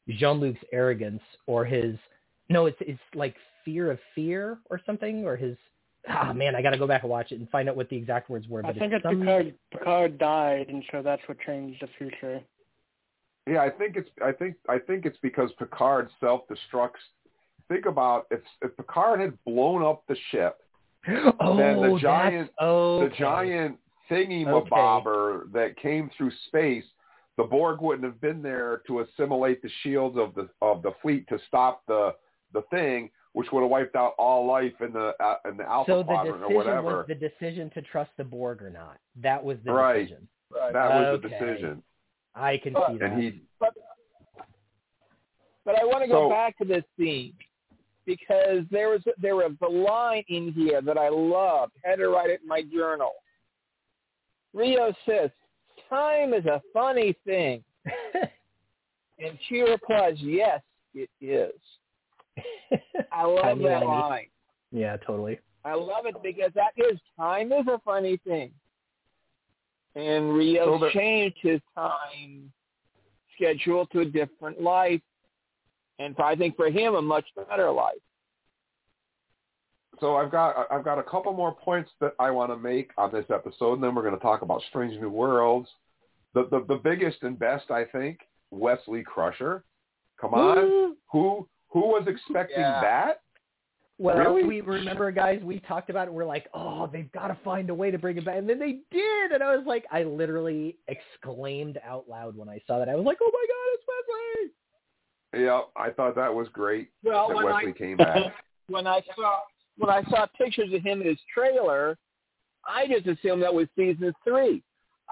[0.08, 1.96] Jean-Luc's arrogance or his
[2.50, 5.56] no, it's it's like fear of fear or something or his
[6.08, 7.96] ah man, I got to go back and watch it and find out what the
[7.96, 8.60] exact words were.
[8.60, 11.88] I But think it's it's some, Picard, Picard died, and so that's what changed the
[11.96, 12.42] future.
[13.46, 17.02] Yeah, I think it's I think I think it's because Picard self destructs.
[17.68, 20.58] Think about if if Picard had blown up the ship,
[21.40, 23.08] oh, then the giant okay.
[23.08, 23.78] the giant
[24.10, 25.50] thingy Okay.
[25.52, 26.84] that came through space,
[27.36, 31.26] the Borg wouldn't have been there to assimilate the shields of the of the fleet
[31.28, 32.14] to stop the
[32.52, 35.90] the thing, which would have wiped out all life in the uh, in the Alpha
[35.90, 36.96] So the Quadrant or decision whatever.
[36.98, 38.98] was the decision to trust the Borg or not.
[39.20, 40.00] That was the Right.
[40.04, 40.28] decision.
[40.50, 40.72] Right.
[40.74, 41.82] That was the decision,
[42.34, 43.12] I can But- see that.
[43.12, 43.74] and he But
[45.64, 47.34] but I want to go So- back to this scene
[48.04, 51.72] because there was there was a line in here that I loved.
[51.84, 53.12] Had to write it in my journal.
[54.52, 55.30] Rio says,
[55.88, 57.64] "Time is a funny thing,"
[59.18, 60.62] and she replies, "Yes,
[60.94, 61.60] it is."
[63.12, 64.30] I love Timey that line.
[64.72, 65.38] yeah, totally.
[65.64, 68.52] I love it because that is time is a funny thing.
[69.94, 72.50] And Rio So changed his time
[73.36, 75.00] schedule to a different life.
[75.98, 77.98] And I think for him a much better life.
[80.00, 83.12] so I've got I've got a couple more points that I want to make on
[83.12, 85.68] this episode, and then we're going to talk about Strange New Worlds.
[86.34, 88.20] The the, the biggest and best, I think,
[88.50, 89.64] Wesley Crusher.
[90.20, 92.80] Come on, who who was expecting Yeah.
[92.80, 93.20] that?
[94.02, 94.42] Well, Really?
[94.42, 95.40] we remember, guys.
[95.44, 96.12] We talked about it.
[96.12, 98.58] We're like, oh, they've got to find a way to bring it back, and then
[98.58, 99.30] they did.
[99.30, 102.88] And I was like, I literally exclaimed out loud when I saw that.
[102.88, 103.84] I was like, oh my god, it's
[105.30, 105.44] Wesley!
[105.44, 108.34] Yeah, I thought that was great Well, that when Wesley I came back.
[108.66, 109.38] when I saw
[109.78, 111.96] when I saw pictures of him in his trailer,
[112.66, 114.64] I just assumed that was season three.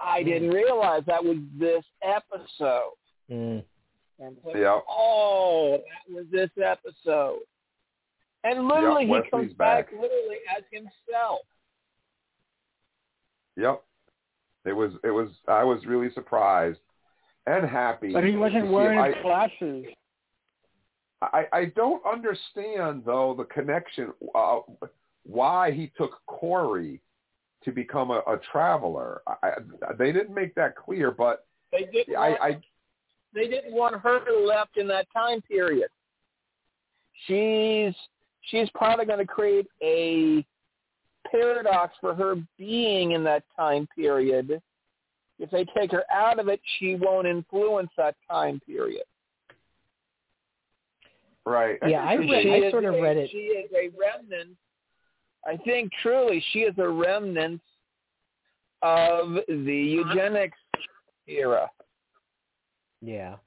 [0.03, 2.91] I didn't realize that was this episode.
[3.31, 3.63] Mm.
[4.19, 4.79] And so, Yeah.
[4.89, 7.39] oh, that was this episode.
[8.43, 9.91] And literally, he Wesley's comes back.
[9.91, 11.41] back literally as himself.
[13.57, 13.83] Yep.
[14.65, 16.79] It was it was I was really surprised
[17.47, 18.13] and happy.
[18.13, 19.15] But he wasn't wearing it.
[19.15, 19.85] his glasses.
[21.21, 24.59] I, I don't understand though the connection uh,
[25.23, 26.97] why he took Kore
[27.63, 29.21] to become a, a traveler.
[29.27, 32.15] I, I, they didn't make that clear, but They didn't.
[32.15, 32.61] I, want, I
[33.33, 35.89] they didn't want her to left in that time period.
[37.27, 37.93] She's
[38.49, 40.45] she's probably going to create a
[41.29, 44.61] paradox for her being in that time period.
[45.39, 49.03] If they take her out of it, she won't influence that time period.
[51.45, 51.77] right.
[51.87, 52.63] Yeah, I She read.
[52.65, 53.29] I sort of a- read it.
[53.31, 54.55] She is a remnant.
[55.45, 57.61] I think truly she is a remnant
[58.83, 60.57] of the eugenics
[61.27, 61.69] era.
[63.01, 63.37] Yeah.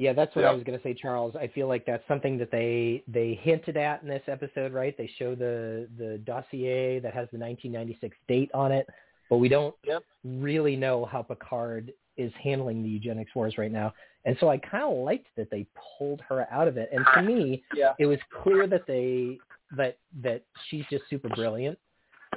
[0.00, 0.50] Yeah, that's what Yeah.
[0.50, 1.36] I was going to say, Charles.
[1.36, 4.96] I feel like that's something that they they hinted at in this episode, right?
[4.96, 8.88] They show the the dossier that has the 1996 date on it,
[9.28, 10.02] but we don't Yep.
[10.24, 13.92] really know how Picard is handling the eugenics wars right now.
[14.24, 15.66] And so I kind of liked that they
[15.98, 16.88] pulled her out of it.
[16.92, 17.92] And to me, Yeah.
[17.98, 19.38] it was clear that they
[19.72, 21.78] that that she's just super brilliant.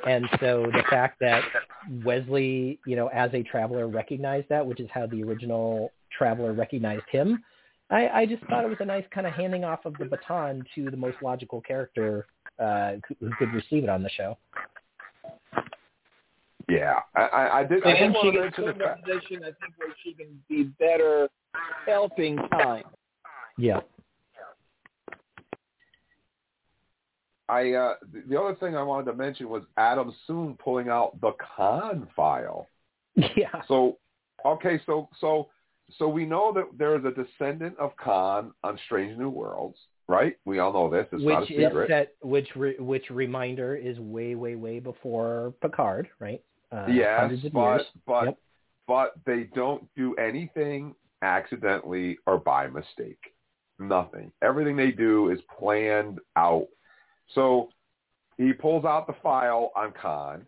[0.06, 1.44] And so the fact that
[2.04, 7.08] Wesley, you know, as a traveler recognized that, which is how the original traveler recognized
[7.10, 7.42] him,
[7.94, 10.64] I, I just thought it was a nice kind of handing off of the baton
[10.76, 12.26] to the most logical character
[12.60, 14.38] uh, who, who could receive it on the show.
[16.70, 17.84] Yeah, I, I, I did.
[17.86, 19.04] I I think she want to gets the in a fact.
[19.06, 21.30] position, I think, where she can be better
[21.86, 22.86] helping time.
[23.58, 23.82] Yeah.
[27.50, 31.20] I uh, the- the other thing I wanted to mention was Adam Soong pulling out
[31.22, 32.68] the Khan file.
[33.36, 33.62] Yeah.
[33.68, 33.98] So,
[34.46, 35.50] okay, so so
[35.98, 40.38] so we know that there is a descendant of Khan on Strange New Worlds, right?
[40.46, 41.08] We all know this.
[41.12, 41.90] It's not a which is secret.
[41.90, 46.42] set, which re, which reminder is way, way, way before Picard, right?
[46.72, 47.82] Uh, yes, but years.
[48.06, 48.38] but Yep.
[48.88, 53.34] but they don't do anything accidentally or by mistake.
[53.80, 54.32] Nothing.
[54.42, 56.68] Everything they do is planned out.
[57.34, 57.70] So
[58.38, 60.46] he pulls out the file on Khan,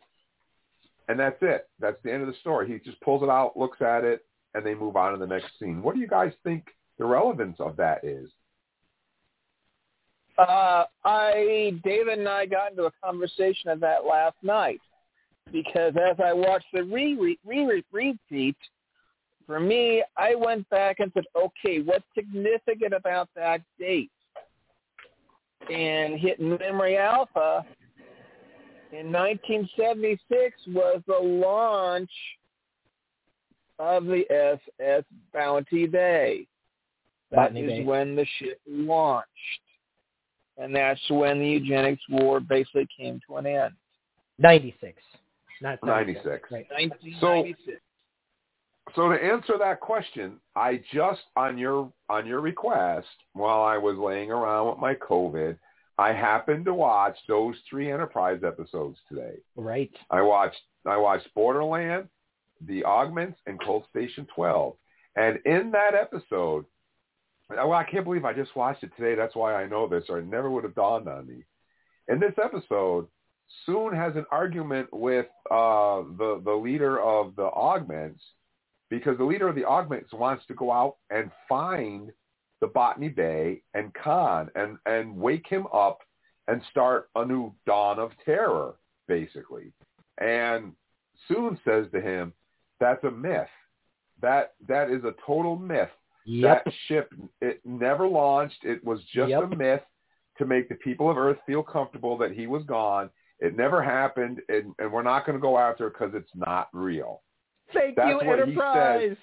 [1.08, 1.70] and that's it.
[1.80, 2.68] That's the end of the story.
[2.68, 5.60] He just pulls it out, looks at it, and they move on to the next
[5.60, 5.84] scene.
[5.84, 6.65] What do you guys think
[6.98, 8.30] the relevance of that is?
[10.38, 14.82] Uh, I, David and I got into a conversation of that last night
[15.52, 18.57] because as I watched the re re re repeat,
[19.45, 24.11] for me, I went back and said, okay, what's significant about that date?
[25.72, 27.65] And hit memory alpha
[28.91, 32.10] in 1976 was the launch
[33.80, 35.04] of the SS
[35.34, 36.48] Botany Bay.
[37.32, 37.84] That Botany is Bay.
[37.84, 39.30] when the ship launched.
[40.58, 43.74] And that's when the eugenics war basically came to an end.
[44.40, 45.02] 96.
[45.62, 46.26] Not 96.
[46.52, 46.66] Right.
[46.72, 47.82] 1996.
[48.96, 53.98] So to answer that question, I just on your on your request, while I was
[53.98, 55.58] laying around with my COVID,
[55.98, 59.38] I happened to watch those three Enterprise episodes today.
[59.56, 59.92] Right.
[60.12, 62.08] I watched I watched Borderland,
[62.68, 64.76] The Augments, and Cold Station 12.
[65.16, 66.66] And in that episode,
[67.50, 69.16] well, I can't believe I just watched it today.
[69.16, 71.44] That's why I know this, or it never would have dawned on me.
[72.08, 73.08] In this episode,
[73.68, 78.22] Soong has an argument with uh, the the leader of the Augments
[78.90, 82.12] because the leader of the Augments wants to go out and find
[82.62, 86.00] the Botany Bay and Khan and and wake him up
[86.48, 88.76] and start a new dawn of terror,
[89.08, 89.72] basically.
[90.20, 90.74] And
[91.30, 92.34] Soong says to him,
[92.80, 93.48] "That's a myth.
[94.22, 95.90] That that is a total myth.
[96.26, 96.64] Yep.
[96.66, 98.64] That ship it never launched.
[98.64, 99.44] It was just Yep.
[99.44, 99.82] a myth
[100.38, 103.10] to make the people of Earth feel comfortable that he was gone.
[103.40, 106.70] It never happened, and, and we're not going to go after it because it's not
[106.74, 107.22] real."
[107.74, 109.18] Thank That's you, what he Enterprise.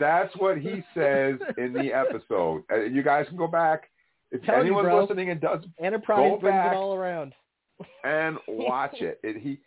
[0.00, 2.62] That's what he says in the episode.
[2.72, 3.90] Uh, you guys can go back.
[4.30, 7.34] If Tell anyone's listening and does Enterprise go brings back, it all around.
[8.04, 9.20] and watch it.
[9.22, 9.60] it he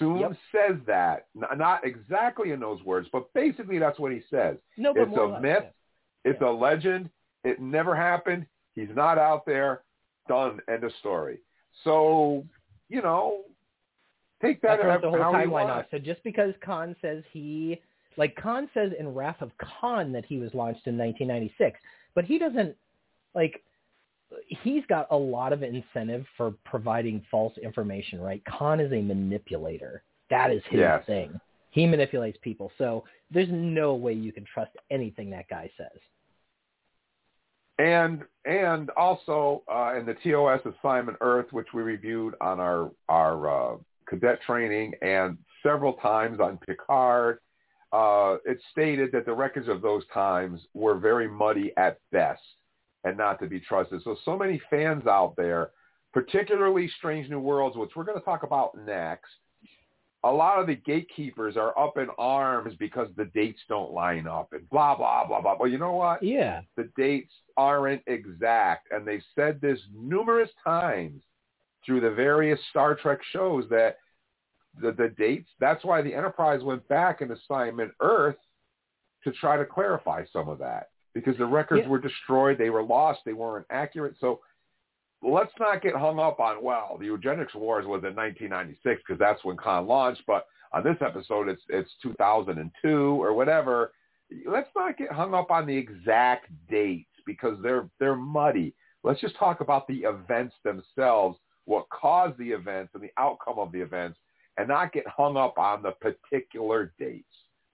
[0.00, 0.36] Soong Yep.
[0.52, 4.56] says that, not exactly in those words, but basically that's what he says.
[4.76, 5.64] No, it's a myth.
[6.24, 7.10] It's a legend.
[7.44, 8.46] It never happened.
[8.74, 9.82] He's not out there.
[10.28, 10.60] Done.
[10.68, 11.38] End of story.
[11.84, 12.44] So,
[12.88, 13.44] you know,
[14.42, 15.86] take that what the whole timeline off.
[15.90, 17.80] So just because Khan says he,
[18.16, 21.78] like Khan says in Wrath of Khan that he was launched in 1996,
[22.14, 22.76] but he doesn't,
[23.34, 23.62] like,
[24.46, 28.42] he's got a lot of incentive for providing false information, right?
[28.44, 30.02] Khan is a manipulator.
[30.30, 31.06] That is his Yes.
[31.06, 31.40] thing.
[31.70, 32.72] He manipulates people.
[32.78, 36.00] So there's no way you can trust anything that guy says.
[37.78, 43.74] And and also uh, in the TOS assignment Earth, which we reviewed on our our
[43.74, 43.76] uh,
[44.06, 47.38] cadet training and several times on Picard,
[47.92, 52.42] uh, it stated that the records of those times were very muddy at best
[53.04, 54.02] and not to be trusted.
[54.02, 55.70] So so many fans out there,
[56.12, 59.30] particularly Strange New Worlds, which we're going to talk about next.
[60.24, 64.52] A lot of the gatekeepers are up in arms because the dates don't line up
[64.52, 65.56] and blah blah blah blah.
[65.58, 66.22] Well, you know what?
[66.22, 66.62] Yeah.
[66.76, 68.88] the dates aren't exact.
[68.90, 71.22] And they've said this numerous times
[71.86, 73.98] through the various Star Trek shows that
[74.80, 78.36] the, the dates, that's why the Enterprise went back in assignment Earth
[79.24, 81.88] to try to clarify some of that because the records Yeah.
[81.88, 82.58] were destroyed.
[82.58, 83.20] They were lost.
[83.24, 84.16] They weren't accurate.
[84.20, 84.40] So
[85.22, 89.44] let's not get hung up on, well, the eugenics wars was in 1996 because that's
[89.44, 90.22] when Khan launched.
[90.26, 93.92] But on this episode, it's, it's 2002 or whatever
[94.46, 98.74] let's not get hung up on the exact dates because they're they're muddy.
[99.04, 103.72] Let's just talk about the events themselves, what caused the events and the outcome of
[103.72, 104.18] the events,
[104.56, 107.24] and not get hung up on the particular dates.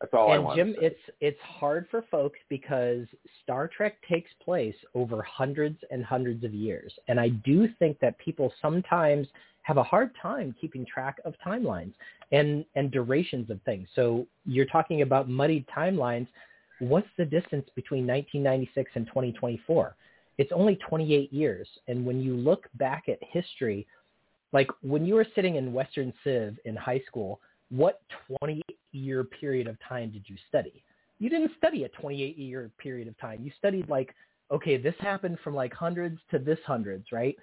[0.04, 0.56] That's all I and want.
[0.56, 3.06] Jim, it's it's hard for folks because
[3.42, 8.18] Star Trek takes place over hundreds and hundreds of years, and I do think that
[8.18, 9.26] people sometimes
[9.62, 11.92] have a hard time keeping track of timelines
[12.32, 13.88] and and durations of things.
[13.94, 16.28] So you're talking about muddied timelines.
[16.80, 19.96] What's the distance between 1996 and 2024?
[20.36, 23.86] It's only 28 years, and when you look back at history,
[24.52, 28.00] like when you were sitting in Western Civ in high school, what
[28.40, 28.62] 20
[28.92, 30.82] year period of time did you study?
[31.18, 33.40] You didn't study a 28 year period of time.
[33.42, 34.14] You studied like,
[34.50, 37.36] okay, this happened from like hundreds to this hundreds, right?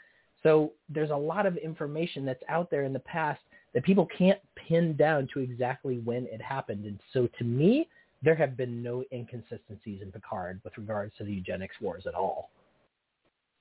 [0.44, 3.42] So there's a lot of information that's out there in the past
[3.74, 6.86] that people can't pin down to exactly when it happened.
[6.86, 7.88] And so to me,
[8.24, 12.52] there have been no inconsistencies in Picard with regards to the eugenics wars at all.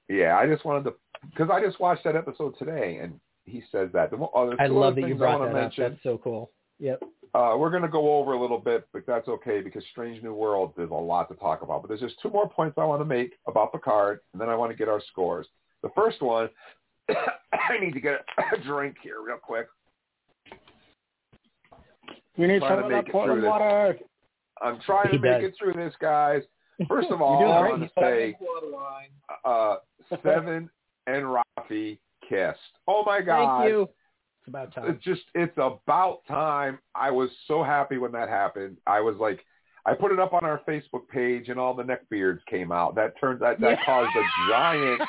[0.08, 0.94] yeah, I just wanted to
[1.30, 3.20] because I just watched that episode today, and
[3.51, 4.10] he says that.
[4.10, 5.72] The mo- oh, I love that you brought that to up.
[5.93, 6.51] That's so cool.
[6.78, 7.02] Yep.
[7.35, 10.35] Uh, we're going to go over a little bit, but that's okay because Strange New
[10.35, 11.82] World, there's a lot to talk about.
[11.82, 14.56] But there's just two more points I want to make about Picard, and then I
[14.56, 15.47] want to get our scores.
[15.82, 16.48] The first one,
[17.10, 19.66] I need to get a drink here real quick.
[22.36, 23.48] You need Trying some to of make that it portable this.
[23.48, 23.98] water.
[24.62, 25.51] I'm trying He to make does.
[25.51, 26.43] it through this, guys.
[26.89, 28.36] First of all, I want to say
[29.44, 29.77] uh,
[30.24, 30.70] Seven
[31.06, 31.98] and Raffi
[32.89, 33.59] Oh my God!
[33.62, 33.82] Thank you.
[33.82, 34.90] It's about time.
[34.90, 36.78] It's just it's about time.
[36.94, 38.78] I was so happy when that happened.
[38.86, 39.44] I was like,
[39.86, 42.94] I put it up on our Facebook page, and all the neckbeards came out.
[42.94, 43.85] That turns that that Yeah.
[43.85, 45.02] caused a giant,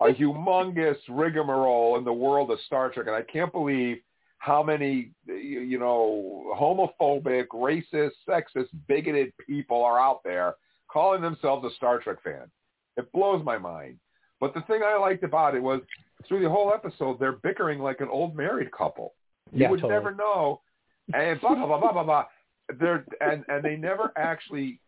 [0.00, 3.98] a humongous rigmarole in the world of Star Trek, and I can't believe
[4.38, 10.54] how many you know homophobic, racist, sexist, bigoted people are out there
[10.88, 12.50] calling themselves a Star Trek fan.
[12.96, 13.98] It blows my mind.
[14.44, 15.80] But the thing I liked about it was
[16.28, 19.14] through the whole episode, they're bickering like an old married couple.
[19.52, 19.94] You Yeah, would totally.
[19.98, 20.60] never know.
[21.14, 22.24] And blah blah blah blah blah blah.
[22.78, 24.80] They're and and they never actually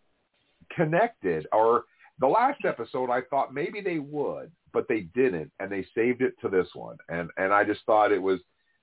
[0.74, 1.46] connected.
[1.52, 1.84] Or
[2.20, 6.34] the last episode, I thought maybe they would, but they didn't, and they saved it
[6.42, 6.98] to this one.
[7.08, 8.40] And and I just thought it was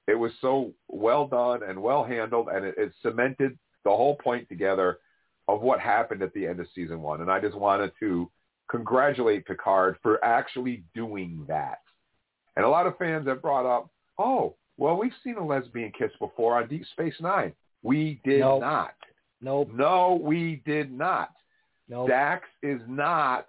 [0.07, 4.49] it was so well done and well handled, and it, it cemented the whole point
[4.49, 4.97] together
[5.47, 7.21] of what happened at the end of season one.
[7.21, 8.29] And I just wanted to
[8.69, 11.80] congratulate Picard for actually doing that.
[12.56, 16.11] And a lot of fans have brought up, oh, well, we've seen a lesbian kiss
[16.19, 17.53] before on Deep Space Nine.
[17.84, 18.61] We did Nope.
[18.61, 18.94] not.
[19.41, 19.69] Nope.
[19.73, 21.31] No, we did not.
[21.90, 22.07] Nope.
[22.07, 23.45] Dax is not.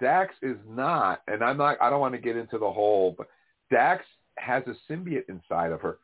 [0.00, 1.78] Dax is not, and I'm not.
[1.80, 3.28] I don't want to get into the whole, but
[3.70, 4.04] Dax
[4.38, 5.98] has a symbiote inside of her.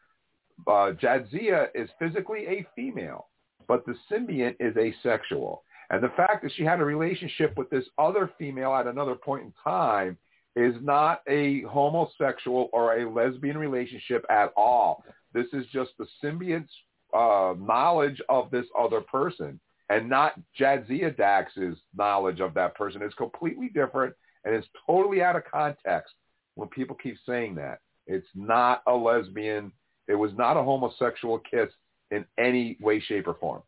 [0.67, 3.29] Uh, Jadzia is physically a female,
[3.69, 5.63] but the symbiote is asexual.
[5.93, 9.45] And the fact that she had a relationship with this other female at another point
[9.45, 10.17] in time
[10.57, 15.05] is not a homosexual or a lesbian relationship at all.
[15.35, 16.73] This is just the symbiote's
[17.15, 19.61] uh, knowledge of this other person
[19.91, 23.03] and not Jadzia Dax's knowledge of that person.
[23.03, 24.15] It's completely different
[24.45, 26.15] and it's totally out of context
[26.55, 27.81] when people keep saying that.
[28.07, 29.73] It's not a lesbian.
[30.09, 31.69] It was not a homosexual kiss
[32.11, 33.63] in any way, shape, or form.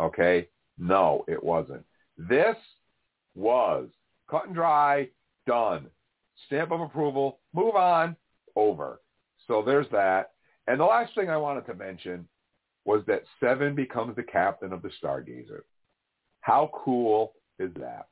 [0.00, 0.48] Okay?
[0.78, 1.84] No, it wasn't.
[2.16, 2.56] This
[3.34, 3.88] was
[4.30, 5.08] cut and dry,
[5.46, 5.86] done.
[6.46, 8.16] Stamp of approval, move on,
[8.56, 9.00] over.
[9.46, 10.30] So there's that.
[10.66, 12.26] And the last thing I wanted to mention
[12.84, 15.62] was that Seven becomes the captain of the Stargazer.
[16.40, 18.08] How cool is that?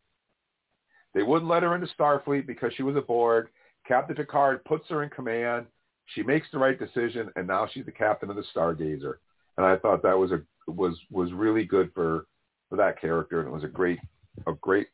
[1.15, 3.49] They wouldn't let her into Starfleet because she was aboard.
[3.87, 5.67] Captain Picard puts her in command.
[6.07, 9.15] She makes the right decision, and now she's the captain of the Stargazer.
[9.57, 12.27] And I thought that was a was was really good for
[12.71, 13.99] for that character, and it was a great
[14.47, 14.89] a great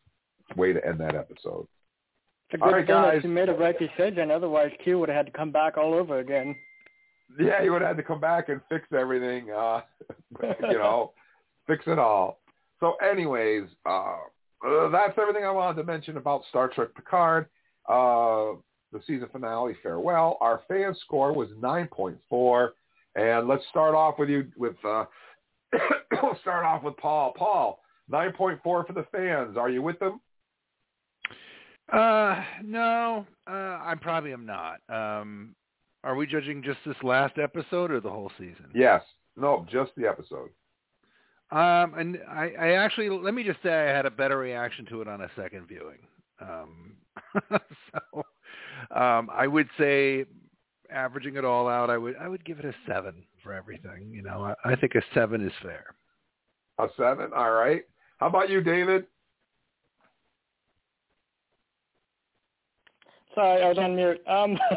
[0.56, 1.68] way to end that episode.
[2.48, 3.14] It's a good All right, thing guys.
[3.14, 4.30] that she made a right decision.
[4.30, 6.56] Otherwise, Q would have had to come back all over again.
[7.38, 9.80] Yeah, he would have had to come back and fix everything, uh,
[10.42, 11.12] you know,
[11.66, 12.40] fix it all.
[12.80, 14.16] So anyways, uh,
[14.66, 17.46] uh, that's everything I wanted to mention about Star Trek Picard.
[17.88, 18.58] Uh,
[18.92, 20.38] the season finale, farewell.
[20.40, 22.68] Our fan score was 9.4.
[23.16, 25.04] And let's start off with you with, uh,
[25.72, 27.32] we'll start off with Paul.
[27.36, 27.80] Paul,
[28.10, 29.56] 9.4 for the fans.
[29.56, 30.20] Are you with them?
[31.92, 34.80] Uh, no, uh, I probably am not.
[34.88, 35.54] Um,
[36.02, 38.66] are we judging just this last episode or the whole season?
[38.74, 39.02] Yes.
[39.36, 40.50] No, just the episode.
[41.52, 45.00] Um, and I, I actually let me just say I had a better reaction to
[45.00, 45.98] it on a second viewing.
[46.40, 46.96] Um,
[47.50, 48.24] so
[48.90, 50.24] um, I would say,
[50.90, 54.10] averaging it all out, I would I would give it a seven for everything.
[54.12, 55.94] You know, I, I think a seven is fair.
[56.78, 57.30] A seven?
[57.34, 57.82] All right.
[58.18, 59.06] How about you, David?
[63.34, 64.20] Sorry, I was on mute.
[64.26, 64.58] Um,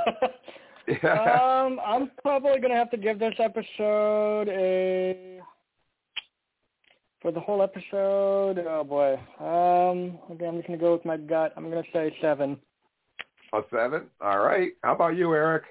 [1.04, 1.64] Yeah.
[1.68, 5.40] um, I'm probably gonna have to give this episode a
[7.22, 8.58] for the whole episode.
[8.68, 9.14] Oh boy.
[9.40, 11.54] Um, okay, I'm just gonna go with my gut.
[11.56, 12.58] I'm gonna say seven.
[13.54, 14.06] A seven?
[14.20, 14.72] All right.
[14.84, 15.64] How about you, Eric?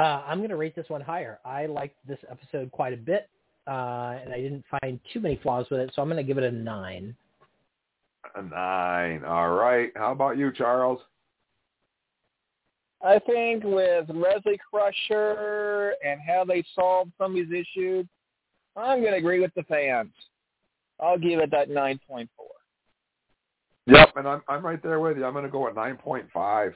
[0.00, 1.40] Uh, I'm going to rate this one higher.
[1.44, 3.28] I liked this episode quite a bit,
[3.66, 6.38] uh, and I didn't find too many flaws with it, so I'm going to give
[6.38, 7.14] it a nine.
[8.34, 9.26] A nine.
[9.26, 9.92] All right.
[9.96, 11.00] How about you, Charles?
[13.04, 18.06] I think with Wesley Crusher and how they solved some of these issues,
[18.76, 20.12] I'm going to agree with the fans.
[20.98, 22.26] I'll give it that 9.4.
[23.86, 25.24] Yep, and I'm I'm right there with you.
[25.24, 26.74] I'm going to go at nine point five.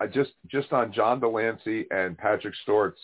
[0.00, 3.00] I just just on John de Lancie and Patrick Stewart's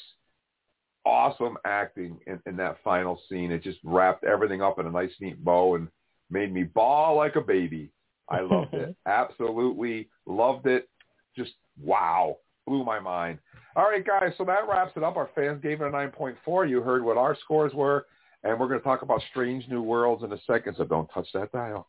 [1.04, 3.50] awesome acting in, in that final scene.
[3.50, 5.88] It just wrapped everything up in a nice neat bow and
[6.30, 7.90] made me bawl like a baby.
[8.28, 8.94] I loved it.
[9.06, 10.88] Absolutely loved it.
[11.36, 12.36] Just wow.
[12.66, 13.38] Blew my mind.
[13.74, 15.16] All right, guys, so that wraps it up.
[15.16, 16.68] Our fans gave it a 9.4.
[16.68, 18.06] You heard what our scores were,
[18.44, 21.26] and we're going to talk about Strange New Worlds in a second, so don't touch
[21.34, 21.88] that dial.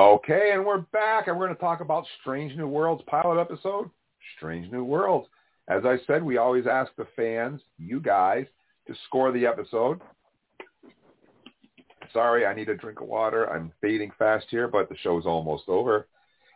[0.00, 3.90] Okay, and we're back, and we're going to talk about Strange New Worlds pilot episode,
[4.34, 5.28] Strange New Worlds.
[5.68, 8.46] As I said, we always ask the fans, you guys,
[8.86, 10.00] to score the episode.
[12.14, 13.52] Sorry, I need a drink of water.
[13.52, 16.08] I'm fading fast here, but the show's almost over.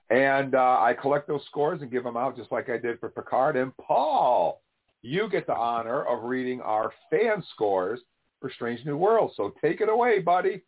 [0.09, 3.11] And uh, I collect those scores and give them out just like I did for
[3.11, 3.59] Picard.
[3.59, 4.63] And Paul,
[5.03, 8.01] you get the honor of reading our fan scores
[8.41, 9.35] for Strange New Worlds.
[9.37, 10.63] So take it away, buddy.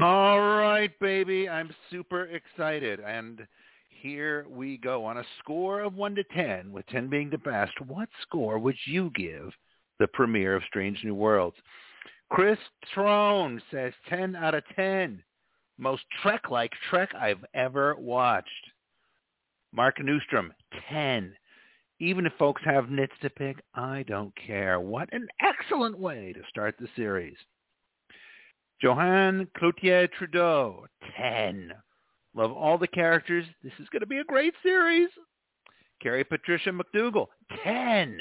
[0.00, 1.48] All right, baby.
[1.48, 3.00] I'm super excited.
[3.00, 3.44] And
[3.88, 5.04] here we go.
[5.04, 8.76] On a score of 1 to 10, with 10 being the best, what score would
[8.86, 9.52] you give
[9.98, 11.56] the premiere of Strange New Worlds?
[12.30, 12.58] Chris
[12.94, 15.20] Trone says 10 out of 10.
[15.78, 18.48] Most Trek-like Trek I've ever watched.
[19.72, 20.50] Mark Newstrom,
[20.88, 21.34] 10.
[21.98, 24.78] Even if folks have nits to pick, I don't care.
[24.78, 27.36] What an excellent way to start the series.
[28.80, 30.86] Johan Cloutier Trudeau,
[31.16, 31.72] 10.
[32.34, 33.44] Love all the characters.
[33.64, 35.08] This is going to be a great series.
[36.00, 37.26] Carrie Patricia McDougal,
[37.64, 38.20] 10.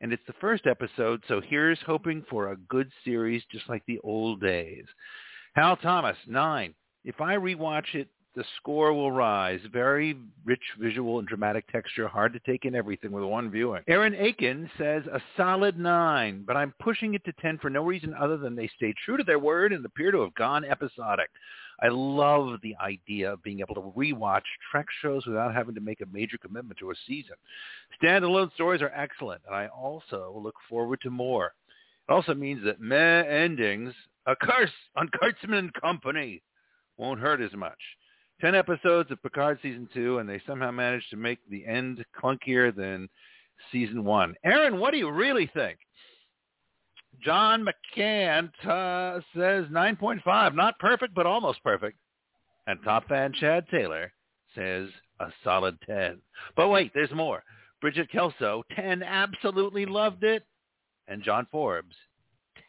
[0.00, 3.98] And it's the first episode, so here's hoping for a good series just like the
[4.02, 4.84] old days.
[5.54, 6.74] Hal Thomas, 9.
[7.04, 8.08] If I rewatch it,
[8.38, 9.58] the score will rise.
[9.72, 13.82] Very rich visual and dramatic texture, hard to take in everything with one viewing.
[13.88, 18.14] Aaron Aiken says a solid 9, but I'm pushing it to 10 for no reason
[18.14, 21.30] other than they stay true to their word and appear to have gone episodic.
[21.82, 26.00] I love the idea of being able to rewatch Trek shows without having to make
[26.00, 27.34] a major commitment to a season.
[28.00, 31.54] Standalone stories are excellent, and I also look forward to more.
[32.08, 33.94] It also means that meh endings,
[34.26, 36.40] a curse on Kurtzman and Company,
[36.98, 37.78] won't hurt as much.
[38.40, 42.74] Ten episodes of Picard season two, and they somehow managed to make the end clunkier
[42.74, 43.08] than
[43.72, 44.34] season one.
[44.44, 45.78] Aaron, what do you really think?
[47.22, 51.98] John McCann uh, says 9.5, not perfect, but almost perfect.
[52.66, 54.12] And top fan Chad Taylor
[54.54, 54.88] says
[55.20, 56.20] a solid 10.
[56.54, 57.42] But wait, there's more.
[57.80, 60.44] Bridget Kelso, 10, absolutely loved it.
[61.06, 61.96] And John Forbes,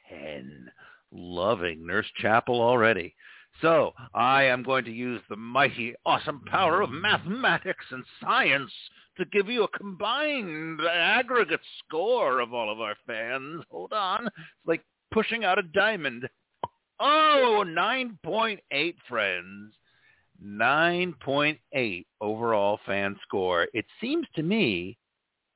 [0.09, 0.69] 10,
[1.11, 3.15] loving Nurse Chapel already.
[3.61, 8.71] So I am going to use the mighty, awesome power of mathematics and science
[9.17, 13.63] to give you a combined aggregate score of all of our fans.
[13.69, 14.27] Hold on.
[14.27, 16.29] It's like pushing out a diamond.
[16.99, 19.73] Oh, 9.8 friends.
[20.41, 23.67] 9.8 overall fan score.
[23.73, 24.97] It seems to me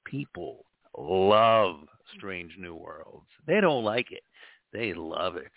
[0.06, 0.66] people
[0.98, 1.78] love
[2.18, 3.28] Strange New Worlds.
[3.48, 4.24] They don't like it.
[4.74, 5.52] They love it.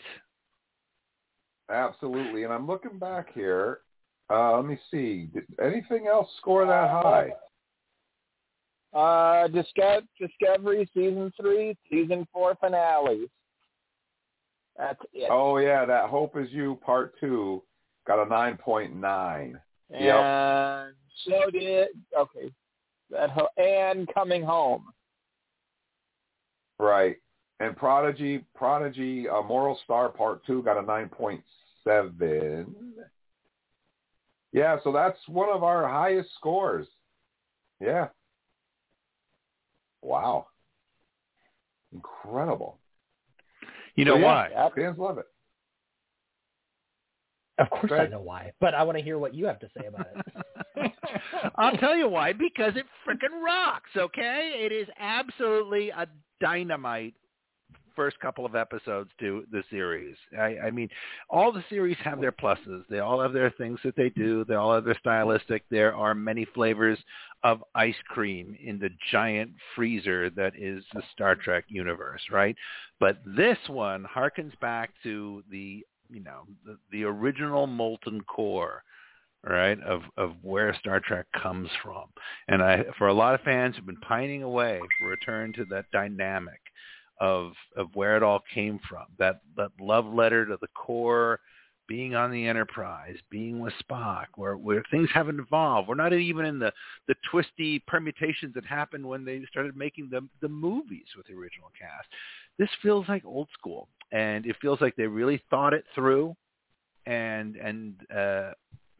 [1.70, 2.44] Absolutely.
[2.44, 3.80] And I'm looking back here.
[4.30, 5.28] Uh, let me see.
[5.32, 7.32] Did anything else score that high?
[8.92, 13.28] Uh, Disco- Discovery season three, season four finales.
[14.76, 15.28] That's it.
[15.30, 17.62] Oh yeah, that Hope Is You part two
[18.06, 19.60] got a nine point nine.
[19.90, 20.94] And Yep.
[21.24, 22.52] so did okay.
[23.10, 24.92] That ho- and coming home.
[26.78, 27.16] Right.
[27.58, 31.42] And Prodigy, Prodigy, uh, Moral Star Part Two got a nine point
[31.84, 32.74] seven.
[34.52, 36.86] Yeah, so that's one of our highest scores.
[37.80, 38.08] Yeah.
[40.02, 40.46] Wow.
[41.92, 42.78] Incredible.
[43.96, 44.70] You know So, yeah, why?
[44.74, 45.26] Fans love it.
[47.58, 49.86] Of course I know why, but I want to hear what you have to say
[49.86, 50.92] about it.
[51.56, 52.34] I'll tell you why.
[52.34, 54.60] Because it freaking rocks, okay?
[54.62, 56.06] It is absolutely a
[56.38, 57.14] dynamite
[57.96, 60.14] first couple of episodes to the series.
[60.38, 60.88] I, I mean,
[61.28, 62.84] all the series have their pluses.
[62.88, 64.44] They all have their things that they do.
[64.44, 65.64] They all have their stylistic.
[65.70, 66.98] There are many flavors
[67.42, 72.56] of ice cream in the giant freezer that is the Star Trek universe, right?
[73.00, 78.82] But this one harkens back to the, you know, the, the original molten core
[79.44, 82.06] right of of where Star Trek comes from.
[82.48, 85.64] And I for a lot of fans who've been pining away for a return to
[85.66, 86.60] that dynamic
[87.20, 89.06] of of where it all came from.
[89.18, 91.40] That that love letter to the core
[91.88, 95.88] being on the Enterprise, being with Spock, where where things haven't evolved.
[95.88, 96.72] We're not even in the
[97.08, 101.70] the twisty permutations that happened when they started making the the movies with the original
[101.78, 102.08] cast.
[102.58, 106.34] This feels like old school, and it feels like they really thought it through,
[107.06, 108.52] and and uh,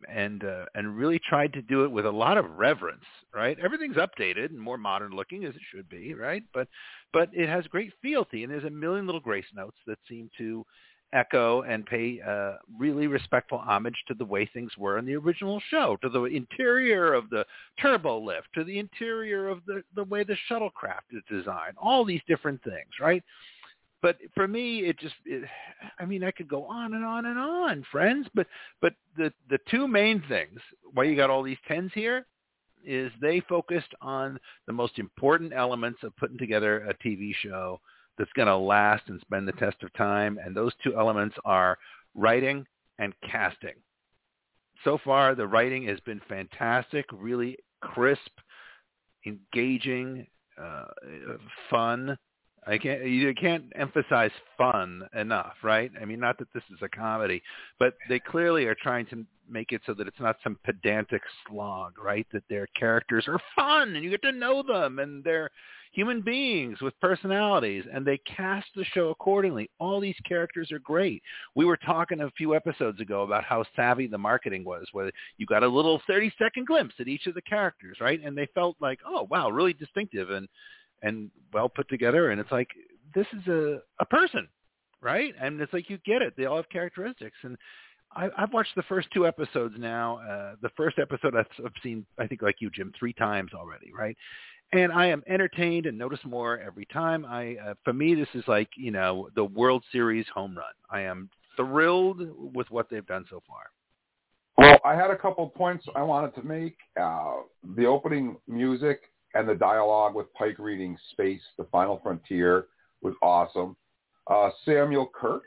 [0.08, 3.04] and uh, and really tried to do it with a lot of reverence.
[3.34, 6.14] Right, everything's updated and more modern looking as it should be.
[6.14, 6.68] Right, but
[7.12, 10.64] but it has great fealty, and there's a million little grace notes that seem to
[11.12, 15.60] echo and pay uh, really respectful homage to the way things were in the original
[15.70, 17.44] show, to the interior of the
[17.80, 22.20] turbo lift, to the interior of the, the way the shuttlecraft is designed, all these
[22.26, 23.22] different things, right?
[24.06, 25.48] But for me, it just, it,
[25.98, 28.46] I mean, I could go on and on and on, friends, but,
[28.80, 30.60] but the, the two main things,
[30.94, 32.24] why you got all these tens here,
[32.84, 34.38] is they focused on
[34.68, 37.80] the most important elements of putting together a TV show
[38.16, 40.38] that's going to last and spend the test of time.
[40.40, 41.76] And those two elements are
[42.14, 42.64] writing
[43.00, 43.74] and casting.
[44.84, 48.38] So far, the writing has been fantastic, really crisp,
[49.26, 50.28] engaging,
[50.62, 50.84] uh,
[51.68, 52.16] fun.
[52.66, 55.90] I can't you can't emphasize fun enough, right?
[56.00, 57.42] I mean, not that this is a comedy,
[57.78, 61.94] but they clearly are trying to make it so that it's not some pedantic slog,
[62.02, 62.26] right?
[62.32, 65.50] That their characters are fun and you get to know them and they're
[65.92, 69.70] human beings with personalities and they cast the show accordingly.
[69.78, 71.22] All these characters are great.
[71.54, 75.46] We were talking a few episodes ago about how savvy the marketing was, where you
[75.46, 78.20] got a little 30 second glimpse at each of the characters, right?
[78.22, 80.48] And they felt like, oh, wow, really distinctive and,
[81.06, 82.30] and well put together.
[82.30, 82.68] And it's like,
[83.14, 84.48] this is a, a person,
[85.00, 85.34] right?
[85.40, 86.34] And it's like, you get it.
[86.36, 87.36] They all have characteristics.
[87.42, 87.56] And
[88.14, 90.18] I, I've watched the first two episodes now.
[90.18, 93.92] Uh, the first episode I've, I've seen, I think like you, Jim, three times already,
[93.96, 94.16] right?
[94.72, 97.24] and I am entertained and notice more every time.
[97.24, 100.66] I, uh, for me, this is like you know the World Series home run.
[100.90, 102.20] I am thrilled
[102.54, 103.70] with what they've done so far.
[104.58, 106.76] Well, I had a couple of points I wanted to make.
[107.00, 107.42] Uh,
[107.76, 109.02] the opening music
[109.36, 112.68] and the dialogue with Pike reading Space, the Final Frontier,
[113.02, 113.76] was awesome.
[114.28, 115.44] Uh, Samuel Kirk,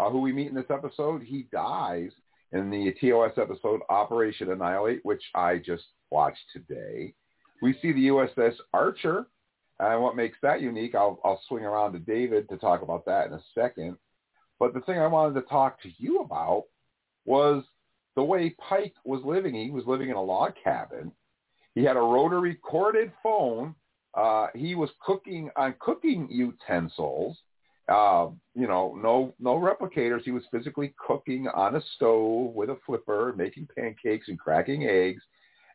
[0.00, 2.10] uh, who we meet in this episode, he dies.
[2.52, 7.14] in the TOS episode Operation Annihilate, which I just watched today.
[7.62, 9.26] We see the USS Archer,
[9.78, 13.28] and what makes that unique, I'll, I'll swing around to David to talk about that
[13.28, 13.98] in a second.
[14.58, 16.64] But the thing I wanted to talk to you about
[17.24, 17.62] was
[18.16, 19.54] the way Pike was living.
[19.54, 21.12] He was living in a log cabin.
[21.74, 23.74] He had a rotary corded phone.
[24.14, 27.36] Uh, he was cooking on cooking utensils.
[27.88, 30.22] Uh, you know, no no replicators.
[30.22, 35.22] He was physically cooking on a stove with a flipper, making pancakes and cracking eggs.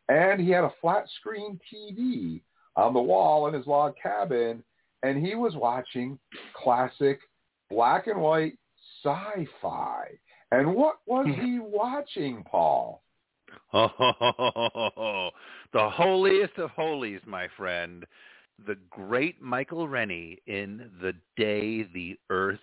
[0.08, 2.42] And he had a flat screen TV
[2.76, 4.64] on the wall in his log cabin,
[5.04, 6.20] and he was watching
[6.56, 7.20] classic
[7.70, 8.58] black and white
[9.04, 10.06] sci-fi.
[10.52, 13.02] And what was he watching, Paul?
[13.74, 15.30] Oh,
[15.74, 18.06] the holiest of holies, my friend.
[18.66, 22.60] The great Michael Rennie in The Day the Earth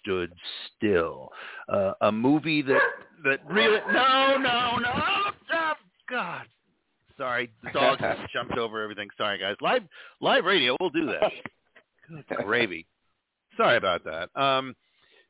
[0.00, 0.32] Stood
[0.76, 1.30] Still.
[1.68, 2.80] Uh, a movie that,
[3.24, 3.78] that really...
[3.92, 4.90] No, no, no!
[5.52, 5.72] Oh,
[6.08, 6.46] God.
[7.16, 9.08] Sorry, the dog just jumped over everything.
[9.16, 9.56] Sorry, guys.
[9.60, 9.82] Live
[10.20, 11.32] live radio, we'll do that.
[12.08, 12.86] Good gravy.
[13.56, 14.30] Sorry about that.
[14.40, 14.74] Um,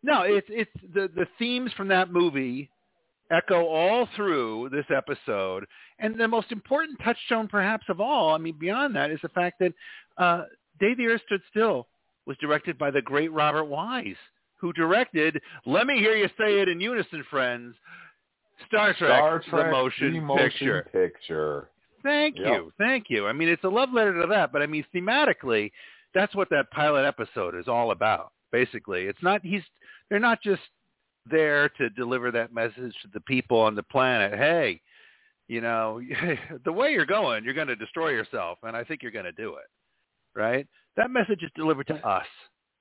[0.02, 2.70] no, it's it's the the themes from that movie
[3.30, 5.64] echo all through this episode,
[5.98, 9.58] and the most important touchstone, perhaps of all, I mean, beyond that, is the fact
[9.60, 9.72] that
[10.18, 10.44] uh,
[10.80, 11.86] Day the Earth Stood Still
[12.26, 14.16] was directed by the great Robert Wise,
[14.60, 15.40] who directed.
[15.66, 17.74] Let me hear you say it in unison, friends.
[18.68, 20.88] Star Trek, Star Trek the motion, the motion picture.
[20.92, 21.68] picture.
[22.02, 22.46] Thank Yep.
[22.46, 22.72] you.
[22.78, 23.26] Thank you.
[23.26, 25.72] I mean, it's a love letter to that, but I mean, thematically,
[26.14, 28.32] that's what that pilot episode is all about.
[28.52, 29.62] Basically, it's not he's
[30.08, 30.62] they're not just
[31.30, 34.38] there to deliver that message to the people on the planet.
[34.38, 34.80] Hey,
[35.48, 36.00] you know,
[36.64, 39.32] the way you're going, you're going to destroy yourself, and I think you're going to
[39.32, 40.38] do it.
[40.38, 40.66] Right?
[40.96, 42.26] That message is delivered to us,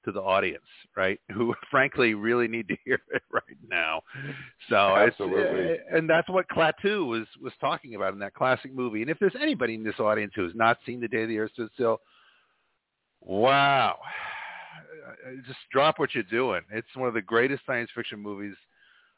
[0.05, 0.63] to the audience,
[0.95, 1.19] right?
[1.33, 4.01] Who frankly really need to hear it right now.
[4.69, 5.61] So Absolutely.
[5.61, 9.01] it's and that's what Klaatu was was talking about in that classic movie.
[9.01, 11.51] And if there's anybody in this audience who has not seen The Day the Earth
[11.53, 11.99] Stood Still,
[13.21, 13.97] wow,
[14.73, 16.61] Uh, uh, just drop what you're doing.
[16.71, 18.55] It's one of the greatest science fiction movies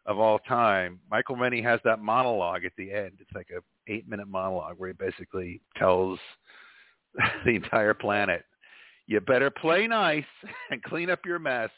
[0.06, 1.00] of all time.
[1.10, 3.14] Michael Rennie has that monologue at the end.
[3.20, 3.62] It's like a
[3.92, 6.20] eight minute monologue where he basically tells
[7.46, 8.44] the entire planet,
[9.08, 10.24] you better play nice
[10.72, 11.70] and clean up your mess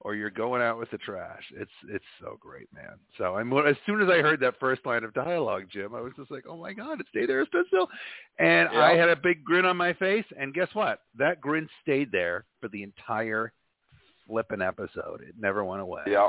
[0.00, 1.42] or you're going out with the trash.
[1.56, 2.98] It's it's so great, man.
[3.16, 6.12] So I'm as soon as I heard that first line of dialogue, Jim, I was
[6.16, 7.88] just like, oh my god, it's stay there, it stood still,
[8.38, 10.24] and I had a big grin on my face.
[10.38, 11.00] And guess what?
[11.16, 13.52] That grin stayed there for the entire
[14.26, 15.22] flipping episode.
[15.22, 16.02] It never went away.
[16.06, 16.28] Yeah.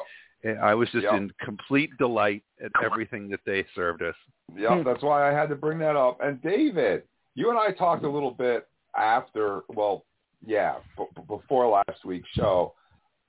[0.62, 1.18] I was just Yeah.
[1.18, 4.16] in complete delight at everything that they served us.
[4.56, 4.84] Yeah, hmm.
[4.84, 6.22] that's why I had to bring that up.
[6.22, 7.04] And David,
[7.36, 8.66] you and I talked a little bit
[8.96, 10.06] after, well,
[10.46, 12.74] yeah, b- b- before last week's show.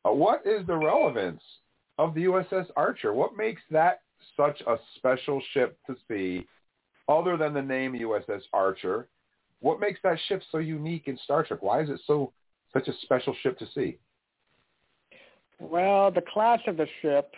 [0.05, 1.43] Uh, what is the relevance
[1.99, 3.13] of the USS Archer?
[3.13, 4.01] What makes that
[4.37, 6.47] such a special ship to see,
[7.09, 9.09] other than the name USS Archer?
[9.61, 11.63] What makes that ship so unique in Star Trek?
[11.63, 12.33] Why is it so
[12.73, 13.99] such a special ship to see?
[15.59, 17.35] Well, the class of the ship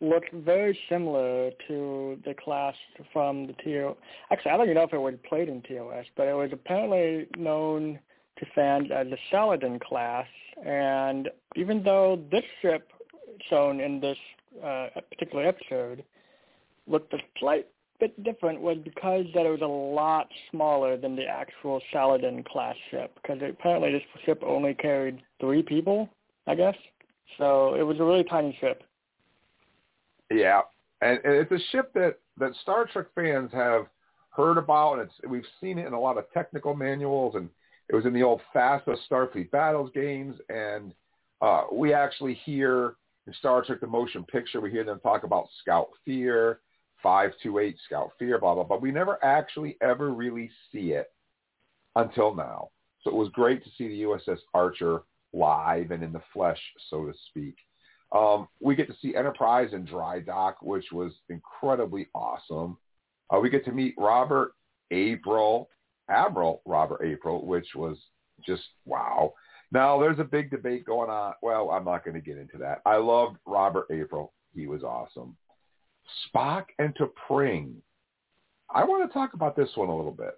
[0.00, 2.74] looked very similar to the class
[3.12, 3.96] from the TO.
[4.32, 7.28] Actually, I don't even know if it was played in TOS, but it was apparently
[7.36, 8.00] known
[8.38, 10.26] to fans as the Saladin class.
[10.64, 12.90] And even though this ship
[13.48, 14.18] shown in this
[14.64, 16.04] uh, particular episode
[16.86, 17.66] looked a slight
[18.00, 22.74] bit different was because that it was a lot smaller than the actual Saladin class
[22.90, 26.08] ship because apparently this ship only carried three people,
[26.46, 26.74] I guess.
[27.38, 28.82] So it was a really tiny ship.
[30.30, 30.62] Yeah,
[31.00, 33.86] and, and it's a ship that that Star Trek fans have
[34.30, 37.48] heard about, and it's we've seen it in a lot of technical manuals, and
[37.92, 40.94] it was in the old FASA Starfleet Battles games, and
[41.42, 42.94] uh, we actually hear
[43.26, 46.60] in Star Trek: The Motion Picture, we hear them talk about Scout Fear,
[47.02, 51.12] five two eight Scout Fear, blah blah, but we never actually ever really see it
[51.94, 52.70] until now.
[53.02, 55.02] So it was great to see the USS Archer
[55.34, 57.56] live and in the flesh, so to speak.
[58.12, 62.78] Um, we get to see Enterprise in dry dock, which was incredibly awesome.
[63.28, 64.54] Uh, we get to meet Robert
[64.90, 65.68] April,
[66.12, 67.96] Admiral Robert April, which was
[68.46, 69.32] just wow.
[69.72, 71.34] Now there's a big debate going on.
[71.42, 72.82] Well, I'm not going to get into that.
[72.84, 74.32] I loved Robert April.
[74.54, 75.36] He was awesome.
[76.28, 77.74] Spock and T'Pring.
[78.74, 80.34] I want to talk about this one a little bit,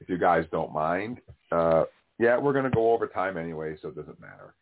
[0.00, 1.20] if you guys don't mind.
[1.50, 1.84] Uh,
[2.18, 4.54] yeah, we're going to go over time anyway, so it doesn't matter.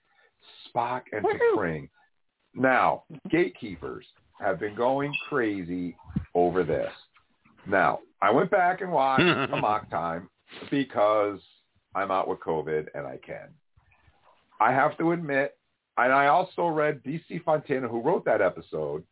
[0.68, 1.88] Spock and T'Pring.
[2.54, 4.04] Now, gatekeepers
[4.40, 5.96] have been going crazy
[6.34, 6.90] over this.
[7.66, 10.30] Now, I went back and watched a mock time
[10.70, 11.40] because
[11.94, 13.48] I'm out with COVID and I can.
[14.60, 15.58] I have to admit,
[15.98, 19.02] and I also read DC Fontana, who wrote that episode,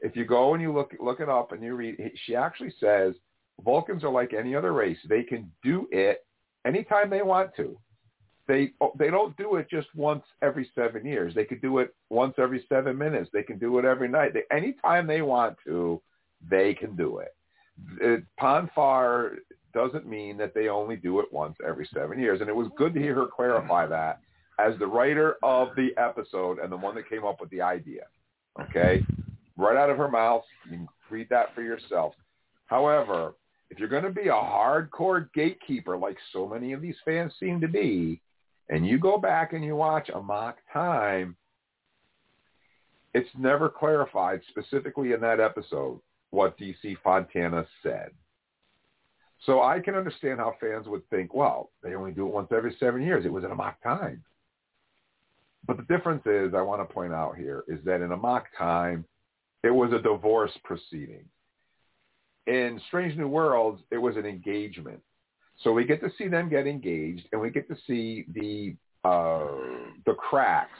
[0.00, 3.14] if you go and you look look it up and you read, she actually says
[3.64, 4.98] Vulcans are like any other race.
[5.08, 6.24] They can do it
[6.66, 7.78] anytime they want to.
[8.48, 11.34] They they don't do it just once every seven years.
[11.34, 13.30] They could do it once every seven minutes.
[13.32, 14.32] They can do it every night.
[14.34, 16.02] They, anytime they want to,
[16.50, 17.34] they can do it.
[18.00, 19.36] It Pon farr
[19.74, 22.40] doesn't mean that they only do it once every seven years.
[22.40, 24.20] And it was good to hear her clarify that
[24.58, 28.02] as the writer of the episode and the one that came up with the idea.
[28.60, 29.04] Okay?
[29.56, 30.44] Right out of her mouth.
[30.64, 32.14] You can read that for yourself.
[32.66, 33.34] However,
[33.70, 37.60] if you're going to be a hardcore gatekeeper like so many of these fans seem
[37.60, 38.20] to be,
[38.68, 41.36] and you go back and you watch Amok Time,
[43.14, 46.00] it's never clarified specifically in that episode
[46.32, 48.10] what DC Fontana said.
[49.46, 52.74] So I can understand how fans would think, well, they only do it once every
[52.80, 53.24] seven years.
[53.24, 54.24] It was in Amok Time.
[55.66, 59.04] But the difference is, I want to point out here, is that in Amok Time,
[59.62, 61.24] it was a divorce proceeding.
[62.46, 65.00] In Strange New Worlds, it was an engagement.
[65.62, 69.46] So we get to see them get engaged, and we get to see the uh,
[70.06, 70.70] the cracks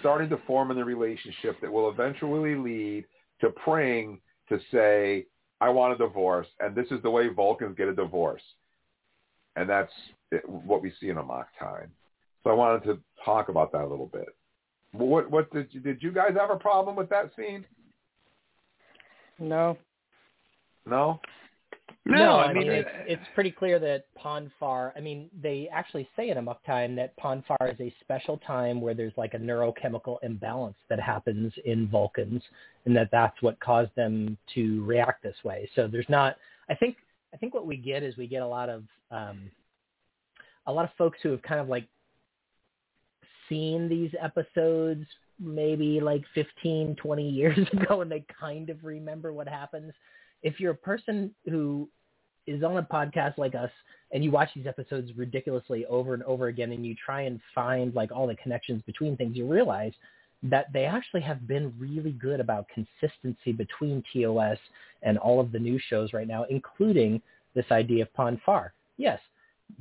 [0.00, 3.04] starting to form in the relationship that will eventually lead
[3.40, 4.20] to Pring
[4.52, 5.26] to say,
[5.60, 8.42] I want a divorce, and this is the way Vulcans get a divorce.
[9.56, 9.92] And that's
[10.46, 11.90] what we see in Amok Time.
[12.42, 14.28] So I wanted to talk about that a little bit.
[14.92, 17.64] What what did you, did you guys have a problem with that scene?
[19.38, 19.78] No.
[20.84, 21.20] No.
[22.04, 24.92] No, no I, I mean, it's, it's pretty clear that Pon farr.
[24.96, 28.80] I mean, they actually say in Amok Time that Pon farr is a special time
[28.80, 32.42] where there's like a neurochemical imbalance that happens in Vulcans,
[32.84, 35.68] and that that's what caused them to react this way.
[35.74, 36.36] So there's not.
[36.68, 36.96] I think.
[37.34, 39.50] I think what we get is we get a lot of um,
[40.66, 41.88] a lot of folks who have kind of like
[43.48, 45.06] seen these episodes
[45.38, 49.92] maybe like 15, 20 years ago, and they kind of remember what happens
[50.42, 51.88] if you're a person who
[52.46, 53.70] is on a podcast like us
[54.12, 57.94] and you watch these episodes ridiculously over and over again and you try and find
[57.94, 59.92] like all the connections between things, you realize
[60.42, 64.58] that they actually have been really good about consistency between TOS
[65.02, 67.22] and all of the new shows right now, including
[67.54, 68.72] this idea of Pon farr.
[68.96, 69.20] Yes,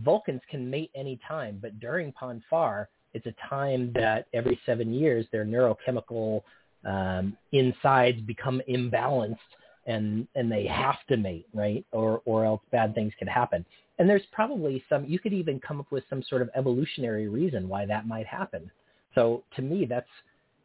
[0.03, 4.93] Vulcans can mate any time, but during Pon farr, it's a time that every seven
[4.93, 6.43] years their neurochemical
[6.85, 9.37] um, insides become imbalanced
[9.85, 11.85] and and they have to mate, right?
[11.91, 13.65] Or or else bad things could happen.
[13.99, 17.67] And there's probably some you could even come up with some sort of evolutionary reason
[17.67, 18.71] why that might happen.
[19.15, 20.09] So to me that's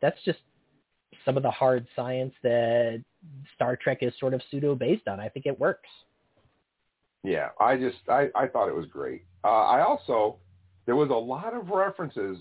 [0.01, 0.38] that's just
[1.24, 3.02] some of the hard science that
[3.55, 5.18] Star Trek is sort of pseudo based on.
[5.20, 5.88] I think it works.
[7.24, 9.24] Yeah, I just I, I thought it was great.
[9.43, 10.36] Uh, I also
[10.86, 12.38] there was a lot of references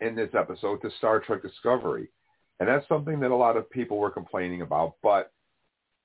[0.00, 2.08] in this episode to Star Trek Discovery,
[2.58, 4.94] and that's something that a lot of people were complaining about.
[5.02, 5.33] But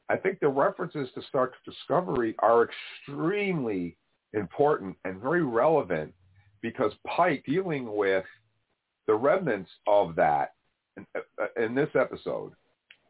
[0.10, 3.96] I think the references to Star Trek Discovery are extremely
[4.34, 6.14] important and very relevant
[6.62, 8.26] because Pike dealing with
[9.08, 10.54] the remnants of that
[10.98, 12.54] in, uh, in this episode,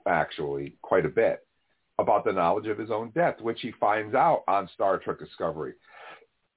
[0.07, 1.45] actually, quite a bit
[1.99, 5.73] about the knowledge of his own death, which he finds out on Star Trek Discovery.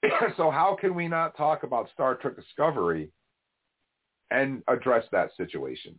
[0.36, 3.10] so how can we not talk about Star Trek Discovery
[4.30, 5.98] and address that situation?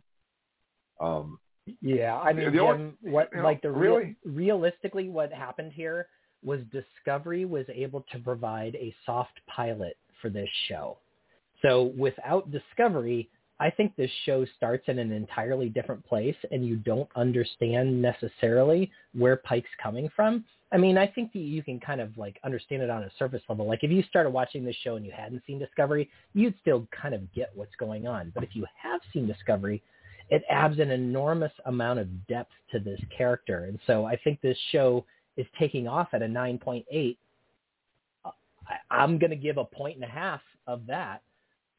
[1.00, 1.38] Um,
[1.80, 6.08] yeah, I mean, Jim, what you know, like the really realistically, what happened here
[6.42, 10.98] was Discovery was able to provide a soft pilot for this show.
[11.62, 13.30] So without Discovery,
[13.60, 18.90] I think this show starts in an entirely different place, and you don't understand necessarily
[19.14, 20.44] where Pike's coming from.
[20.72, 23.42] I mean, I think that you can kind of like understand it on a surface
[23.48, 23.66] level.
[23.66, 27.14] Like if you started watching this show and you hadn't seen Discovery, you'd still kind
[27.14, 28.32] of get what's going on.
[28.34, 29.82] But if you have seen Discovery,
[30.34, 33.66] it adds an enormous amount of depth to this character.
[33.66, 35.04] And so I think this show
[35.36, 37.16] is taking off at a 9.8.
[38.90, 41.22] I'm going to give a point and a half of that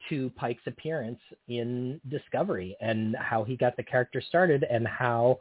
[0.07, 1.19] to Pike's appearance
[1.49, 5.39] in Discovery and how he got the character started and how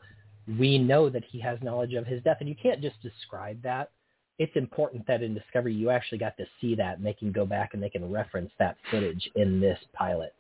[0.59, 2.39] we know that he has knowledge of his death.
[2.41, 3.93] And you can't just describe that.
[4.41, 7.47] It's important that in Discovery you actually got to see that and they can go
[7.47, 10.35] back and they can reference that footage in this pilot.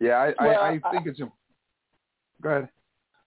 [0.00, 1.20] Yeah, I, well, I, I think I, it's.
[2.42, 2.68] Go ahead.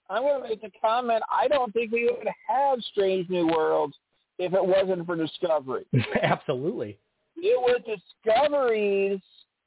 [0.10, 1.24] I'm going to make the comment.
[1.32, 3.96] I don't think we would have Strange New Worlds
[4.40, 5.86] if it wasn't for Discovery.
[6.22, 6.98] Absolutely.
[7.38, 7.82] It was
[8.26, 9.22] Discovery's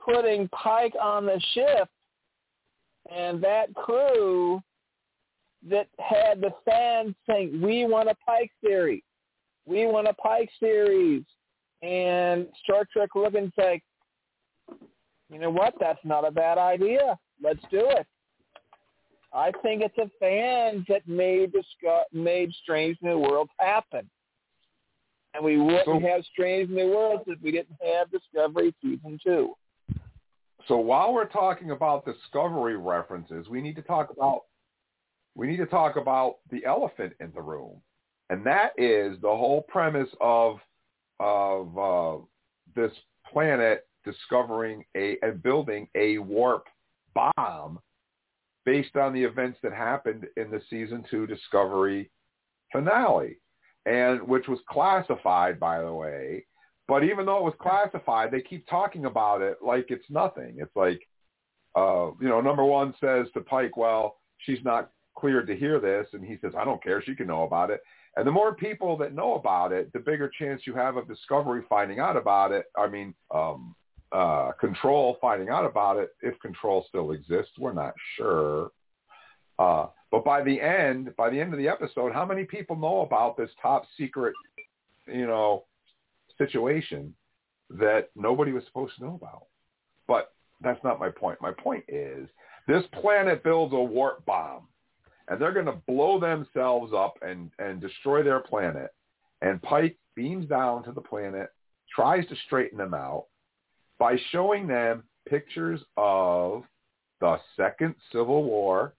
[0.05, 1.89] putting Pike on the ship,
[3.15, 4.63] and that crew
[5.69, 9.03] that had the fans saying, "We want a Pike series.
[9.65, 11.25] We want a Pike series,"
[11.83, 13.83] and Star Trek looking like,
[15.31, 15.75] you know what?
[15.81, 17.19] That's not a bad idea.
[17.43, 18.07] Let's do it.
[19.33, 24.09] I think it's the fans that made disco- made Strange New Worlds happen.
[25.35, 29.55] And we wouldn't So- have Strange New Worlds if we didn't have Discovery season two.
[30.67, 34.43] So while we're talking about discovery references, we need to talk about
[35.37, 37.83] we need to talk about the elephant in the room,
[38.31, 40.61] and that is the whole premise of
[41.21, 42.17] of uh,
[42.75, 42.93] this
[43.31, 46.67] planet discovering a and building a warp
[47.15, 47.79] bomb
[48.65, 52.11] based on the events that happened in the season two Discovery
[52.73, 53.39] finale,
[53.85, 56.47] and which was classified, by the way.
[56.89, 60.57] But even though it was classified, they keep talking about it like it's nothing.
[60.59, 61.01] It's like,
[61.77, 66.07] uh, you know, number one says to Pike, well, she's not cleared to hear this.
[66.13, 67.03] And he says, I don't care.
[67.03, 67.81] She can know about it.
[68.17, 71.63] And the more people that know about it, the bigger chance you have of Discovery
[71.69, 72.67] finding out about it.
[72.77, 73.75] I mean, um,
[74.13, 77.53] uh, Control finding out about it, if Control still exists.
[77.59, 78.71] We're not sure.
[79.59, 83.01] Uh, but by the end, by the end of the episode, how many people know
[83.01, 84.35] about this top secret,
[85.07, 85.65] you know,
[86.39, 87.15] situation
[87.71, 89.47] that nobody was supposed to know about?
[90.07, 91.41] But that's not my point.
[91.41, 92.29] My point is
[92.69, 94.69] this planet builds a warp bomb
[95.29, 98.91] and they're going to blow themselves up and, and destroy their planet.
[99.43, 101.51] And Pike beams down to the planet,
[101.95, 103.27] tries to straighten them out
[103.99, 106.63] by showing them pictures of
[107.21, 108.95] the Second Civil War,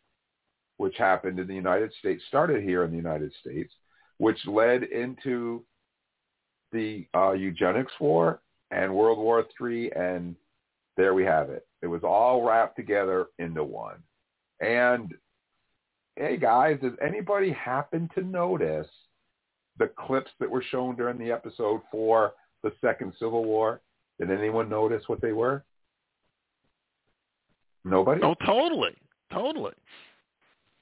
[0.78, 3.74] which happened in the United States, started here in the United States,
[4.18, 5.64] which led into
[6.72, 8.41] the uh, eugenics war
[8.72, 10.36] and World War III, and
[10.98, 11.65] there we have it.
[11.82, 14.02] It was all wrapped together into one.
[14.60, 15.14] And
[16.15, 18.88] hey guys, does anybody happen to notice
[19.78, 22.34] the clips that were shown during the episode for
[22.64, 23.82] the Second Civil War?
[24.19, 25.64] Did anyone notice what they were?
[27.85, 28.22] Nobody.
[28.23, 28.95] Oh, totally,
[29.31, 29.73] totally.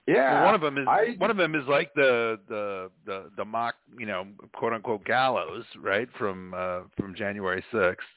[0.08, 3.32] Yeah, Well, one of them is I- one of them is like the the the
[3.38, 8.08] the mock, you know, quote unquote gallows, right from uh, from January sixth,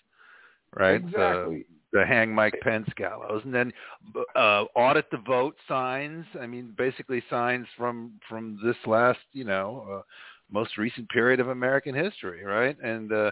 [0.77, 0.97] right?
[0.97, 1.65] Exactly.
[1.93, 3.73] The, the hang Mike Pence gallows, and then
[4.37, 6.27] uh, audit the vote signs.
[6.39, 10.03] I mean, basically signs from from this last, you know, uh,
[10.51, 12.77] most recent period of American history, right?
[12.83, 13.31] And uh,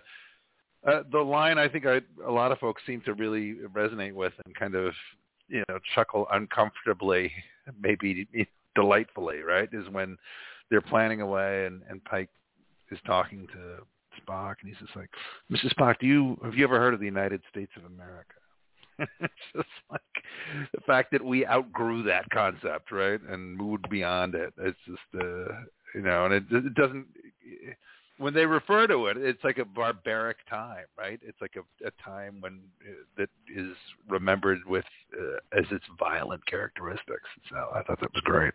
[0.86, 4.32] uh, the line I think I, a lot of folks seem to really resonate with
[4.44, 4.92] and kind of,
[5.48, 7.32] you know, chuckle uncomfortably,
[7.80, 8.28] maybe
[8.74, 9.68] delightfully, right?
[9.72, 10.16] Is when
[10.70, 12.30] they're planning away and, and Pike
[12.90, 13.82] is talking to
[14.20, 15.10] Spock and he's just like,
[15.50, 15.72] Mr.
[15.74, 18.34] Spock, do you have you ever heard of the United States of America?
[19.20, 20.00] it's just like
[20.72, 24.54] the fact that we outgrew that concept, right, and moved beyond it.
[24.58, 25.52] It's just, uh,
[25.94, 27.06] you know, and it, it doesn't.
[28.18, 31.20] When they refer to it, it's like a barbaric time, right?
[31.22, 33.76] It's like a, a time when uh, that is
[34.09, 34.86] remembered with
[35.18, 37.28] uh, as its violent characteristics.
[37.51, 38.55] So I thought that was great.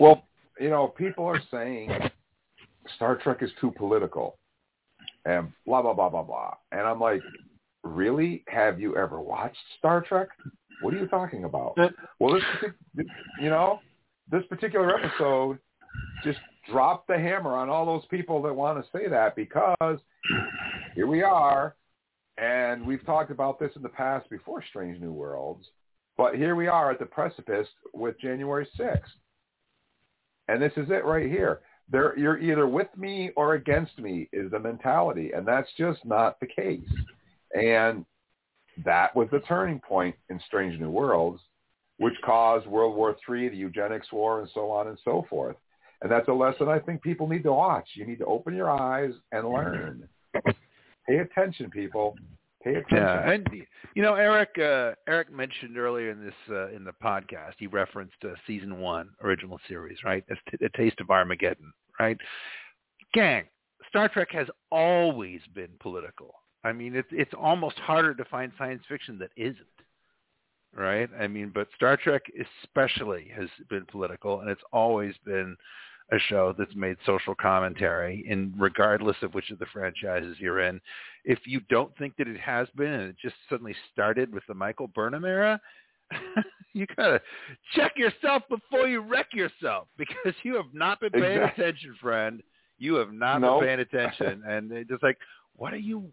[0.00, 0.24] Well,
[0.58, 1.90] you know, people are saying
[2.96, 4.38] Star Trek is too political
[5.24, 6.54] and blah, blah, blah, blah, blah.
[6.72, 7.20] And I'm like,
[7.84, 8.44] really?
[8.48, 10.28] Have you ever watched Star Trek?
[10.82, 11.74] What are you talking about?
[12.18, 13.06] Well, this,
[13.40, 13.80] you know,
[14.30, 15.58] this particular episode
[16.24, 16.38] just
[16.68, 19.98] dropped the hammer on all those people that want to say that because
[20.94, 21.74] here we are,
[22.36, 25.66] and we've talked about this in the past before Strange New Worlds,
[26.16, 29.00] but here we are at the precipice with January 6th.
[30.48, 31.60] And this is it right here.
[31.90, 36.38] There, you're either with me or against me is the mentality, and that's just not
[36.40, 36.88] the case.
[37.54, 38.04] And
[38.84, 41.40] that was the turning point in Strange New Worlds,
[41.98, 45.56] which caused World War III, the eugenics war, and so on and so forth.
[46.02, 47.88] And that's a lesson I think people need to watch.
[47.94, 50.08] You need to open your eyes and learn.
[51.08, 52.14] Pay attention, people.
[52.62, 52.96] Pay attention.
[52.96, 53.48] Yeah, and
[53.94, 58.16] you know, Eric uh, Eric mentioned earlier in this uh, in the podcast, he referenced
[58.24, 60.24] uh, season one original series, right?
[60.30, 62.18] A, t- a Taste of Armageddon, right?
[63.14, 63.44] Gang,
[63.88, 66.34] Star Trek has always been political.
[66.64, 69.56] I mean, it's it's almost harder to find science fiction that isn't,
[70.74, 71.08] right?
[71.18, 72.22] I mean, but Star Trek
[72.64, 75.56] especially has been political, and it's always been
[76.10, 80.80] a show that's made social commentary in regardless of which of the franchises you're in.
[81.24, 84.54] If you don't think that it has been and it just suddenly started with the
[84.54, 85.60] Michael Burnham era,
[86.72, 87.20] you gotta
[87.74, 91.64] check yourself before you wreck yourself because you have not been paying Exactly.
[91.64, 92.42] attention, friend.
[92.78, 93.60] You have not Nope.
[93.60, 95.18] been paying attention, and it's just like,
[95.56, 96.10] what are you?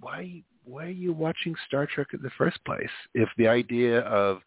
[0.00, 0.42] Why?
[0.64, 2.90] Why are you watching Star Trek in the first place?
[3.14, 4.40] If the idea of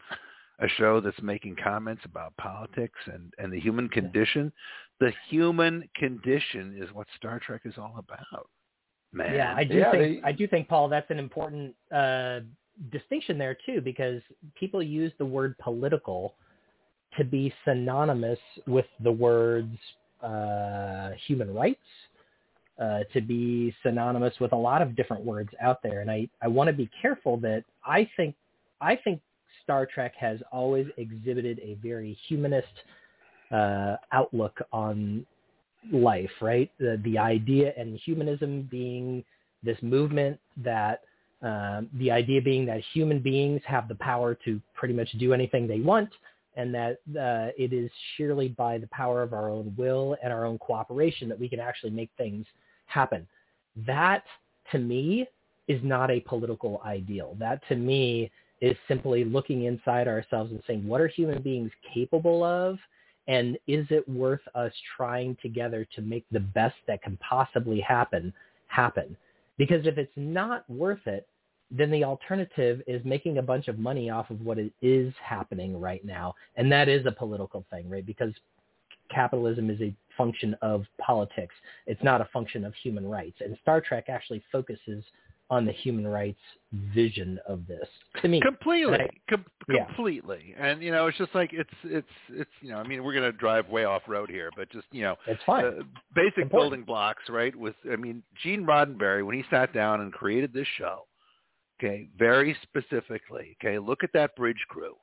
[0.61, 4.51] a show that's making comments about politics and, and the human condition.
[4.99, 8.47] The human condition is what Star Trek is all about.
[9.13, 9.33] Man.
[9.35, 12.39] Yeah, I do think I do think Paul that's an important uh,
[12.91, 14.21] distinction there too because
[14.55, 16.35] people use the word political
[17.17, 19.75] to be synonymous with the words
[20.23, 21.79] uh, human rights,
[22.79, 25.99] uh, to be synonymous with a lot of different words out there.
[25.99, 28.35] And I, I want to be careful that I think
[28.79, 29.19] I think
[29.71, 32.67] Star Trek has always exhibited a very humanist
[33.51, 35.25] uh, outlook on
[35.93, 36.69] life, right?
[36.77, 39.23] The, the idea and humanism being
[39.63, 41.03] this movement that
[41.41, 45.69] um, the idea being that human beings have the power to pretty much do anything
[45.69, 46.09] they want
[46.57, 50.45] and that uh, it is sheerly by the power of our own will and our
[50.45, 52.45] own cooperation that we can actually make things
[52.87, 53.25] happen.
[53.87, 54.25] That,
[54.73, 55.27] to me,
[55.69, 57.37] is not a political ideal.
[57.39, 58.29] That, to me,
[58.61, 62.77] is simply looking inside ourselves and saying, what are human beings capable of?
[63.27, 68.33] And is it worth us trying together to make the best that can possibly happen
[68.67, 69.17] happen?
[69.57, 71.27] Because if it's not worth it,
[71.69, 76.03] then the alternative is making a bunch of money off of what is happening right
[76.03, 76.35] now.
[76.55, 78.05] And that is a political thing, right?
[78.05, 78.33] Because
[79.09, 81.55] capitalism is a function of politics.
[81.87, 83.37] It's not a function of human rights.
[83.39, 85.03] And Star Trek actually focuses
[85.51, 86.39] on the human rights
[86.95, 87.87] vision of this.
[88.21, 88.93] To me completely.
[88.95, 89.85] I, com- yeah.
[89.85, 90.55] completely.
[90.57, 93.29] And you know it's just like it's it's it's you know i mean we're going
[93.29, 95.65] to drive way off road here but just you know it's fine.
[95.65, 95.71] uh,
[96.15, 96.51] basic Important.
[96.51, 100.67] building blocks right with i mean gene roddenberry when he sat down and created this
[100.77, 101.05] show
[101.79, 104.95] okay very specifically okay look at that bridge crew.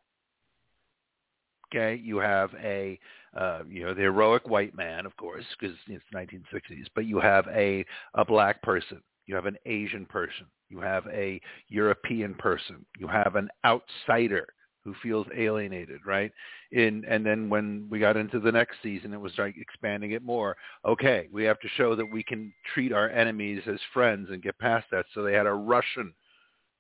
[1.75, 2.99] Okay you have a
[3.39, 7.47] uh, you know the heroic white man of course because it's 1960s but you have
[7.49, 7.85] a
[8.15, 10.47] a black person you have an Asian person.
[10.71, 12.85] You have a European person.
[12.99, 14.47] You have an outsider
[14.85, 16.33] who feels alienated, right?
[16.73, 20.23] In and then when we got into the next season, it was like expanding it
[20.23, 20.57] more.
[20.87, 24.59] Okay, we have to show that we can treat our enemies as friends and get
[24.59, 25.05] past that.
[25.15, 26.15] So they had a Russian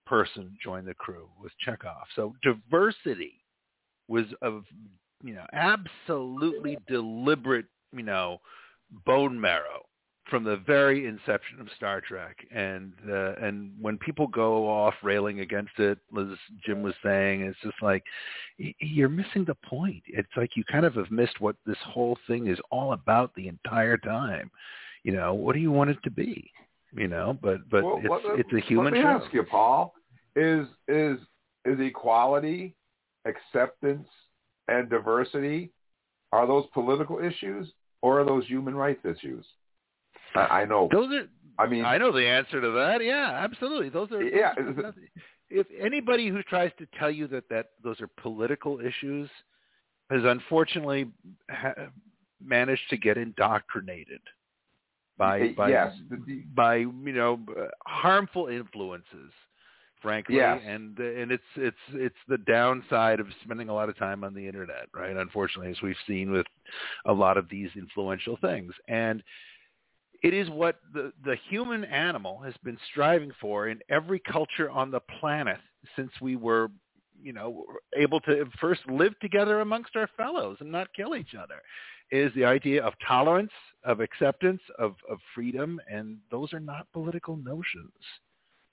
[0.06, 2.04] person join the crew with Chekov.
[2.16, 3.44] So diversity
[4.08, 4.64] was of
[5.22, 8.38] you know absolutely deliberate you know
[9.04, 9.82] bone marrow
[10.28, 15.40] from the very inception of Star Trek, and uh, and when people go off railing
[15.40, 16.26] against it, as
[16.64, 18.04] Jim was saying, it's just like
[18.56, 20.02] you're missing the point.
[20.06, 23.48] It's like you kind of have missed what this whole thing is all about the
[23.48, 24.50] entire time.
[25.04, 26.50] You know, what do you want it to be?
[26.92, 29.08] You know, but but well, it's let, it's a human let me show.
[29.08, 29.94] ask you, Paul,
[30.36, 31.18] is is
[31.64, 32.74] is equality,
[33.24, 34.08] acceptance,
[34.68, 35.70] and diversity
[36.32, 37.72] are those political issues
[38.02, 39.44] or are those human rights issues?
[40.34, 40.88] I, I know.
[40.90, 41.28] Those are.
[41.60, 43.02] I mean, I know the answer to that.
[43.02, 43.88] Yeah, absolutely.
[43.88, 44.22] Those are.
[44.22, 44.54] Yeah.
[44.56, 44.94] Those are
[45.50, 49.28] if anybody who tries to tell you that that those are political issues
[50.10, 51.06] has unfortunately
[51.50, 51.88] ha-
[52.42, 54.20] managed to get indoctrinated
[55.16, 55.92] by by yes.
[56.54, 57.40] by you know
[57.86, 59.32] harmful influences
[60.00, 60.60] frankly yes.
[60.64, 64.46] and and it's it's it's the downside of spending a lot of time on the
[64.46, 66.46] internet right unfortunately as we've seen with
[67.06, 69.22] a lot of these influential things and
[70.22, 74.90] it is what the, the human animal has been striving for in every culture on
[74.90, 75.58] the planet
[75.96, 76.70] since we were,
[77.22, 77.64] you know,
[77.96, 81.60] able to first live together amongst our fellows and not kill each other,
[82.10, 83.52] is the idea of tolerance,
[83.84, 87.92] of acceptance, of, of freedom, and those are not political notions.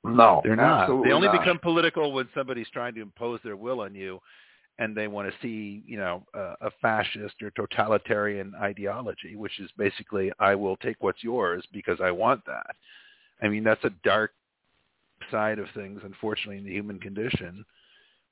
[0.03, 0.88] No, they're not.
[1.03, 1.39] They only not.
[1.39, 4.19] become political when somebody's trying to impose their will on you
[4.77, 9.69] and they want to see, you know, a, a fascist or totalitarian ideology, which is
[9.77, 12.76] basically I will take what's yours because I want that.
[13.41, 14.31] I mean, that's a dark
[15.31, 17.65] side of things, unfortunately, in the human condition.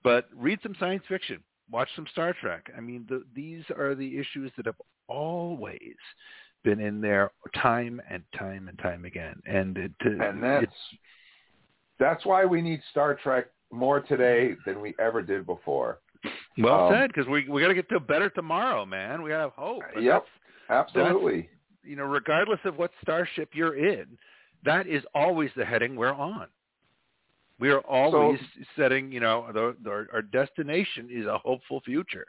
[0.03, 1.41] But read some science fiction,
[1.71, 2.69] watch some Star Trek.
[2.77, 5.95] I mean, the, these are the issues that have always
[6.63, 9.41] been in there time and time and time again.
[9.45, 10.75] And it, and that's
[11.99, 15.99] that's why we need Star Trek more today than we ever did before.
[16.57, 19.21] Well Um, said, because we we got to get to a better tomorrow, man.
[19.21, 19.81] We got have hope.
[19.95, 20.25] And Yep,
[20.69, 21.41] that's- absolutely.
[21.41, 21.49] that's-
[21.83, 24.17] you know, regardless of what starship you're in,
[24.63, 26.47] that is always the heading we're on.
[27.59, 28.39] We are always
[28.77, 32.25] setting, you know, the, the, our, our destination is a hopeful future.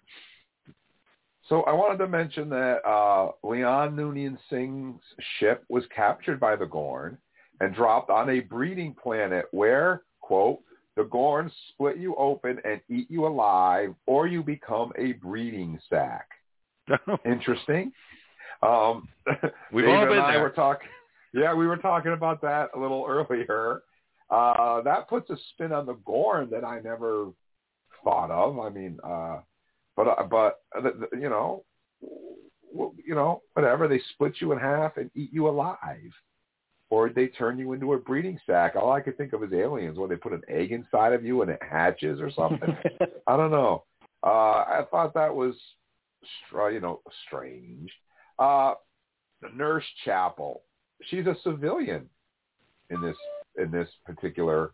[1.48, 5.00] So I wanted to mention that uh, La'an Noonien Singh's
[5.38, 7.18] ship was captured by the Gorn
[7.60, 10.60] and dropped on a breeding planet where, quote,
[10.96, 16.28] the Gorn split you open and eat you alive, or you become a breeding sack.
[17.24, 17.92] Interesting.
[18.62, 19.08] Um,
[19.72, 20.42] We've David all been and I there.
[20.42, 20.88] were talking.
[21.32, 23.82] Yeah, we were talking about that a little earlier.
[24.30, 27.28] Uh, that puts a spin on the Gorn that I never
[28.04, 28.58] thought of.
[28.58, 29.38] I mean, uh,
[29.96, 31.64] but uh, but uh, you know,
[32.72, 33.88] w- you know, whatever.
[33.88, 36.12] They split you in half and eat you alive,
[36.90, 38.76] or they turn you into a breeding sack.
[38.76, 41.42] All I could think of is aliens, where they put an egg inside of you
[41.42, 42.76] and it hatches or something.
[43.26, 43.84] I don't know.
[44.22, 44.28] Uh,
[44.66, 45.54] I thought that was
[46.46, 47.90] str- you know, strange.
[48.38, 48.74] Uh,
[49.42, 50.62] the Nurse Chapel.
[51.08, 52.08] She's a civilian
[52.90, 53.16] in this
[53.56, 54.72] in this particular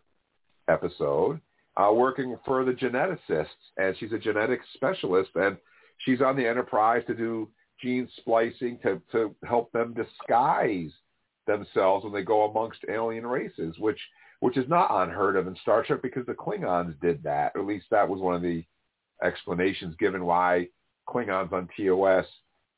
[0.67, 1.39] episode,
[1.77, 3.47] uh, working for the geneticists,
[3.77, 5.57] and she's a genetics specialist, and
[5.99, 7.49] she's on the Enterprise to do
[7.81, 10.91] gene splicing to to help them disguise
[11.47, 13.99] themselves when they go amongst alien races, which
[14.41, 17.51] which is not unheard of in Star Trek because the Klingons did that.
[17.53, 18.65] Or at least that was one of the
[19.23, 20.67] explanations given why
[21.07, 22.25] Klingons on TOS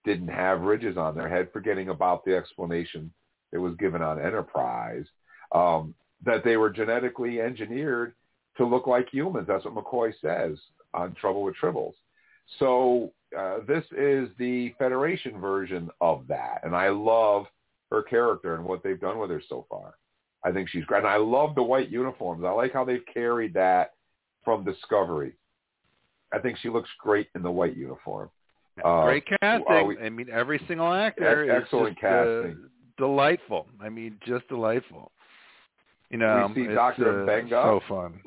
[0.03, 3.11] didn't have ridges on their head, forgetting about the explanation
[3.51, 5.05] that was given on Enterprise,
[5.53, 5.93] um,
[6.25, 8.13] that they were genetically engineered
[8.57, 9.47] to look like humans.
[9.47, 10.57] That's what McCoy says
[10.93, 11.93] on Trouble with Tribbles.
[12.59, 17.45] So uh, this is the Federation version of that, and I love
[17.93, 19.95] her character and what they've done with her so far.
[20.43, 22.43] I think she's great, and I love the white uniforms.
[22.43, 23.93] I like how they've carried that
[24.43, 25.33] from Discovery.
[26.33, 28.29] I think she looks great in the white uniform.
[28.83, 29.87] Uh, Great casting.
[29.87, 32.57] we- I mean, every single actor excellent uh, casting.
[32.97, 33.67] delightful.
[33.79, 35.11] I mean, just delightful.
[36.09, 37.21] You know, we see Dr.
[37.23, 38.19] uh, M'Benga, so fun.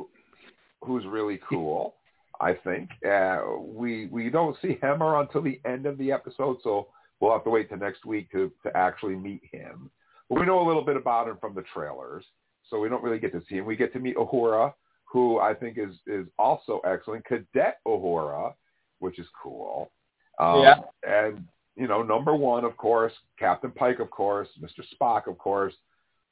[0.84, 1.94] who's really cool.
[2.40, 6.88] I think uh, we we don't see Hemmer until the end of the episode, so
[7.20, 9.90] we'll have to wait till next week to to actually meet him.
[10.28, 12.24] But we know a little bit about him from the trailers,
[12.68, 13.66] so we don't really get to see him.
[13.66, 14.72] We get to meet Uhura,
[15.04, 17.24] who I think is is also excellent.
[17.24, 18.54] Cadet Uhura,
[18.98, 19.90] which is cool.
[20.38, 20.80] Um, Yeah.
[21.06, 24.82] And you know, number one, of course, Captain Pike, of course, Mr.
[24.94, 25.74] Spock, of course,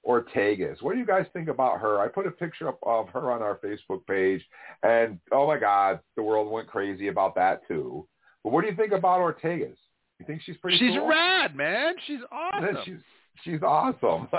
[0.07, 0.83] Ortegas.
[0.83, 2.01] What do you guys think about her?
[2.01, 4.45] I put a picture up of her on our Facebook page,
[4.83, 8.07] and oh my God, the world went crazy about that too.
[8.43, 9.77] But what do you think about Ortegas?
[10.21, 10.79] You think she's pretty?
[10.79, 11.09] She's cool?
[11.09, 11.95] rad, man.
[12.07, 12.77] She's awesome.
[12.85, 12.99] She's
[13.43, 14.29] she's awesome.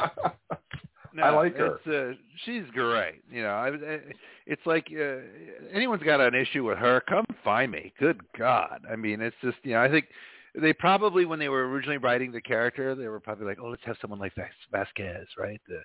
[1.13, 1.79] No, I like her.
[1.87, 3.21] Uh, she's great.
[3.31, 3.99] You know, I, I-
[4.45, 5.19] it's like uh,
[5.73, 7.93] anyone's got an issue with her, come find me.
[7.97, 8.81] Good God.
[8.91, 10.07] I mean, it's just you know, I think
[10.61, 13.81] they probably when they were originally writing the character, they were probably like, oh, let's
[13.85, 15.61] have someone like Vas- Vasquez, right?
[15.69, 15.81] The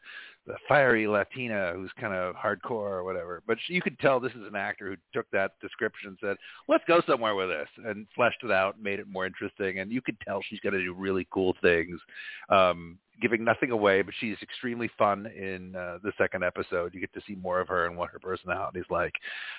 [0.51, 3.43] the fiery Latina who's kind of hardcore or whatever.
[3.47, 6.37] But you could tell this is an actor who took that description and said,
[6.69, 9.79] let's go somewhere with this, and fleshed it out, made it more interesting.
[9.79, 12.01] And you could tell she's going to do really cool things.
[12.49, 16.95] Um, giving nothing away, but she's extremely fun in uh, the second episode.
[16.95, 19.15] You get to see more of her and what her personality is like.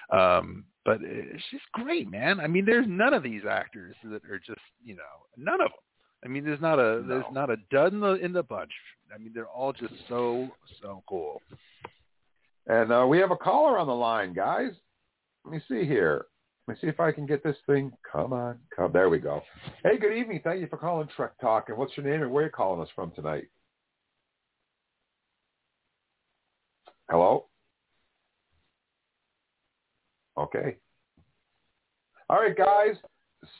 [0.10, 2.40] Um, but uh, she's great, man.
[2.40, 5.02] I mean, there's none of these actors that are just, you know,
[5.38, 5.80] none of them.
[6.24, 8.72] I mean, there's not a there's not a dud in the in the bunch.
[9.14, 10.50] I mean, they're all just so
[10.82, 11.42] so cool.
[12.68, 14.72] And uh, we have a caller on the line, guys.
[15.44, 16.26] Let me see here.
[16.68, 17.92] Let me see if I can get this thing.
[18.10, 18.92] Come on, come.
[18.94, 19.42] There we go.
[19.84, 20.42] Hey, good evening.
[20.44, 21.70] Thank you for calling Trek Talk.
[21.70, 23.48] And what's your name and where are you calling us from tonight?
[27.10, 27.48] Hello.
[30.38, 30.78] Okay.
[32.30, 32.96] All right, guys.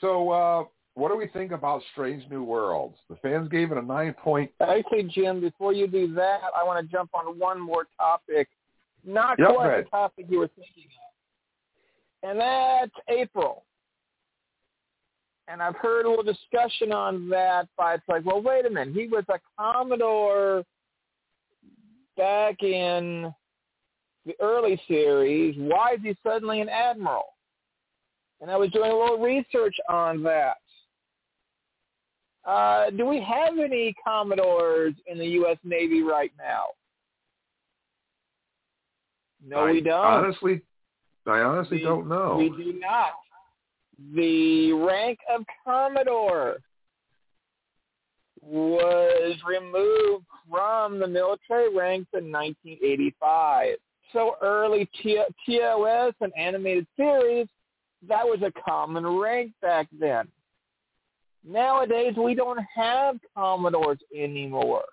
[0.00, 2.96] So, uh, what do we think about Strange New Worlds?
[3.08, 4.50] The fans gave it a nine point.
[4.60, 8.48] Actually, Jim, before you do that, I want to jump on one more topic.
[9.04, 10.84] Not Yep, quite the topic you were thinking
[12.22, 12.30] of.
[12.30, 13.64] And that's April.
[15.48, 18.94] And I've heard a little discussion on that, but it's like, well, wait a minute.
[18.94, 20.62] He was a Commodore
[22.16, 23.34] back in
[24.24, 25.56] the early series.
[25.58, 27.24] Why is he suddenly an Admiral?
[28.40, 30.56] And I was doing a little research on that.
[32.44, 35.58] Uh, do we have any Commodores in the U.S.
[35.64, 36.64] Navy right now?
[39.44, 40.04] No, I we don't.
[40.04, 40.60] Honestly,
[41.26, 42.36] I honestly We- don't know.
[42.38, 43.12] We do not.
[44.14, 46.56] The rank of Commodore
[48.40, 53.76] was removed from the military ranks in 1985.
[54.12, 57.46] So early TOS and animated series,
[58.08, 60.26] that was a common rank back then.
[61.44, 64.84] Nowadays, we don't have Commodores anymore.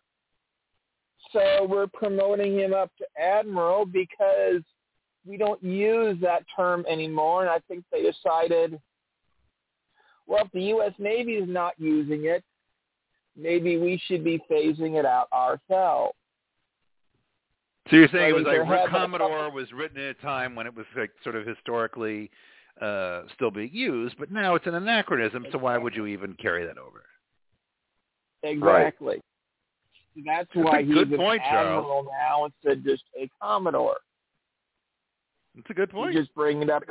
[1.31, 4.63] So we're promoting him up to Admiral because
[5.25, 7.41] we don't use that term anymore.
[7.41, 8.79] And I think they decided,
[10.25, 10.93] well, if the U.S.
[10.97, 12.43] Navy is not using it,
[13.37, 16.15] maybe we should be phasing it out ourselves.
[17.89, 20.85] So you're saying it was like Commodore was written at a time when it was
[20.95, 22.29] like sort of historically
[22.81, 25.45] uh, still being used, but now it's an anachronism.
[25.51, 27.03] So why would you even carry that over?
[28.43, 29.19] Exactly.
[30.25, 31.83] That's That's why a he's good an point, Charles.
[31.83, 33.97] admiral now instead of just a commodore.
[35.55, 36.13] That's a good point.
[36.13, 36.83] You just bring it up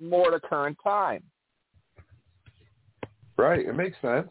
[0.00, 1.22] more to current time.
[3.36, 4.30] Right, it makes sense.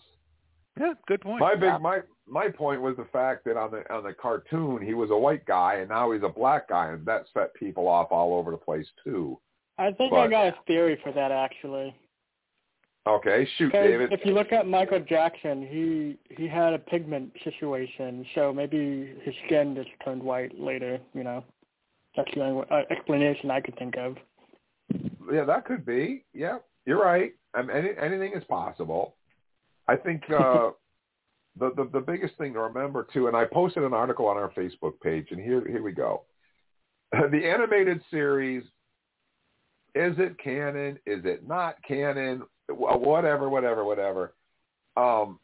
[0.80, 1.40] Yeah, good point.
[1.40, 4.94] My big my my point was the fact that on the on the cartoon he
[4.94, 8.08] was a white guy and now he's a black guy and that set people off
[8.12, 9.40] all over the place too.
[9.78, 11.96] I think I got a theory for that actually.
[13.06, 14.14] Okay, shoot, David.
[14.14, 19.36] If you look at Michael Jackson, he he had a pigment situation, so maybe his
[19.46, 21.00] skin just turned white later.
[21.14, 21.44] You know,
[22.16, 24.16] that's the only uh, explanation I could think of.
[25.32, 26.24] Yeah, that could be.
[26.34, 27.34] Yeah, you're right.
[27.54, 29.16] I mean, any, anything is possible.
[29.90, 30.70] I think uh,
[31.60, 34.52] the, the the biggest thing to remember too, and I posted an article on our
[34.52, 36.24] Facebook page, and here here we go.
[37.12, 38.64] The animated series
[39.96, 41.00] is it canon?
[41.06, 42.44] Is it not canon?
[42.70, 44.34] Whatever, whatever, whatever.
[44.98, 45.40] Um,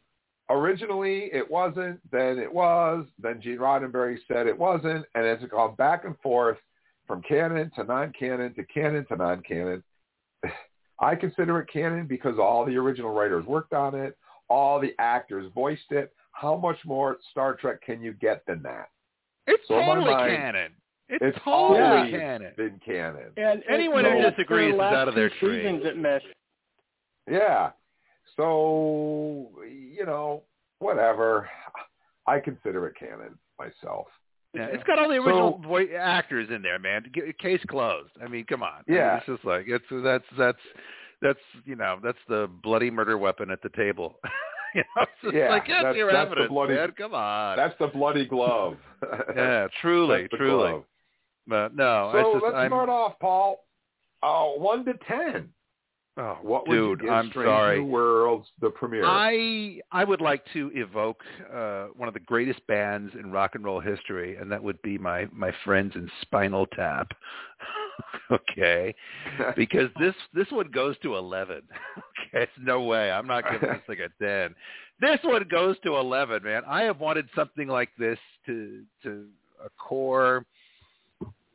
[0.48, 2.00] originally, it wasn't.
[2.10, 3.06] Then it was.
[3.18, 6.58] Then Gene Roddenberry said it wasn't, and it's gone back and forth
[7.06, 9.82] from canon to non-canon to canon to non-canon.
[11.00, 14.18] I consider it canon because all the original writers worked on it,
[14.48, 16.12] all the actors voiced it.
[16.32, 18.88] How much more Star Trek can you get than that?
[19.46, 20.72] It's So totally mind, canon.
[21.10, 22.52] It's, It's totally always canon.
[22.56, 23.32] been canon.
[23.36, 25.62] And Anyone who the- disagrees the is out of their two tree.
[25.62, 26.26] seasons it missed.
[27.30, 27.70] Yeah.
[28.36, 30.42] So, you know,
[30.78, 31.48] whatever.
[32.26, 34.06] I consider it canon myself.
[34.54, 37.04] Yeah, it's got all the original So- voice actors in there, man.
[37.40, 38.10] Case closed.
[38.24, 38.82] I mean, come on.
[38.88, 39.16] I mean, Yeah.
[39.18, 40.58] it's just like it's that's that's
[41.22, 44.18] that's you know that's the bloody murder weapon at the table.
[44.74, 46.92] you know, it's just Yeah, like yes, that's- your that's the evidence, bloody- man.
[46.98, 47.56] Come on.
[47.56, 48.76] That's the bloody glove.
[49.36, 50.70] yeah, truly, truly.
[50.72, 50.84] glove.
[51.50, 53.64] But no, So it's just let's I'm, start off, Paul.
[54.22, 55.48] Oh, one to ten.
[56.16, 57.78] oh, What would dude, you give I'm Strange sorry.
[57.80, 59.04] New Worlds the premiere?
[59.04, 61.22] I I would like to evoke
[61.52, 64.96] uh, one of the greatest bands in rock and roll history, and that would be
[64.96, 67.12] my my friends in Spinal Tap.
[68.30, 68.94] okay,
[69.56, 71.62] because this this one goes to eleven.
[71.98, 73.10] okay, it's no way.
[73.10, 74.54] I'm not giving this like a ten.
[75.00, 76.62] This one goes to eleven, man.
[76.66, 79.26] I have wanted something like this to to
[79.64, 80.44] a core.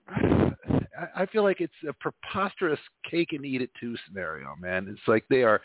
[0.07, 2.79] I- feel like it's a preposterous
[3.09, 4.87] cake and eat it too scenario, man.
[4.89, 5.61] It's like they are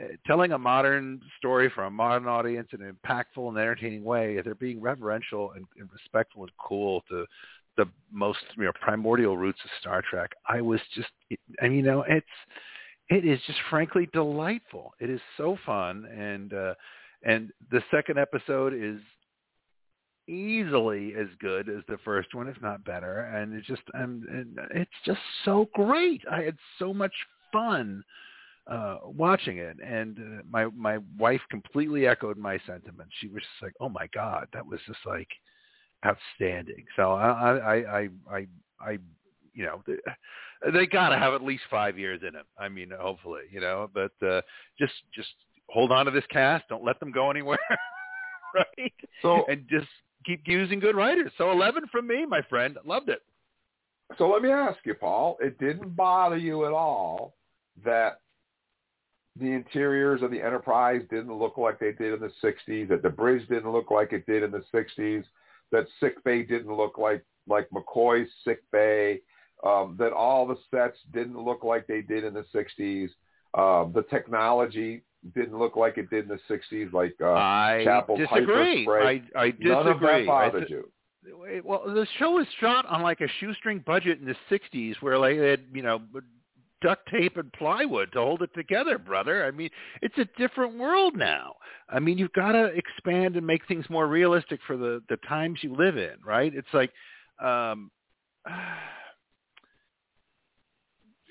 [0.00, 4.40] uh, telling a modern story for a modern audience in an impactful and entertaining way.
[4.42, 7.26] They're being reverential and, and respectful and cool to
[7.76, 10.30] the most you know primordial roots of Star Trek.
[10.48, 11.08] I was just,
[11.60, 12.26] I mean, you know, it's
[13.08, 14.94] it is just frankly delightful.
[15.00, 16.74] It is so fun, and uh,
[17.24, 19.00] and the second episode is
[20.28, 23.20] easily as good as the first one, if not better.
[23.34, 26.22] And it's just, um, and it's just so great.
[26.30, 27.12] I had so much
[27.52, 28.02] fun
[28.68, 29.76] uh watching it.
[29.84, 34.06] And uh, my my wife completely echoed my sentiments she was just like oh my
[34.14, 35.26] god that was just like
[36.06, 36.84] outstanding.
[36.94, 38.46] So i i i i,
[38.80, 38.90] I
[39.52, 42.90] you know they, they got to have at least 5 years in it i mean
[42.98, 44.40] hopefully you know but uh
[44.78, 45.28] just just
[45.68, 46.68] hold on to this cast.
[46.68, 47.58] Don't let them go anywhere
[48.54, 48.92] right?
[49.22, 49.88] So- and just
[50.24, 51.30] keep using good writers.
[51.38, 52.78] So 11 from me my friend.
[52.84, 53.22] Loved it.
[54.18, 55.38] So let me ask you, Paul.
[55.40, 57.34] It didn't bother you at all
[57.84, 58.20] that
[59.38, 63.08] the interiors of the Enterprise didn't look like they did in the 60s, that the
[63.08, 65.24] bridge didn't look like it did in the 60s,
[65.70, 69.20] that sick bay didn't look like like McCoy's sick bay,
[69.64, 73.08] um, that all the sets didn't look like they did in the 60s,
[73.58, 75.02] um, the technology
[75.34, 78.86] didn't look like it did in the 60s, like uh, I Chapel's disagree.
[78.88, 79.70] I, I disagree.
[79.70, 81.62] None of that bothered thi- you.
[81.64, 85.38] Well, the show was shot on like a shoestring budget in the '60s, where like
[85.38, 86.00] they had you know
[86.82, 89.44] duct tape and plywood to hold it together, brother.
[89.44, 89.70] I mean,
[90.00, 91.54] it's a different world now.
[91.88, 95.60] I mean, you've got to expand and make things more realistic for the the times
[95.62, 96.52] you live in, right?
[96.54, 96.90] It's like.
[97.40, 97.90] um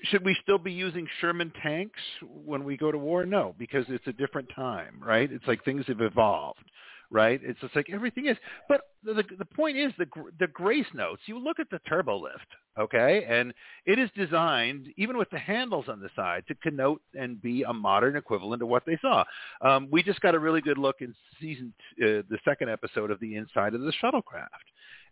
[0.04, 2.00] should we still be using Sherman tanks
[2.44, 3.24] when we go to war?
[3.24, 5.30] No, because it's a different time, right?
[5.30, 6.64] It's like things have evolved,
[7.10, 7.40] right?
[7.42, 8.36] It's just like everything is.
[8.68, 10.06] But the the point is the
[10.38, 11.22] the grace notes.
[11.26, 12.46] You look at the turbo lift,
[12.78, 13.52] okay, and
[13.86, 17.72] it is designed even with the handles on the side to connote and be a
[17.72, 19.24] modern equivalent of what they saw.
[19.60, 21.72] Um, we just got a really good look in season
[22.02, 24.48] uh, the second episode of the inside of the shuttlecraft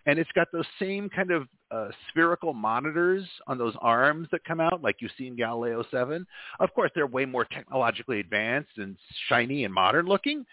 [0.06, 4.60] and it's got those same kind of uh, spherical monitors on those arms that come
[4.60, 6.26] out, like you see in Galileo 7.
[6.58, 8.96] Of course, they're way more technologically advanced and
[9.28, 10.44] shiny and modern looking,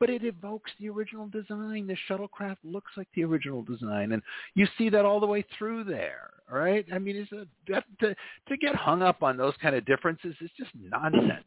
[0.00, 1.86] but it evokes the original design.
[1.86, 4.22] The shuttlecraft looks like the original design, and
[4.54, 6.84] you see that all the way through there, right?
[6.92, 8.14] I mean, it's a, that, to
[8.48, 11.44] to get hung up on those kind of differences is just nonsense.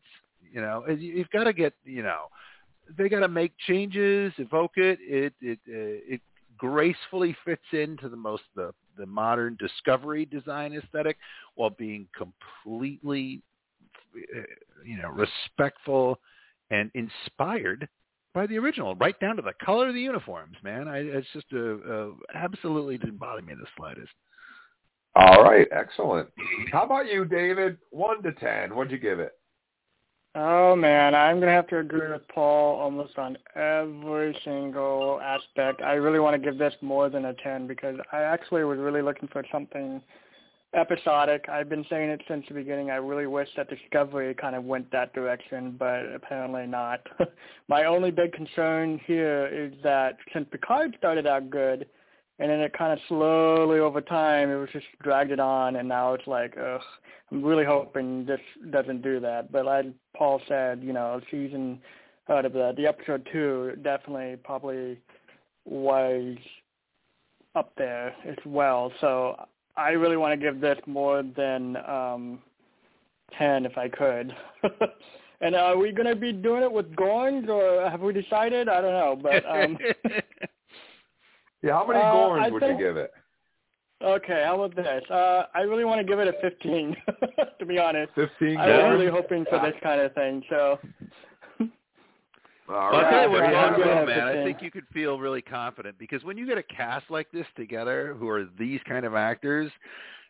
[0.51, 2.27] You know, You- you've got to get, you know,
[2.97, 4.99] they got to make changes, evoke it.
[5.01, 6.21] It it uh, it
[6.57, 11.17] gracefully fits into the most the the modern discovery design aesthetic
[11.55, 13.41] while being completely
[14.15, 14.41] uh,
[14.85, 16.19] you know respectful
[16.69, 17.87] and inspired
[18.33, 21.51] by the original right down to the color of the uniforms man I, it's just
[21.53, 24.11] a, a absolutely didn't bother me in the slightest
[25.15, 26.29] All right, excellent.
[26.71, 27.77] How about you, David?
[27.91, 28.75] One to ten.
[28.75, 29.33] What'd you give it?
[30.35, 35.83] Oh man, I'm gonna have to agree with Paul almost on every single aspect.
[35.83, 39.03] I really want to give this more than a ten because I actually was really
[39.03, 40.01] looking for something
[40.73, 41.47] episodic.
[41.49, 42.89] I've been saying it since the beginning.
[42.89, 47.01] I really wish that Discovery kind of went that direction, but apparently not.
[47.67, 51.85] My only big concern here is that since Picard started out good,
[52.39, 55.87] and then it kind of slowly over time it was just dragged it on, and
[55.87, 56.81] now it's like, ugh.
[57.31, 58.39] I'm really hoping this
[58.69, 59.51] doesn't do that.
[59.51, 61.79] But like Paul said, you know, season
[62.27, 64.99] of the the episode two definitely probably
[65.65, 66.37] was
[67.55, 68.91] up there as well.
[69.01, 69.35] So
[69.75, 72.39] I really want to give this more than um,
[73.37, 74.33] ten if I could.
[75.41, 78.69] and are we going to be doing it with Gorns, or have we decided?
[78.69, 79.77] I don't know, but um,
[81.63, 83.11] yeah, how many uh, Gorns I would think- you give it?
[84.03, 84.43] okay.
[84.45, 85.03] How about this?
[85.09, 86.95] Uh, I really want to give it a fifteen.
[87.59, 90.43] to be honest, Fifteen I'm really hoping for this kind of thing.
[90.49, 90.77] So
[91.61, 91.67] All
[92.67, 93.29] Well, I'll tell you right.
[93.29, 95.97] what, Yeah, Ron I'm gonna Will, have man, I think you could feel really confident
[95.97, 99.71] because when you get a cast like this together, who are these kind of actors,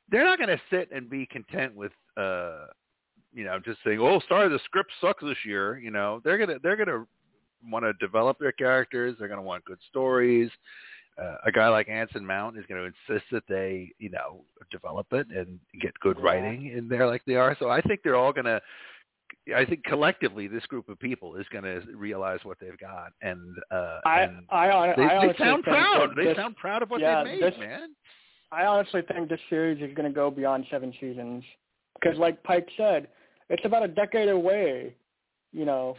[0.09, 2.65] they're not going to sit and be content with, uh,
[3.33, 6.59] you know, just saying, "Oh, sorry, the script sucks this year." You know, they're gonna
[6.61, 7.05] they're gonna
[7.69, 9.15] want to develop their characters.
[9.17, 10.51] They're going to want good stories.
[11.21, 15.07] Uh, a guy like Anson Mount is going to insist that they, you know, develop
[15.11, 17.55] it and get good writing in there like they are.
[17.59, 18.59] So I think they're all going to
[19.55, 23.55] I think collectively this group of people is going to realize what they've got, and
[23.71, 26.15] uh, I and I, hon- they, I they sound proud.
[26.15, 27.89] They this- sound proud of what yeah, they've made, this- man.
[28.53, 31.43] I honestly think this series is going to go beyond seven seasons
[31.99, 33.07] because, like Pike said,
[33.49, 34.95] it's about a decade away.
[35.51, 35.95] You know,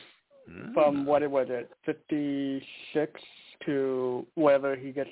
[0.50, 0.74] Mm.
[0.74, 2.62] from what it was it fifty
[2.92, 3.18] six
[3.66, 5.10] to wherever he gets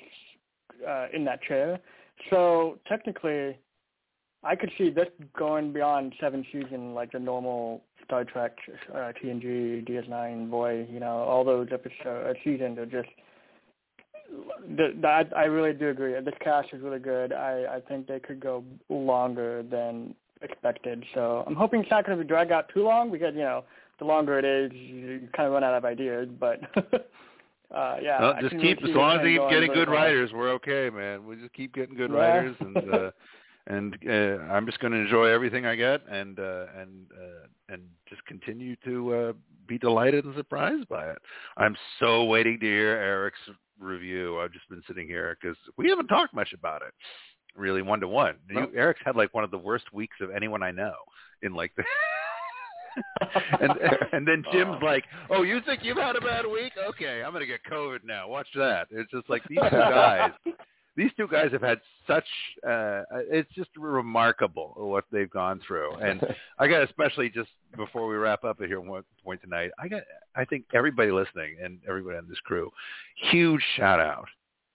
[0.87, 1.79] uh, in that chair.
[2.29, 3.57] So technically,
[4.43, 5.07] I could see this
[5.37, 8.55] going beyond seven season, like the normal Star Trek,
[8.93, 13.09] uh, TNG, DS9, boy, you know, all those episodes, uh, seasons are just.
[14.77, 16.13] The, that I really do agree.
[16.13, 17.33] This cast is really good.
[17.33, 21.03] I I think they could go longer than expected.
[21.13, 23.63] So I'm hoping it's not going to drag out too long because you know
[23.99, 26.27] the longer it is, you kind of run out of ideas.
[26.39, 26.61] But
[27.73, 30.89] uh, yeah, Well, just keep as long as they keep getting good writers, we're okay,
[30.89, 31.25] man.
[31.25, 32.17] We just keep getting good Yeah.
[32.17, 33.11] writers, and uh,
[33.67, 37.83] and uh, I'm just going to enjoy everything I get, and uh, and uh, and
[38.09, 39.33] just continue to uh,
[39.67, 41.17] be delighted and surprised by it.
[41.57, 43.39] I'm so waiting to hear Eric's
[43.79, 44.39] review.
[44.39, 46.93] I've just been sitting here because we haven't talked much about it,
[47.55, 48.35] really one to one.
[48.75, 50.93] Eric's had like one of the worst weeks of anyone I know
[51.41, 51.83] in like the.
[53.61, 53.71] and
[54.11, 56.73] and then Jim's like, "Oh, you think you've had a bad week?
[56.89, 58.27] Okay, I'm gonna get COVID now.
[58.27, 60.31] Watch that." It's just like these two guys.
[60.95, 62.27] These two guys have had such.
[62.67, 66.21] uh It's just remarkable what they've gone through, and
[66.59, 69.71] I got especially just before we wrap up at here one point tonight.
[69.79, 70.03] I got.
[70.35, 72.69] I think everybody listening and everybody on this crew,
[73.31, 74.27] huge shout out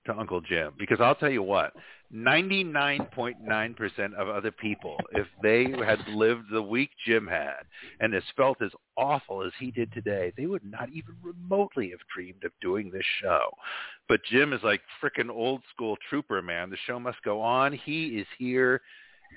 [0.06, 1.72] to Uncle Jim because I'll tell you what,
[2.14, 7.60] 99.9% of other people, if they had lived the week Jim had
[8.00, 12.00] and has felt as awful as he did today, they would not even remotely have
[12.14, 13.50] dreamed of doing this show.
[14.08, 16.70] But Jim is like frickin' old school trooper, man.
[16.70, 17.74] The show must go on.
[17.74, 18.80] He is here,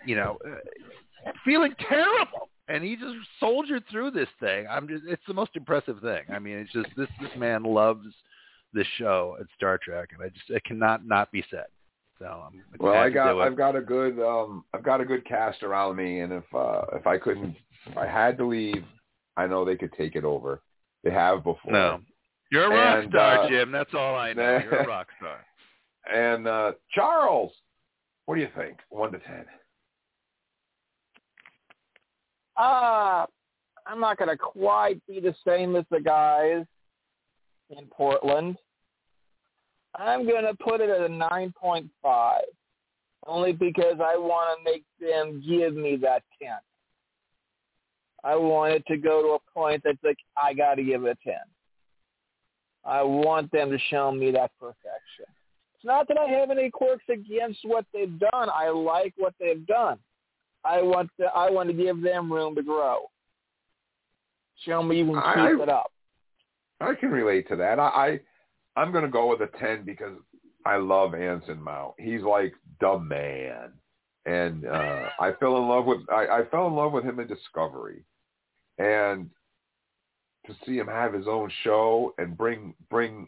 [0.05, 2.47] you know, uh, feeling terrible.
[2.69, 4.65] And he just soldiered through this thing.
[4.69, 6.23] I'm just, it's the most impressive thing.
[6.33, 8.07] I mean, it's just, this, this man loves
[8.73, 11.65] this show at Star Trek, and I just it cannot not be said.
[12.21, 15.63] So I'm Well, I got I've got a good um I've got a good cast
[15.63, 17.55] around me, and if uh if I couldn't
[17.87, 18.83] if I had to leave,
[19.37, 20.61] I know they could take it over.
[21.03, 21.71] They have before.
[21.71, 22.01] No,
[22.51, 23.71] you're a rock And, star, uh, Jim.
[23.71, 24.59] That's all I know.
[24.63, 25.43] You're a rock star.
[26.13, 27.51] And uh Charles,
[28.27, 28.77] what do you think?
[28.89, 29.45] One to ten.
[32.55, 33.25] Uh,
[33.87, 36.65] I'm not going to quite be the same as the guys
[37.75, 38.57] in Portland.
[39.95, 42.39] I'm going to put it at a 9.5,
[43.27, 46.51] only because I want to make them give me that 10.
[48.23, 51.17] I want it to go to a point that's like, I got to give it
[51.25, 51.35] a 10.
[52.85, 55.25] I want them to show me that perfection.
[55.75, 58.49] It's not that I have any quirks against what they've done.
[58.53, 59.97] I like what they've done.
[60.63, 63.05] I want to, I want to give them room to grow.
[64.65, 65.91] Show me when you can I- keep it up.
[66.79, 67.79] I can relate to that.
[67.79, 68.19] I, I
[68.75, 70.17] I'm gonna go with a ten because
[70.65, 71.95] I love Anson Mount.
[71.99, 73.73] He's like the man.
[74.25, 77.27] And uh I fell in love with I, I fell in love with him in
[77.27, 78.03] Discovery.
[78.77, 79.29] And
[80.45, 83.27] to see him have his own show and bring bring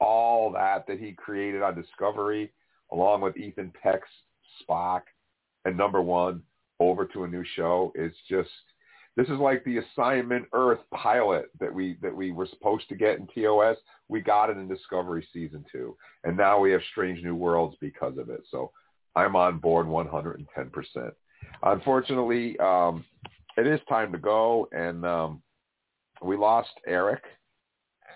[0.00, 2.52] all that that he created on Discovery
[2.92, 4.08] along with Ethan Peck's
[4.62, 5.02] Spock
[5.64, 6.42] and number one
[6.80, 8.48] over to a new show is just
[9.18, 13.18] This is like the assignment Earth pilot that we that we were supposed to get
[13.18, 13.76] in TOS.
[14.06, 18.16] We got it in Discovery season two, and now we have Strange New Worlds because
[18.16, 18.42] of it.
[18.48, 18.70] So
[19.16, 21.12] I'm on board 110 percent.
[21.64, 23.04] Unfortunately, um,
[23.56, 25.42] it is time to go, and um,
[26.22, 27.24] we lost Eric,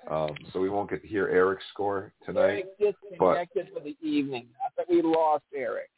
[0.08, 2.64] um, so we won't get to hear Eric's score tonight.
[2.80, 4.46] Eric But for the evening.
[4.62, 5.90] Not that we lost Eric.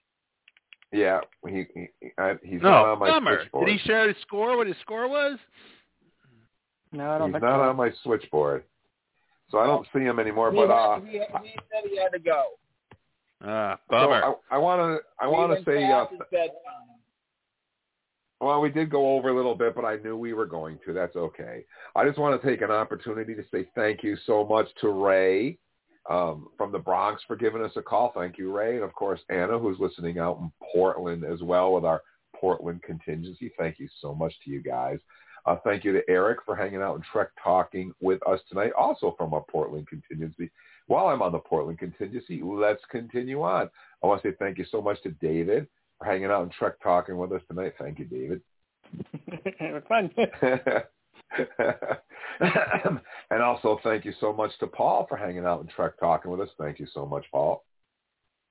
[0.95, 3.39] Yeah, he, he I, he's no, not on my bummer.
[3.41, 3.67] switchboard.
[3.67, 4.57] Did he share his score?
[4.57, 5.39] What his score was?
[6.93, 7.69] No, I don't he's think not so.
[7.71, 8.65] on my switchboard,
[9.51, 10.51] so I don't see him anymore.
[10.53, 12.45] he, But had- uh, he, had- he said he had to go.
[13.45, 14.35] Ah, so bummer.
[14.51, 16.53] I want to I want to say uh, past his bedtime.
[18.41, 20.93] Well, we did go over a little bit, but I knew we were going to.
[20.93, 21.65] That's okay.
[21.97, 25.59] I just want to take an opportunity to say thank you so much to Ray
[26.11, 28.13] um, from the Bronx for giving us a call.
[28.15, 28.75] Thank you, Ray.
[28.75, 32.03] And, of course, Anna, who's listening out in Portland as well with our
[32.35, 33.53] Portland contingency.
[33.59, 34.99] Thank you so much to you guys.
[35.47, 39.15] Uh, thank you to Eric for hanging out and Trek talking with us tonight, also
[39.19, 40.51] from our Portland contingency.
[40.87, 43.69] While I'm on the Portland contingency, let's continue on.
[44.03, 45.67] I want to say thank you so much to David
[45.99, 47.75] for hanging out and Trek talking with us tonight.
[47.79, 48.41] Thank you, David.
[49.27, 50.11] it was fun.
[53.31, 56.41] and also thank you so much to Paul for hanging out and Trek talking with
[56.41, 56.49] us.
[56.59, 57.65] Thank you so much, Paul.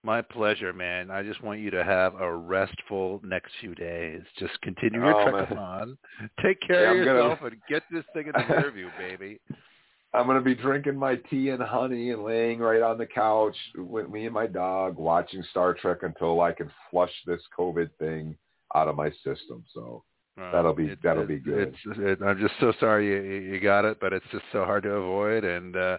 [0.05, 1.09] My pleasure, man.
[1.09, 4.21] I just want you to have a restful next few days.
[4.37, 5.97] Just continue your Oh, trek on.
[6.43, 8.89] Take care Yeah, of I'm gonna- yourself and get this thing in the rear view,
[8.97, 9.39] baby.
[10.15, 13.55] I'm going to be drinking my tea and honey and laying right on the couch
[13.75, 18.37] with me and my dog watching Star Trek until I can flush this COVID thing
[18.75, 19.63] out of my system.
[19.73, 20.03] So
[20.41, 21.75] Uh, that'll be it- that'll it- be good.
[21.85, 24.83] It's, it, I'm just so sorry you, you got it, but it's just so hard
[24.83, 25.43] to avoid.
[25.43, 25.97] And uh,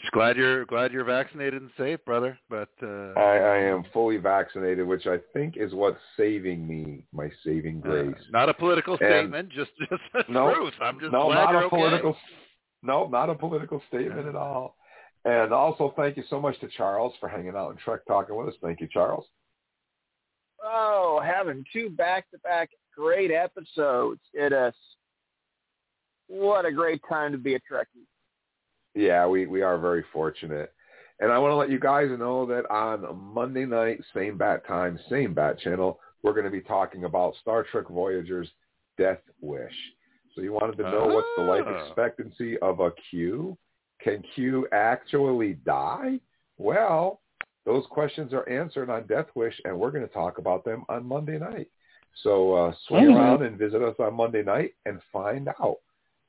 [0.00, 2.38] just glad you're glad you're vaccinated and safe, brother.
[2.48, 7.28] But uh, I, I am fully vaccinated, which I think is what's saving me, my
[7.44, 8.14] saving uh, grace.
[8.30, 10.74] not a political And- statement, just just the No, truth.
[10.80, 11.76] I'm just no, glad not you're a okay.
[11.76, 12.16] political.
[12.82, 14.76] No, not a political statement at all.
[15.26, 18.48] And also, thank you so much to Charles for hanging out and Trek talking with
[18.48, 18.54] us.
[18.62, 19.24] Thank you, Charles.
[20.62, 24.20] Oh, having two back-to-back great episodes.
[24.32, 24.74] It is
[26.28, 28.06] what a great time to be a Trekkie.
[28.94, 30.72] Yeah, we we are very fortunate.
[31.20, 34.98] And I want to let you guys know that on Monday night, same bat time,
[35.08, 38.48] same bat channel, we're going to be talking about Star Trek Voyager's
[38.98, 39.72] Death Wish.
[40.34, 41.86] So you wanted to know what's the life Ah.
[41.86, 43.56] expectancy of a Q?
[44.02, 46.18] Can Q actually die?
[46.58, 47.20] Well,
[47.64, 51.06] those questions are answered on Death Wish, and we're going to talk about them on
[51.06, 51.68] Monday night.
[52.22, 55.76] So uh, swing around and visit us on Monday night and find out.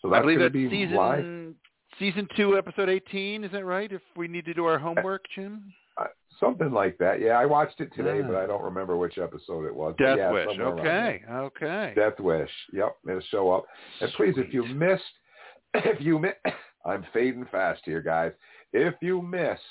[0.01, 1.53] So I that's believe going to that's be season live.
[1.99, 3.43] season two, episode eighteen.
[3.43, 3.91] Is that right?
[3.91, 5.73] If we need to do our homework, Jim.
[5.97, 6.07] Uh,
[6.41, 7.21] something like that.
[7.21, 8.27] Yeah, I watched it today, Ah.
[8.27, 9.95] but I don't remember which episode it was.
[9.97, 10.59] Death yeah, Wish.
[10.59, 11.21] Okay.
[11.31, 11.93] Okay.
[11.95, 12.49] Death Wish.
[12.73, 13.65] Yep, it'll show up.
[14.01, 15.03] And please, if you missed,
[15.73, 16.35] if you missed,
[16.85, 18.33] I'm fading fast here, guys.
[18.73, 19.61] If you missed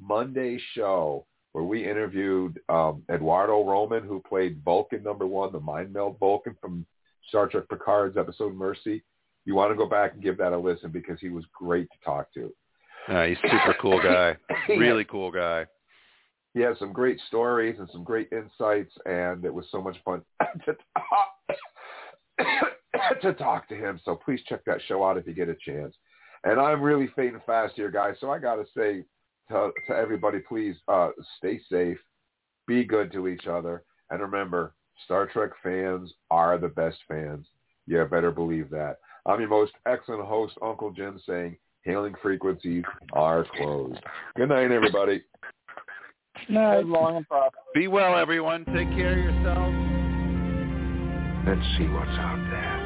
[0.00, 5.92] Monday's show where we interviewed um, Eduardo Roman, who played Vulcan number one, the mind
[5.92, 6.84] meld Vulcan from
[7.28, 9.04] Star Trek Picard's episode Mercy,
[9.44, 12.04] you want to go back and give that a listen because he was great to
[12.04, 12.52] talk to.
[13.08, 14.36] Uh, he's a super cool guy.
[14.68, 15.64] really cool guy.
[16.54, 20.22] he has some great stories and some great insights, and it was so much fun
[20.64, 22.40] to talk,
[23.22, 24.00] to talk to him.
[24.04, 25.94] So please check that show out if you get a chance.
[26.42, 28.16] And I'm really fading fast here, guys.
[28.20, 29.04] So I got to say
[29.50, 31.98] to, to everybody, please uh, stay safe,
[32.66, 34.74] be good to each other, and remember,
[35.04, 37.46] Star Trek fans are the best fans.
[37.86, 38.98] Yeah, better believe that.
[39.26, 44.00] I'm your most excellent host, Uncle Jim, saying hailing frequencies are closed.
[44.36, 45.22] Good night, everybody.
[46.48, 46.86] Night.
[46.86, 47.26] Long and.
[47.74, 48.64] Be well, everyone.
[48.66, 49.76] Take care of yourselves.
[51.46, 52.80] Let's see what's out there.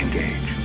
[0.00, 0.63] Engage.